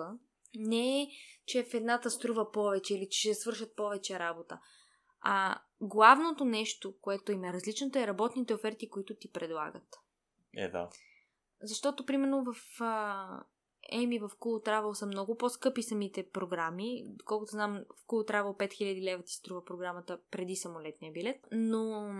не 0.55 1.01
е, 1.01 1.07
че 1.45 1.63
в 1.63 1.73
едната 1.73 2.09
струва 2.09 2.51
повече 2.51 2.95
или 2.95 3.07
че 3.09 3.19
ще 3.19 3.33
свършат 3.33 3.75
повече 3.75 4.19
работа. 4.19 4.59
А 5.21 5.59
главното 5.81 6.45
нещо, 6.45 6.93
което 7.01 7.31
им 7.31 7.43
е 7.43 7.53
различното, 7.53 7.99
е 7.99 8.07
работните 8.07 8.53
оферти, 8.53 8.89
които 8.89 9.15
ти 9.15 9.31
предлагат. 9.31 9.99
Е, 10.57 10.67
да. 10.69 10.89
Защото, 11.61 12.05
примерно, 12.05 12.43
в 12.43 12.81
а, 12.81 13.43
Еми 13.91 14.19
в 14.19 14.29
Cool 14.29 14.67
Travel 14.67 14.93
са 14.93 15.05
много 15.05 15.37
по-скъпи 15.37 15.83
самите 15.83 16.29
програми. 16.29 17.05
Колкото 17.25 17.51
знам, 17.51 17.83
в 17.89 18.07
Cool 18.07 18.31
Travel 18.31 18.67
5000 18.67 19.03
лева 19.03 19.23
ти 19.23 19.33
струва 19.33 19.65
програмата 19.65 20.19
преди 20.31 20.55
самолетния 20.55 21.11
билет. 21.11 21.47
Но 21.51 22.13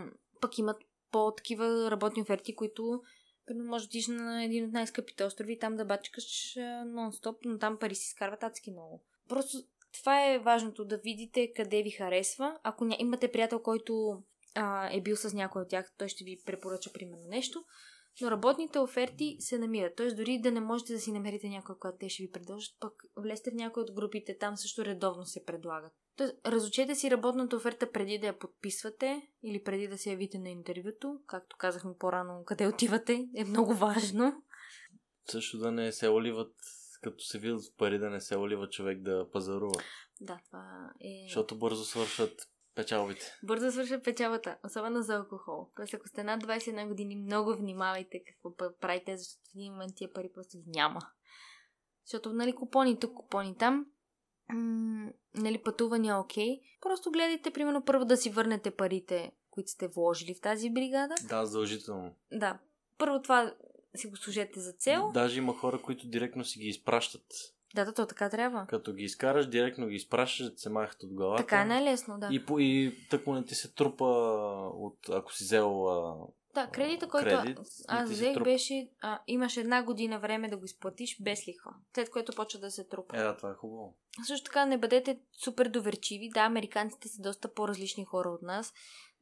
пък 0.44 0.58
имат 0.58 0.78
по-такива 1.12 1.92
работни 1.92 2.22
оферти, 2.22 2.56
които 2.56 3.02
Примерно 3.46 3.70
може 3.70 3.90
да 3.90 4.14
на 4.14 4.44
един 4.44 4.66
от 4.66 4.72
най-скъпите 4.72 5.24
острови 5.24 5.54
и 5.54 5.60
там 5.60 5.76
да 5.76 5.86
бачкаш 5.86 6.54
нон-стоп, 6.86 7.38
но 7.46 7.60
там 7.60 7.78
пари 7.78 7.96
си 7.96 8.06
изкарват 8.06 8.44
адски 8.44 8.72
много. 8.72 9.04
Просто 9.30 9.58
това 9.94 10.32
е 10.32 10.40
важното 10.40 10.86
да 10.86 10.98
видите 10.98 11.54
къде 11.56 11.84
ви 11.84 11.92
харесва. 11.92 12.60
Ако 12.64 12.86
ня... 12.86 12.96
имате 13.00 13.32
приятел, 13.32 13.60
който 13.60 14.24
а, 14.56 14.90
е 14.94 15.02
бил 15.02 15.16
с 15.16 15.34
някой 15.34 15.62
от 15.62 15.70
тях, 15.70 15.94
той 15.98 16.08
ще 16.08 16.24
ви 16.24 16.42
препоръча 16.46 16.94
примерно 16.94 17.28
нещо. 17.28 17.64
Но 18.22 18.32
работните 18.32 18.80
оферти 18.80 19.38
се 19.40 19.60
намират. 19.60 19.96
Т.е. 19.96 20.12
дори 20.12 20.40
да 20.40 20.52
не 20.52 20.60
можете 20.60 20.94
да 20.94 21.00
си 21.00 21.12
намерите 21.12 21.50
някой, 21.50 21.76
когато 21.80 21.98
те 21.98 22.10
ще 22.10 22.24
ви 22.24 22.32
предложат, 22.32 22.76
пък 22.80 22.94
влезте 23.18 23.52
в 23.52 23.56
някой 23.56 23.84
от 23.84 23.94
групите, 23.94 24.38
там 24.38 24.58
също 24.58 24.86
редовно 24.86 25.26
се 25.26 25.46
предлагат. 25.46 25.94
Тоест, 26.18 26.36
разучете 26.46 26.96
си 26.96 27.12
работната 27.12 27.56
оферта 27.56 27.92
преди 27.92 28.20
да 28.20 28.28
я 28.28 28.40
подписвате 28.40 29.28
или 29.44 29.64
преди 29.64 29.88
да 29.88 29.98
се 29.98 30.10
явите 30.10 30.40
на 30.40 30.50
интервюто. 30.50 31.20
Както 31.28 31.58
казахме 31.58 31.98
по-рано, 32.00 32.44
къде 32.46 32.68
отивате 32.68 33.28
е 33.36 33.46
много 33.46 33.74
важно. 33.74 34.44
Също 35.30 35.58
да 35.58 35.72
не 35.72 35.92
се 35.92 36.10
оливат, 36.10 36.56
като 37.02 37.24
се 37.24 37.40
видят 37.40 37.62
пари, 37.78 38.00
да 38.00 38.10
не 38.10 38.22
се 38.22 38.38
олива 38.38 38.70
човек 38.70 39.02
да 39.02 39.30
пазарува. 39.32 39.82
Да, 40.22 40.40
това 40.46 40.92
е... 41.02 41.26
Защото 41.28 41.58
бързо 41.58 41.84
свършат 41.84 42.50
печалбите. 42.76 43.26
Бързо 43.44 43.72
свършва 43.72 44.02
печалбата, 44.02 44.58
особено 44.66 45.02
за 45.02 45.16
алкохол. 45.16 45.70
Тоест, 45.76 45.94
ако 45.94 46.08
сте 46.08 46.24
над 46.24 46.44
21 46.44 46.88
години, 46.88 47.16
много 47.16 47.56
внимавайте 47.56 48.24
какво 48.24 48.56
правите, 48.80 49.18
защото 49.18 49.50
в 49.50 49.56
един 49.56 49.72
момент 49.72 49.96
тия 49.96 50.14
пари 50.14 50.32
просто 50.34 50.58
ги 50.58 50.64
няма. 50.68 51.00
Защото, 52.06 52.34
нали, 52.34 52.56
купони 52.56 53.00
тук, 53.00 53.14
купони 53.14 53.58
там, 53.58 53.86
м- 54.50 55.10
нали, 55.36 55.58
пътувания 55.58 56.18
окей. 56.18 56.60
Просто 56.82 57.12
гледайте, 57.12 57.52
примерно, 57.52 57.86
първо 57.86 58.06
да 58.06 58.18
си 58.18 58.30
върнете 58.30 58.72
парите, 58.72 59.32
които 59.52 59.72
сте 59.72 59.88
вложили 59.88 60.34
в 60.34 60.42
тази 60.42 60.70
бригада. 60.70 61.16
Да, 61.30 61.46
задължително. 61.46 62.16
Да. 62.32 62.60
Първо 62.98 63.22
това 63.22 63.54
си 63.96 64.08
го 64.08 64.18
служете 64.18 64.60
за 64.60 64.72
цел. 64.74 65.12
Даже 65.14 65.38
има 65.38 65.54
хора, 65.54 65.82
които 65.82 66.08
директно 66.08 66.46
си 66.46 66.60
ги 66.60 66.68
изпращат. 66.68 67.26
Да, 67.76 67.86
да, 67.86 67.94
то 67.94 68.06
така 68.06 68.30
трябва. 68.30 68.66
Като 68.68 68.94
ги 68.94 69.04
изкараш, 69.04 69.48
директно 69.48 69.88
ги 69.88 69.96
изпращаш, 69.96 70.52
да 70.52 70.58
се 70.58 70.70
махат 70.70 71.04
от 71.04 71.14
главата. 71.14 71.44
Така 71.44 71.62
е 71.62 71.66
най-лесно, 71.66 72.20
да. 72.20 72.30
И, 72.32 72.46
по, 72.46 72.60
и 72.60 72.98
тъкмо 73.10 73.34
не 73.34 73.46
ти 73.46 73.56
се 73.56 73.74
трупа 73.74 74.06
от, 74.74 75.10
ако 75.10 75.34
си 75.34 75.44
взел 75.44 75.88
а, 75.90 76.16
да, 76.54 76.68
кредита, 76.68 77.08
който 77.10 77.42
кредит, 77.42 77.60
аз 77.88 78.10
взех 78.10 78.34
труп... 78.34 78.44
беше, 78.44 78.90
а, 79.02 79.20
имаш 79.28 79.58
една 79.58 79.84
година 79.84 80.20
време 80.20 80.50
да 80.50 80.58
го 80.58 80.66
изплатиш 80.66 81.22
без 81.22 81.48
лихва, 81.48 81.72
след 81.96 82.10
което 82.10 82.36
почва 82.36 82.60
да 82.60 82.72
се 82.72 82.84
трупа. 82.84 83.18
Е, 83.18 83.24
да, 83.24 83.38
това 83.38 83.52
е 83.52 83.54
хубаво. 83.54 83.98
Също 84.28 84.46
така 84.46 84.66
не 84.66 84.78
бъдете 84.78 85.20
супер 85.44 85.70
доверчиви. 85.70 86.30
Да, 86.30 86.40
американците 86.40 87.08
са 87.08 87.22
доста 87.22 87.54
по-различни 87.54 88.06
хора 88.06 88.30
от 88.30 88.42
нас, 88.42 88.74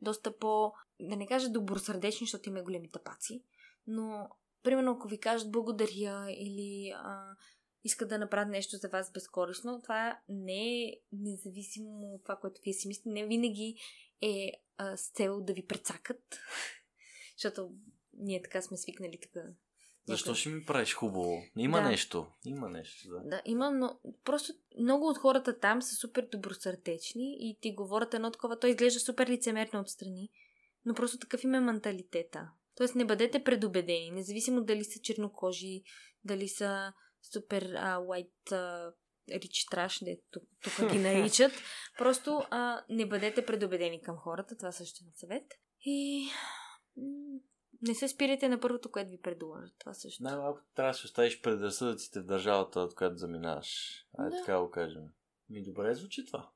доста 0.01 0.37
по, 0.37 0.73
да 0.99 1.15
не 1.15 1.27
кажа 1.27 1.49
добросърдечни, 1.49 2.27
защото 2.27 2.49
има 2.49 2.63
големи 2.63 2.91
тапаци, 2.91 3.43
но 3.87 4.29
примерно 4.63 4.91
ако 4.91 5.07
ви 5.07 5.19
кажат 5.19 5.51
благодаря 5.51 6.25
или 6.29 6.93
а, 6.95 7.35
искат 7.83 8.09
да 8.09 8.17
направят 8.17 8.49
нещо 8.49 8.77
за 8.77 8.89
вас 8.89 9.11
безкорисно, 9.11 9.81
това 9.81 10.19
не 10.29 10.83
е 10.83 10.93
независимо 11.11 12.13
от 12.13 12.23
това, 12.23 12.35
което 12.35 12.61
вие 12.63 12.73
си 12.73 12.87
мислите, 12.87 13.09
не 13.09 13.25
винаги 13.25 13.75
е 14.21 14.51
а, 14.77 14.97
с 14.97 15.09
цел 15.09 15.41
да 15.41 15.53
ви 15.53 15.67
прецакат, 15.67 16.39
защото 17.41 17.71
ние 18.13 18.41
така 18.41 18.61
сме 18.61 18.77
свикнали 18.77 19.19
така. 19.21 19.47
Защо 20.07 20.35
ще 20.35 20.49
ми 20.49 20.65
правиш 20.65 20.93
хубаво? 20.93 21.43
Има 21.57 21.81
да. 21.81 21.89
нещо. 21.89 22.27
Има 22.45 22.69
нещо, 22.69 23.09
да. 23.09 23.19
Да, 23.23 23.41
има, 23.45 23.71
но 23.71 23.99
просто 24.23 24.53
много 24.79 25.07
от 25.07 25.17
хората 25.17 25.59
там 25.59 25.81
са 25.81 25.95
супер 25.95 26.27
добросърдечни 26.31 27.37
и 27.39 27.57
ти 27.61 27.73
говорят 27.73 28.13
едно 28.13 28.31
такова, 28.31 28.59
той 28.59 28.69
изглежда 28.69 28.99
супер 28.99 29.27
лицемерно 29.27 29.79
отстрани, 29.79 30.29
но 30.85 30.93
просто 30.93 31.17
такъв 31.17 31.43
им 31.43 31.53
е 31.53 31.59
менталитета. 31.59 32.49
Тоест 32.75 32.95
не 32.95 33.05
бъдете 33.05 33.43
предубедени, 33.43 34.11
независимо 34.11 34.63
дали 34.63 34.83
са 34.83 34.99
чернокожи, 34.99 35.83
дали 36.23 36.47
са 36.47 36.93
супер 37.33 37.61
а, 37.61 37.97
white 37.97 38.51
а, 38.51 38.93
рич 39.31 39.65
траш, 39.71 39.99
де 40.03 40.19
тук, 40.31 40.43
тук 40.63 40.91
ги 40.91 40.99
наричат. 40.99 41.51
Просто 41.97 42.43
а, 42.49 42.83
не 42.89 43.05
бъдете 43.05 43.45
предубедени 43.45 44.01
към 44.01 44.17
хората, 44.17 44.57
това 44.57 44.71
също 44.71 45.03
е 45.03 45.19
съвет. 45.19 45.45
И 45.85 46.27
не 47.81 47.95
се 47.95 48.07
спирайте 48.07 48.49
на 48.49 48.59
първото, 48.59 48.91
което 48.91 49.11
ви 49.11 49.21
предложат. 49.21 49.73
Това 49.79 49.93
също. 49.93 50.23
Най-малко 50.23 50.61
трябва 50.75 50.91
да 50.91 51.01
оставиш 51.05 51.41
предразсъдъците 51.41 52.19
в 52.19 52.25
държавата, 52.25 52.79
от 52.79 52.95
която 52.95 53.17
заминаваш. 53.17 54.01
Ай, 54.17 54.29
да. 54.29 54.37
така 54.37 54.59
го 54.59 54.71
кажем. 54.71 55.03
Ми 55.49 55.63
добре 55.63 55.95
звучи 55.95 56.25
това. 56.25 56.49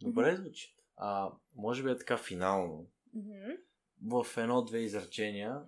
Добре 0.00 0.24
mm-hmm. 0.24 0.40
звучи. 0.40 0.76
А, 0.96 1.32
може 1.54 1.82
би 1.82 1.90
е 1.90 1.96
така 1.96 2.16
финално. 2.16 2.86
Mm-hmm. 3.16 3.60
В 4.02 4.36
едно-две 4.36 4.78
изречения 4.78 5.62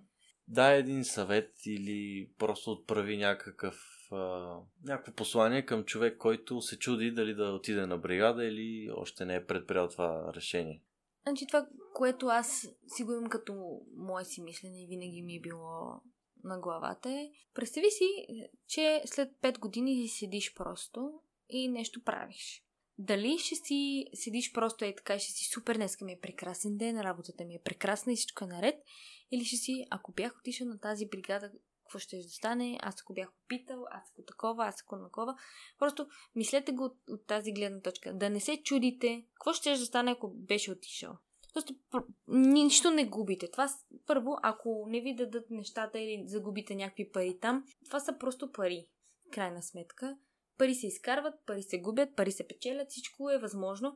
дай 0.49 0.79
един 0.79 1.05
съвет 1.05 1.65
или 1.65 2.29
просто 2.37 2.71
отправи 2.71 3.17
някакъв 3.17 4.07
а, 4.11 4.55
някакво 4.83 5.11
послание 5.11 5.65
към 5.65 5.83
човек, 5.83 6.17
който 6.17 6.61
се 6.61 6.79
чуди 6.79 7.11
дали 7.11 7.33
да 7.33 7.43
отиде 7.43 7.85
на 7.85 7.97
бригада 7.97 8.45
или 8.45 8.91
още 8.95 9.25
не 9.25 9.35
е 9.35 9.45
предприял 9.45 9.87
това 9.87 10.33
решение. 10.35 10.81
Значи 11.23 11.47
това, 11.47 11.67
което 11.93 12.27
аз 12.27 12.67
си 12.87 13.03
го 13.03 13.13
имам 13.13 13.29
като 13.29 13.81
мое 13.97 14.25
си 14.25 14.41
мислене 14.41 14.83
и 14.83 14.87
винаги 14.87 15.21
ми 15.21 15.35
е 15.35 15.41
било 15.41 16.01
на 16.43 16.59
главата 16.59 17.09
е, 17.09 17.31
представи 17.53 17.91
си, 17.91 18.27
че 18.67 19.03
след 19.05 19.29
5 19.41 19.59
години 19.59 20.07
си 20.07 20.17
седиш 20.17 20.53
просто 20.53 21.21
и 21.49 21.67
нещо 21.67 22.03
правиш. 22.03 22.63
Дали 22.97 23.37
ще 23.37 23.55
си 23.55 24.05
седиш 24.13 24.51
просто 24.53 24.85
и 24.85 24.95
така, 24.95 25.19
ще 25.19 25.31
си 25.31 25.45
супер, 25.53 25.75
днеска 25.75 26.05
ми 26.05 26.11
е 26.13 26.19
прекрасен 26.19 26.77
ден, 26.77 27.01
работата 27.01 27.45
ми 27.45 27.55
е 27.55 27.61
прекрасна 27.63 28.13
и 28.13 28.15
всичко 28.15 28.43
е 28.43 28.47
наред, 28.47 28.75
или 29.31 29.45
ще 29.45 29.55
си, 29.55 29.85
ако 29.89 30.11
бях 30.11 30.37
отишъл 30.39 30.67
на 30.67 30.79
тази 30.79 31.09
бригада, 31.09 31.51
какво 31.83 31.99
ще 31.99 32.17
да 32.17 32.23
стане, 32.23 32.77
аз 32.81 33.01
ако 33.01 33.13
бях 33.13 33.29
попитал, 33.33 33.85
аз 33.91 34.11
ако 34.11 34.21
такова, 34.21 34.67
аз 34.67 34.81
ако 34.81 35.03
такова. 35.03 35.35
Просто 35.79 36.07
мислете 36.35 36.71
го 36.71 36.83
от, 36.83 36.97
от 37.09 37.27
тази 37.27 37.51
гледна 37.51 37.81
точка. 37.81 38.13
Да 38.13 38.29
не 38.29 38.39
се 38.39 38.63
чудите, 38.63 39.25
какво 39.33 39.53
ще 39.53 39.77
стане, 39.77 40.11
ако 40.11 40.33
беше 40.33 40.71
отишъл. 40.71 41.17
Просто 41.53 41.75
нищо 42.27 42.91
не 42.91 43.05
губите. 43.05 43.51
Това 43.51 43.69
първо, 44.05 44.37
ако 44.43 44.85
не 44.87 45.01
ви 45.01 45.15
дадат 45.15 45.49
нещата 45.49 45.99
или 45.99 46.23
загубите 46.27 46.75
някакви 46.75 47.11
пари 47.11 47.37
там, 47.41 47.63
това 47.85 47.99
са 47.99 48.17
просто 48.19 48.51
пари. 48.51 48.87
Крайна 49.31 49.63
сметка. 49.63 50.17
Пари 50.57 50.75
се 50.75 50.87
изкарват, 50.87 51.33
пари 51.45 51.63
се 51.63 51.81
губят, 51.81 52.15
пари 52.15 52.31
се 52.31 52.47
печелят, 52.47 52.89
всичко 52.89 53.29
е 53.29 53.37
възможно. 53.37 53.95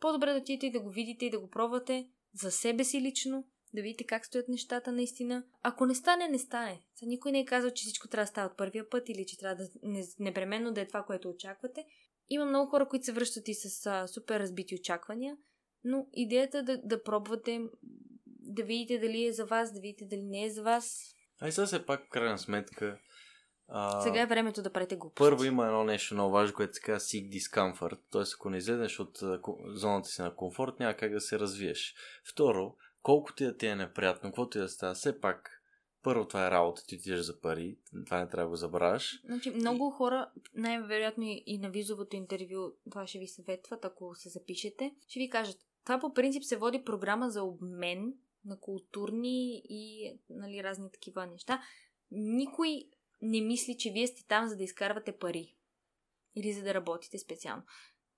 По-добре 0.00 0.32
да 0.32 0.38
отидете 0.38 0.66
и 0.66 0.70
да 0.70 0.80
го 0.80 0.90
видите 0.90 1.26
и 1.26 1.30
да 1.30 1.40
го 1.40 1.50
пробвате 1.50 2.08
за 2.34 2.50
себе 2.50 2.84
си 2.84 3.00
лично, 3.00 3.44
да 3.74 3.82
видите 3.82 4.04
как 4.04 4.26
стоят 4.26 4.48
нещата 4.48 4.92
наистина. 4.92 5.44
Ако 5.62 5.86
не 5.86 5.94
стане, 5.94 6.28
не 6.28 6.38
стане. 6.38 6.82
За 7.00 7.06
никой 7.06 7.32
не 7.32 7.40
е 7.40 7.44
казал, 7.44 7.70
че 7.70 7.82
всичко 7.82 8.08
трябва 8.08 8.22
да 8.22 8.30
става 8.30 8.46
от 8.46 8.56
първия 8.56 8.90
път 8.90 9.08
или 9.08 9.26
че 9.26 9.38
трябва 9.38 9.64
да 9.64 9.70
не, 9.82 10.04
непременно 10.18 10.72
да 10.72 10.80
е 10.80 10.88
това, 10.88 11.02
което 11.02 11.28
очаквате. 11.28 11.84
Има 12.30 12.46
много 12.46 12.70
хора, 12.70 12.88
които 12.88 13.04
се 13.04 13.12
връщат 13.12 13.48
и 13.48 13.54
с 13.54 13.86
а, 13.86 14.06
супер 14.06 14.40
разбити 14.40 14.74
очаквания, 14.74 15.36
но 15.84 16.06
идеята 16.12 16.58
е 16.58 16.62
да, 16.62 16.78
да 16.84 17.02
пробвате, 17.02 17.60
да 18.26 18.62
видите 18.62 18.98
дали 18.98 19.26
е 19.26 19.32
за 19.32 19.44
вас, 19.44 19.72
да 19.72 19.80
видите 19.80 20.04
дали 20.04 20.22
не 20.22 20.44
е 20.44 20.50
за 20.50 20.62
вас. 20.62 21.14
Ай 21.40 21.52
сега 21.52 21.66
се 21.66 21.86
пак, 21.86 22.06
в 22.06 22.08
крайна 22.08 22.38
сметка, 22.38 22.98
а, 23.74 24.00
Сега 24.00 24.20
е 24.20 24.26
времето 24.26 24.62
да 24.62 24.72
правите 24.72 24.96
глупости. 24.96 25.30
Първо 25.30 25.44
има 25.44 25.66
едно 25.66 25.84
нещо 25.84 26.14
много 26.14 26.32
важно, 26.32 26.56
което 26.56 26.74
се 26.74 26.80
казва 26.80 27.00
seek 27.00 27.38
discomfort. 27.38 27.98
Т.е. 28.10 28.22
ако 28.34 28.50
не 28.50 28.56
излезеш 28.56 29.00
от 29.00 29.18
зоната 29.66 30.08
си 30.08 30.22
на 30.22 30.34
комфорт, 30.34 30.80
няма 30.80 30.94
как 30.94 31.12
да 31.12 31.20
се 31.20 31.38
развиеш. 31.38 31.94
Второ, 32.24 32.76
колкото 33.02 33.42
и 33.42 33.46
да 33.46 33.56
ти 33.56 33.66
е 33.66 33.76
неприятно, 33.76 34.30
каквото 34.30 34.58
и 34.58 34.60
да 34.60 34.68
става, 34.68 34.94
все 34.94 35.20
пак 35.20 35.62
първо 36.02 36.28
това 36.28 36.46
е 36.46 36.50
работа, 36.50 36.82
ти 36.86 36.96
отидеш 36.96 37.20
за 37.20 37.40
пари, 37.40 37.78
това 38.06 38.18
не 38.18 38.28
трябва 38.28 38.44
да 38.44 38.48
го 38.48 38.56
забравяш. 38.56 39.20
Значи 39.24 39.50
много 39.50 39.92
и... 39.94 39.96
хора, 39.96 40.30
най-вероятно 40.54 41.24
и 41.26 41.58
на 41.58 41.70
визовото 41.70 42.16
интервю, 42.16 42.72
това 42.90 43.06
ще 43.06 43.18
ви 43.18 43.26
съветват, 43.26 43.84
ако 43.84 44.14
се 44.14 44.28
запишете, 44.28 44.94
ще 45.08 45.20
ви 45.20 45.30
кажат, 45.30 45.56
това 45.84 46.00
по 46.00 46.14
принцип 46.14 46.44
се 46.44 46.56
води 46.56 46.84
програма 46.84 47.30
за 47.30 47.42
обмен 47.42 48.14
на 48.44 48.60
културни 48.60 49.62
и 49.68 50.12
нали, 50.30 50.62
разни 50.62 50.90
такива 50.92 51.26
неща. 51.26 51.62
Никой 52.10 52.82
не 53.22 53.40
мисли, 53.40 53.76
че 53.78 53.90
вие 53.90 54.06
сте 54.06 54.26
там, 54.28 54.48
за 54.48 54.56
да 54.56 54.62
изкарвате 54.62 55.18
пари. 55.18 55.56
Или 56.36 56.52
за 56.52 56.62
да 56.62 56.74
работите 56.74 57.18
специално. 57.18 57.62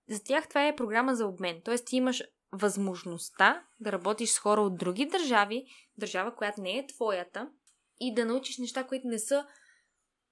За 0.09 0.23
тях 0.23 0.49
това 0.49 0.67
е 0.67 0.77
програма 0.77 1.15
за 1.15 1.27
обмен. 1.27 1.61
Тоест 1.65 1.87
ти 1.87 1.97
имаш 1.97 2.23
възможността 2.53 3.67
да 3.81 3.93
работиш 3.93 4.31
с 4.31 4.39
хора 4.39 4.61
от 4.61 4.79
други 4.79 5.07
държави, 5.07 5.67
държава, 5.99 6.35
която 6.37 6.61
не 6.61 6.79
е 6.79 6.87
твоята, 6.87 7.51
и 8.01 8.15
да 8.15 8.25
научиш 8.25 8.59
неща, 8.59 8.87
които 8.87 9.07
не 9.07 9.19
са 9.19 9.47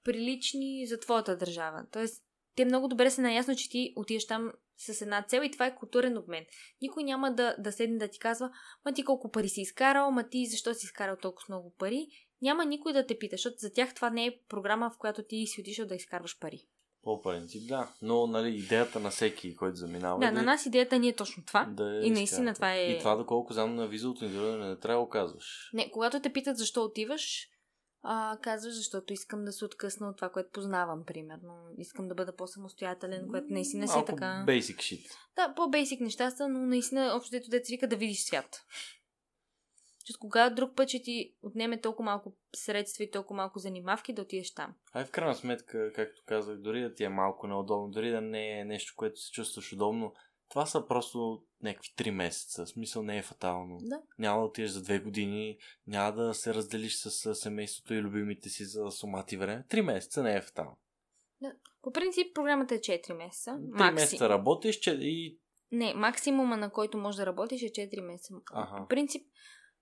прилични 0.03 0.87
за 0.87 0.99
твоята 0.99 1.37
държава. 1.37 1.85
Тоест, 1.91 2.23
те 2.55 2.65
много 2.65 2.87
добре 2.87 3.11
са 3.11 3.21
наясно, 3.21 3.55
че 3.55 3.69
ти 3.69 3.93
отиваш 3.95 4.27
там 4.27 4.51
с 4.83 5.01
една 5.01 5.21
цел 5.21 5.41
и 5.41 5.51
това 5.51 5.65
е 5.65 5.75
културен 5.75 6.17
обмен. 6.17 6.45
Никой 6.81 7.03
няма 7.03 7.33
да, 7.33 7.55
да 7.59 7.71
седне 7.71 7.97
да 7.97 8.07
ти 8.07 8.19
казва, 8.19 8.51
ма 8.85 8.93
ти 8.93 9.03
колко 9.03 9.31
пари 9.31 9.49
си 9.49 9.61
изкарал, 9.61 10.11
ма 10.11 10.29
ти 10.29 10.45
защо 10.45 10.73
си 10.73 10.85
изкарал 10.85 11.15
толкова 11.15 11.45
много 11.49 11.75
пари. 11.77 12.07
Няма 12.41 12.65
никой 12.65 12.93
да 12.93 13.05
те 13.05 13.19
пита, 13.19 13.33
защото 13.33 13.55
за 13.59 13.73
тях 13.73 13.93
това 13.93 14.09
не 14.09 14.25
е 14.25 14.39
програма, 14.49 14.91
в 14.95 14.97
която 14.97 15.23
ти 15.23 15.47
си 15.47 15.61
отишъл 15.61 15.85
да 15.85 15.95
изкарваш 15.95 16.39
пари. 16.39 16.67
По 17.03 17.21
принцип, 17.21 17.67
да. 17.67 17.89
Но, 18.01 18.27
нали, 18.27 18.57
идеята 18.57 18.99
на 18.99 19.09
всеки, 19.09 19.55
който 19.55 19.75
заминава. 19.75 20.19
Да, 20.19 20.27
е, 20.27 20.31
на 20.31 20.41
нас 20.41 20.65
идеята 20.65 20.99
ни 20.99 21.09
е 21.09 21.15
точно 21.15 21.43
това. 21.45 21.65
Да 21.65 21.97
е 21.97 22.07
и 22.07 22.11
наистина 22.11 22.53
това 22.53 22.73
е. 22.73 22.91
И 22.91 22.99
това, 22.99 23.15
доколко 23.15 23.53
знам 23.53 23.75
на 23.75 23.83
интервю, 23.83 24.57
не 24.57 24.75
трябва 24.79 25.01
да 25.01 25.05
го 25.05 25.09
казваш. 25.09 25.69
Не, 25.73 25.91
когато 25.91 26.19
те 26.19 26.33
питат 26.33 26.57
защо 26.57 26.83
отиваш, 26.83 27.47
а, 28.03 28.37
казваш, 28.41 28.73
защото 28.73 29.13
искам 29.13 29.45
да 29.45 29.51
се 29.51 29.65
откъсна 29.65 30.09
от 30.09 30.15
това, 30.15 30.29
което 30.29 30.51
познавам, 30.51 31.05
примерно. 31.05 31.53
Искам 31.77 32.07
да 32.07 32.15
бъда 32.15 32.35
по-самостоятелен, 32.35 33.27
което 33.29 33.47
наистина 33.49 33.87
си 33.87 33.99
е 33.99 34.05
така. 34.05 34.45
Basic 34.47 34.75
shit. 34.75 35.11
Да, 35.35 35.53
по-бейсик 35.55 36.01
неща 36.01 36.31
са, 36.31 36.49
но 36.49 36.59
наистина 36.59 37.13
общо 37.15 37.31
дето 37.31 37.49
деца 37.49 37.67
вика 37.69 37.87
да 37.87 37.95
видиш 37.95 38.23
свят. 38.23 38.65
Че 40.05 40.13
кога 40.19 40.49
друг 40.49 40.75
път 40.75 40.89
ще 40.89 41.01
ти 41.01 41.35
отнеме 41.41 41.81
толкова 41.81 42.05
малко 42.05 42.35
средства 42.55 43.03
и 43.03 43.11
толкова 43.11 43.35
малко 43.35 43.59
занимавки 43.59 44.13
да 44.13 44.21
отидеш 44.21 44.53
там. 44.53 44.75
Ай, 44.93 45.05
в 45.05 45.11
крайна 45.11 45.35
сметка, 45.35 45.91
както 45.93 46.21
казах, 46.25 46.57
дори 46.57 46.81
да 46.81 46.93
ти 46.93 47.03
е 47.03 47.09
малко 47.09 47.47
неудобно, 47.47 47.89
дори 47.89 48.09
да 48.09 48.21
не 48.21 48.59
е 48.59 48.65
нещо, 48.65 48.93
което 48.95 49.19
се 49.19 49.31
чувстваш 49.31 49.73
удобно, 49.73 50.13
това 50.49 50.65
са 50.65 50.87
просто 50.87 51.43
някакви 51.63 51.89
три 51.95 52.11
месеца. 52.11 52.65
В 52.65 52.69
смисъл 52.69 53.03
не 53.03 53.17
е 53.17 53.21
фатално. 53.23 53.77
Да. 53.81 54.01
Няма 54.19 54.39
да 54.39 54.45
отидеш 54.45 54.71
за 54.71 54.83
две 54.83 54.99
години, 54.99 55.57
няма 55.87 56.11
да 56.11 56.33
се 56.33 56.53
разделиш 56.53 56.95
с 56.95 57.35
семейството 57.35 57.93
и 57.93 58.01
любимите 58.01 58.49
си 58.49 58.65
за 58.65 58.91
сумати 58.91 59.37
време. 59.37 59.65
Три 59.69 59.81
месеца 59.81 60.23
не 60.23 60.35
е 60.35 60.41
фатално. 60.41 60.77
Да. 61.41 61.53
По 61.81 61.91
принцип 61.91 62.35
програмата 62.35 62.75
е 62.75 62.79
4 62.79 63.17
месеца. 63.17 63.51
Три 63.51 63.83
Максим. 63.83 63.95
месеца 63.95 64.29
работиш 64.29 64.79
че 64.79 64.91
и... 64.91 65.39
Не, 65.71 65.93
максимума 65.93 66.57
на 66.57 66.69
който 66.69 66.97
можеш 66.97 67.17
да 67.17 67.25
работиш 67.25 67.61
е 67.61 67.69
4 67.69 68.01
месеца. 68.01 68.33
Ага. 68.51 68.77
По 68.77 68.87
принцип, 68.87 69.27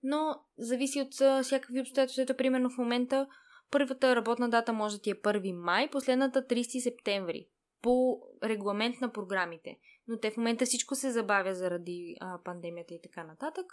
но 0.02 0.36
зависи 0.58 1.00
от 1.00 1.14
всякакви 1.44 1.80
обстоятелства. 1.80 2.22
Ето, 2.22 2.36
примерно 2.36 2.70
в 2.70 2.78
момента 2.78 3.26
първата 3.70 4.16
работна 4.16 4.50
дата 4.50 4.72
може 4.72 4.96
да 4.96 5.02
ти 5.02 5.10
е 5.10 5.14
1 5.14 5.52
май, 5.52 5.90
последната 5.90 6.46
30 6.46 6.82
септември 6.82 7.48
по 7.82 8.20
регламент 8.44 9.00
на 9.00 9.12
програмите. 9.12 9.78
Но 10.08 10.18
те 10.18 10.30
в 10.30 10.36
момента 10.36 10.66
всичко 10.66 10.94
се 10.94 11.10
забавя 11.10 11.54
заради 11.54 12.16
а, 12.20 12.38
пандемията 12.44 12.94
и 12.94 13.00
така 13.02 13.24
нататък. 13.24 13.66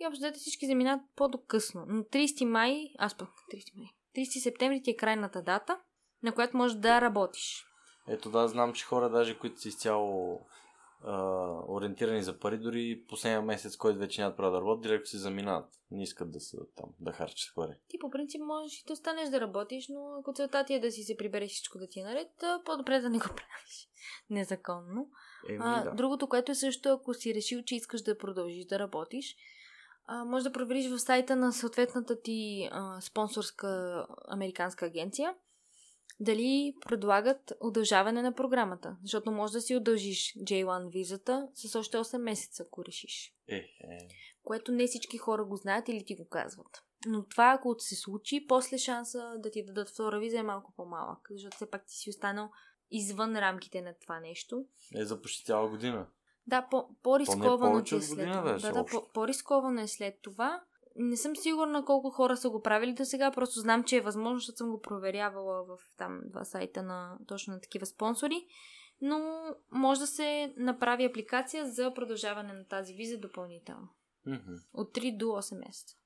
И 0.00 0.06
общо 0.06 0.32
всички 0.34 0.66
заминат 0.66 1.00
по-докъсно. 1.16 1.84
Но 1.88 2.02
30 2.02 2.44
май, 2.44 2.76
аз 2.98 3.16
пък 3.16 3.28
30 3.28 3.78
май, 3.78 3.88
30 4.16 4.42
септември 4.42 4.82
ти 4.82 4.90
е 4.90 4.96
крайната 4.96 5.42
дата, 5.42 5.78
на 6.22 6.32
която 6.32 6.56
можеш 6.56 6.76
да 6.76 7.00
работиш. 7.00 7.64
Ето 8.08 8.30
да, 8.30 8.48
знам, 8.48 8.72
че 8.72 8.84
хора 8.84 9.10
даже, 9.10 9.38
които 9.38 9.60
са 9.60 9.68
изцяло 9.68 10.40
ориентирани 11.68 12.22
за 12.22 12.38
пари, 12.38 12.58
дори 12.58 13.04
последния 13.08 13.42
месец, 13.42 13.76
който 13.76 13.98
вече 13.98 14.20
нямат 14.20 14.36
право 14.36 14.52
да 14.52 14.60
работят, 14.60 14.82
директно 14.82 15.06
си 15.06 15.16
заминават. 15.16 15.68
Не 15.90 16.02
искат 16.02 16.32
да 16.32 16.40
са 16.40 16.58
там, 16.76 16.90
да 17.00 17.12
харчат 17.12 17.54
пари. 17.54 17.72
Ти 17.88 17.98
по 17.98 18.10
принцип 18.10 18.40
можеш 18.40 18.80
и 18.80 18.84
да 18.86 18.92
останеш 18.92 19.28
да 19.28 19.40
работиш, 19.40 19.88
но 19.88 20.18
ако 20.20 20.32
целта 20.32 20.64
ти 20.64 20.74
е 20.74 20.80
да 20.80 20.92
си 20.92 21.02
се 21.02 21.16
прибереш 21.16 21.50
всичко 21.50 21.78
да 21.78 21.88
ти 21.88 22.00
е 22.00 22.04
наред, 22.04 22.28
по-добре 22.64 23.00
да 23.00 23.10
не 23.10 23.18
го 23.18 23.24
правиш 23.36 23.88
незаконно. 24.30 25.10
Еми, 25.48 25.58
а, 25.62 25.84
да. 25.84 25.90
Другото, 25.90 26.28
което 26.28 26.52
е 26.52 26.54
също, 26.54 26.88
ако 26.88 27.14
си 27.14 27.34
решил, 27.34 27.62
че 27.62 27.76
искаш 27.76 28.02
да 28.02 28.18
продължиш 28.18 28.64
да 28.64 28.78
работиш, 28.78 29.36
а, 30.06 30.24
може 30.24 30.44
да 30.44 30.52
провериш 30.52 30.90
в 30.90 30.98
сайта 30.98 31.36
на 31.36 31.52
съответната 31.52 32.20
ти 32.20 32.68
а, 32.72 33.00
спонсорска 33.00 34.06
американска 34.28 34.86
агенция 34.86 35.34
дали 36.20 36.74
предлагат 36.88 37.52
удължаване 37.60 38.22
на 38.22 38.34
програмата. 38.34 38.96
Защото 39.02 39.30
може 39.30 39.52
да 39.52 39.60
си 39.60 39.76
удължиш 39.76 40.34
J1 40.38 40.92
визата 40.92 41.48
с 41.54 41.74
още 41.74 41.96
8 41.96 42.18
месеца, 42.18 42.64
ако 42.66 42.84
решиш. 42.84 43.34
Е, 43.48 43.56
е. 43.56 44.08
Което 44.42 44.72
не 44.72 44.86
всички 44.86 45.18
хора 45.18 45.44
го 45.44 45.56
знаят 45.56 45.88
или 45.88 46.04
ти 46.04 46.14
го 46.16 46.28
казват. 46.28 46.82
Но 47.06 47.26
това, 47.26 47.52
ако 47.58 47.74
се 47.78 47.96
случи, 47.96 48.46
после 48.48 48.78
шанса 48.78 49.34
да 49.38 49.50
ти 49.50 49.64
дадат 49.64 49.90
втора 49.90 50.18
виза 50.20 50.38
е 50.38 50.42
малко 50.42 50.72
по-малък. 50.76 51.28
Защото 51.30 51.56
все 51.56 51.70
пак 51.70 51.86
ти 51.86 51.94
си 51.94 52.10
останал 52.10 52.50
извън 52.90 53.36
рамките 53.36 53.82
на 53.82 53.94
това 54.02 54.20
нещо. 54.20 54.64
Е, 54.94 55.04
за 55.04 55.20
почти 55.22 55.44
цяла 55.44 55.68
година. 55.68 56.06
Да, 56.46 56.68
по- 56.70 56.88
по-рисковано 57.02 57.78
е 57.78 57.84
след 58.00 58.32
това. 58.32 58.42
Да, 58.42 58.72
да, 58.72 58.84
по- 58.84 59.12
по-рисковано 59.12 59.80
е 59.80 59.88
след 59.88 60.14
това 60.22 60.62
не 60.98 61.16
съм 61.16 61.36
сигурна 61.36 61.84
колко 61.84 62.10
хора 62.10 62.36
са 62.36 62.50
го 62.50 62.62
правили 62.62 62.92
до 62.92 63.04
сега, 63.04 63.30
просто 63.30 63.60
знам, 63.60 63.84
че 63.84 63.96
е 63.96 64.00
възможно, 64.00 64.38
защото 64.38 64.56
съм 64.56 64.70
го 64.70 64.80
проверявала 64.80 65.64
в 65.64 65.78
там 65.98 66.20
два 66.24 66.44
сайта 66.44 66.82
на 66.82 67.18
точно 67.28 67.54
на 67.54 67.60
такива 67.60 67.86
спонсори. 67.86 68.46
Но 69.00 69.42
може 69.70 70.00
да 70.00 70.06
се 70.06 70.54
направи 70.56 71.04
апликация 71.04 71.66
за 71.66 71.94
продължаване 71.94 72.52
на 72.52 72.64
тази 72.64 72.94
виза 72.94 73.18
допълнително. 73.18 73.88
Mm-hmm. 74.26 74.58
От 74.72 74.94
3 74.94 75.16
до 75.16 75.24
8 75.24 75.66
месеца. 75.66 75.96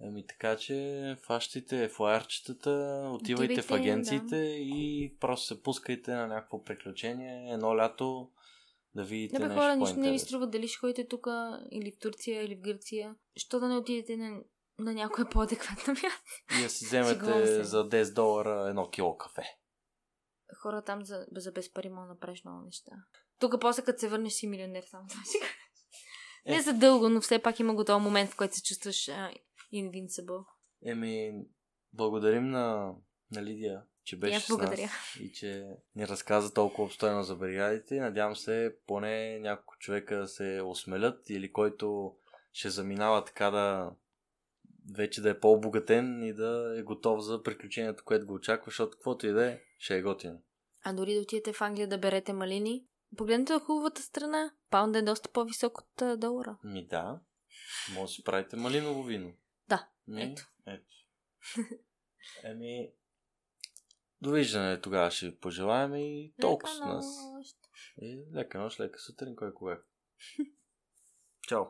Ами 0.00 0.26
така, 0.26 0.56
че 0.56 1.16
фащите 1.26 1.88
флайерчетата, 1.88 2.70
отивайте 3.12 3.52
Отивайте, 3.52 3.62
в 3.62 3.70
агенциите 3.70 4.36
да. 4.36 4.46
и 4.46 5.16
просто 5.20 5.46
се 5.46 5.62
пускайте 5.62 6.14
на 6.14 6.26
някакво 6.26 6.62
приключение. 6.62 7.52
Едно 7.52 7.76
лято 7.76 8.30
да 8.96 9.04
видите 9.04 9.38
да, 9.38 9.48
бе, 9.48 9.54
хора, 9.54 9.76
нищо 9.76 10.00
не 10.00 10.10
ви 10.10 10.18
струва 10.18 10.46
дали 10.46 10.68
ще 10.68 10.78
ходите 10.78 11.08
тук 11.08 11.26
или 11.70 11.92
в 11.92 11.98
Турция, 11.98 12.42
или 12.42 12.54
в 12.54 12.60
Гърция. 12.60 13.14
Що 13.36 13.60
да 13.60 13.68
не 13.68 13.76
отидете 13.76 14.16
на 14.16 14.40
на 14.78 14.94
някоя 14.94 15.30
по-адекватна 15.30 15.92
място. 15.92 16.58
И 16.58 16.62
да 16.62 16.70
си 16.70 16.84
вземете 16.84 17.64
за 17.64 17.88
10 17.88 18.14
долара 18.14 18.68
едно 18.68 18.90
кило 18.90 19.16
кафе. 19.16 19.58
Хора 20.62 20.82
там 20.82 21.04
за, 21.04 21.26
за 21.36 21.52
без 21.52 21.72
пари 21.72 21.88
мога 21.88 22.06
направиш 22.06 22.44
много 22.44 22.64
неща. 22.64 22.92
Тук 23.38 23.60
после 23.60 23.82
като 23.82 23.98
се 23.98 24.08
върнеш 24.08 24.32
си 24.32 24.46
милионер 24.46 24.82
само 24.82 25.08
това 25.08 25.22
кажа. 25.22 25.44
Е. 26.44 26.54
Не 26.54 26.62
за 26.62 26.72
дълго, 26.72 27.08
но 27.08 27.20
все 27.20 27.38
пак 27.38 27.60
има 27.60 27.74
го 27.74 27.84
този 27.84 28.02
момент, 28.02 28.30
в 28.30 28.36
който 28.36 28.54
се 28.54 28.62
чувстваш 28.62 29.08
а, 29.08 29.30
invincible. 29.74 30.44
Еми, 30.84 31.44
благодарим 31.92 32.50
на, 32.50 32.94
на 33.30 33.42
Лидия, 33.42 33.82
че 34.06 34.16
беше 34.16 34.40
с 34.40 34.48
нас 34.48 34.80
и 35.20 35.32
че 35.32 35.66
ни 35.96 36.08
разказа 36.08 36.54
толкова 36.54 36.84
обстойно 36.84 37.22
за 37.22 37.36
бригадите. 37.36 38.00
Надявам 38.00 38.36
се 38.36 38.76
поне 38.86 39.38
няколко 39.38 39.78
човека 39.78 40.16
да 40.16 40.28
се 40.28 40.60
осмелят 40.64 41.30
или 41.30 41.52
който 41.52 42.16
ще 42.52 42.70
заминава 42.70 43.24
така 43.24 43.50
да 43.50 43.90
вече 44.94 45.20
да 45.20 45.30
е 45.30 45.40
по-обогатен 45.40 46.22
и 46.22 46.32
да 46.32 46.74
е 46.78 46.82
готов 46.82 47.24
за 47.24 47.42
приключението, 47.42 48.04
което 48.04 48.26
го 48.26 48.34
очаква, 48.34 48.70
защото 48.70 48.90
каквото 48.90 49.26
и 49.26 49.30
да 49.30 49.46
е, 49.46 49.60
ще 49.78 49.96
е 49.96 50.02
готино. 50.02 50.42
А 50.84 50.92
дори 50.92 51.14
да 51.14 51.20
отидете 51.20 51.52
в 51.52 51.60
Англия 51.60 51.88
да 51.88 51.98
берете 51.98 52.32
малини, 52.32 52.84
погледнете 53.16 53.52
на 53.52 53.60
хубавата 53.60 54.02
страна. 54.02 54.50
Паунда 54.70 54.98
е 54.98 55.02
доста 55.02 55.28
по-висок 55.28 55.78
от 55.78 56.20
долара. 56.20 56.58
Ми 56.64 56.86
да, 56.86 57.20
може 57.94 58.02
да 58.02 58.08
си 58.08 58.24
правите 58.24 58.56
малиново 58.56 59.02
вино. 59.02 59.32
Да, 59.68 59.88
Ми, 60.08 60.22
ето. 60.22 60.42
ето. 60.66 60.86
Еми, 62.44 62.92
довиждане 64.20 64.80
тогава 64.80 65.10
ще 65.10 65.26
ви 65.26 65.36
пожелаем 65.36 65.94
и 65.94 66.34
толкова 66.40 66.74
с 66.74 66.80
Лека 66.80 66.86
нас. 66.86 67.06
И 68.02 68.18
лека 68.34 68.58
нощ, 68.58 68.80
лека 68.80 68.98
сутрин, 68.98 69.36
кой 69.36 69.54
кога. 69.54 69.78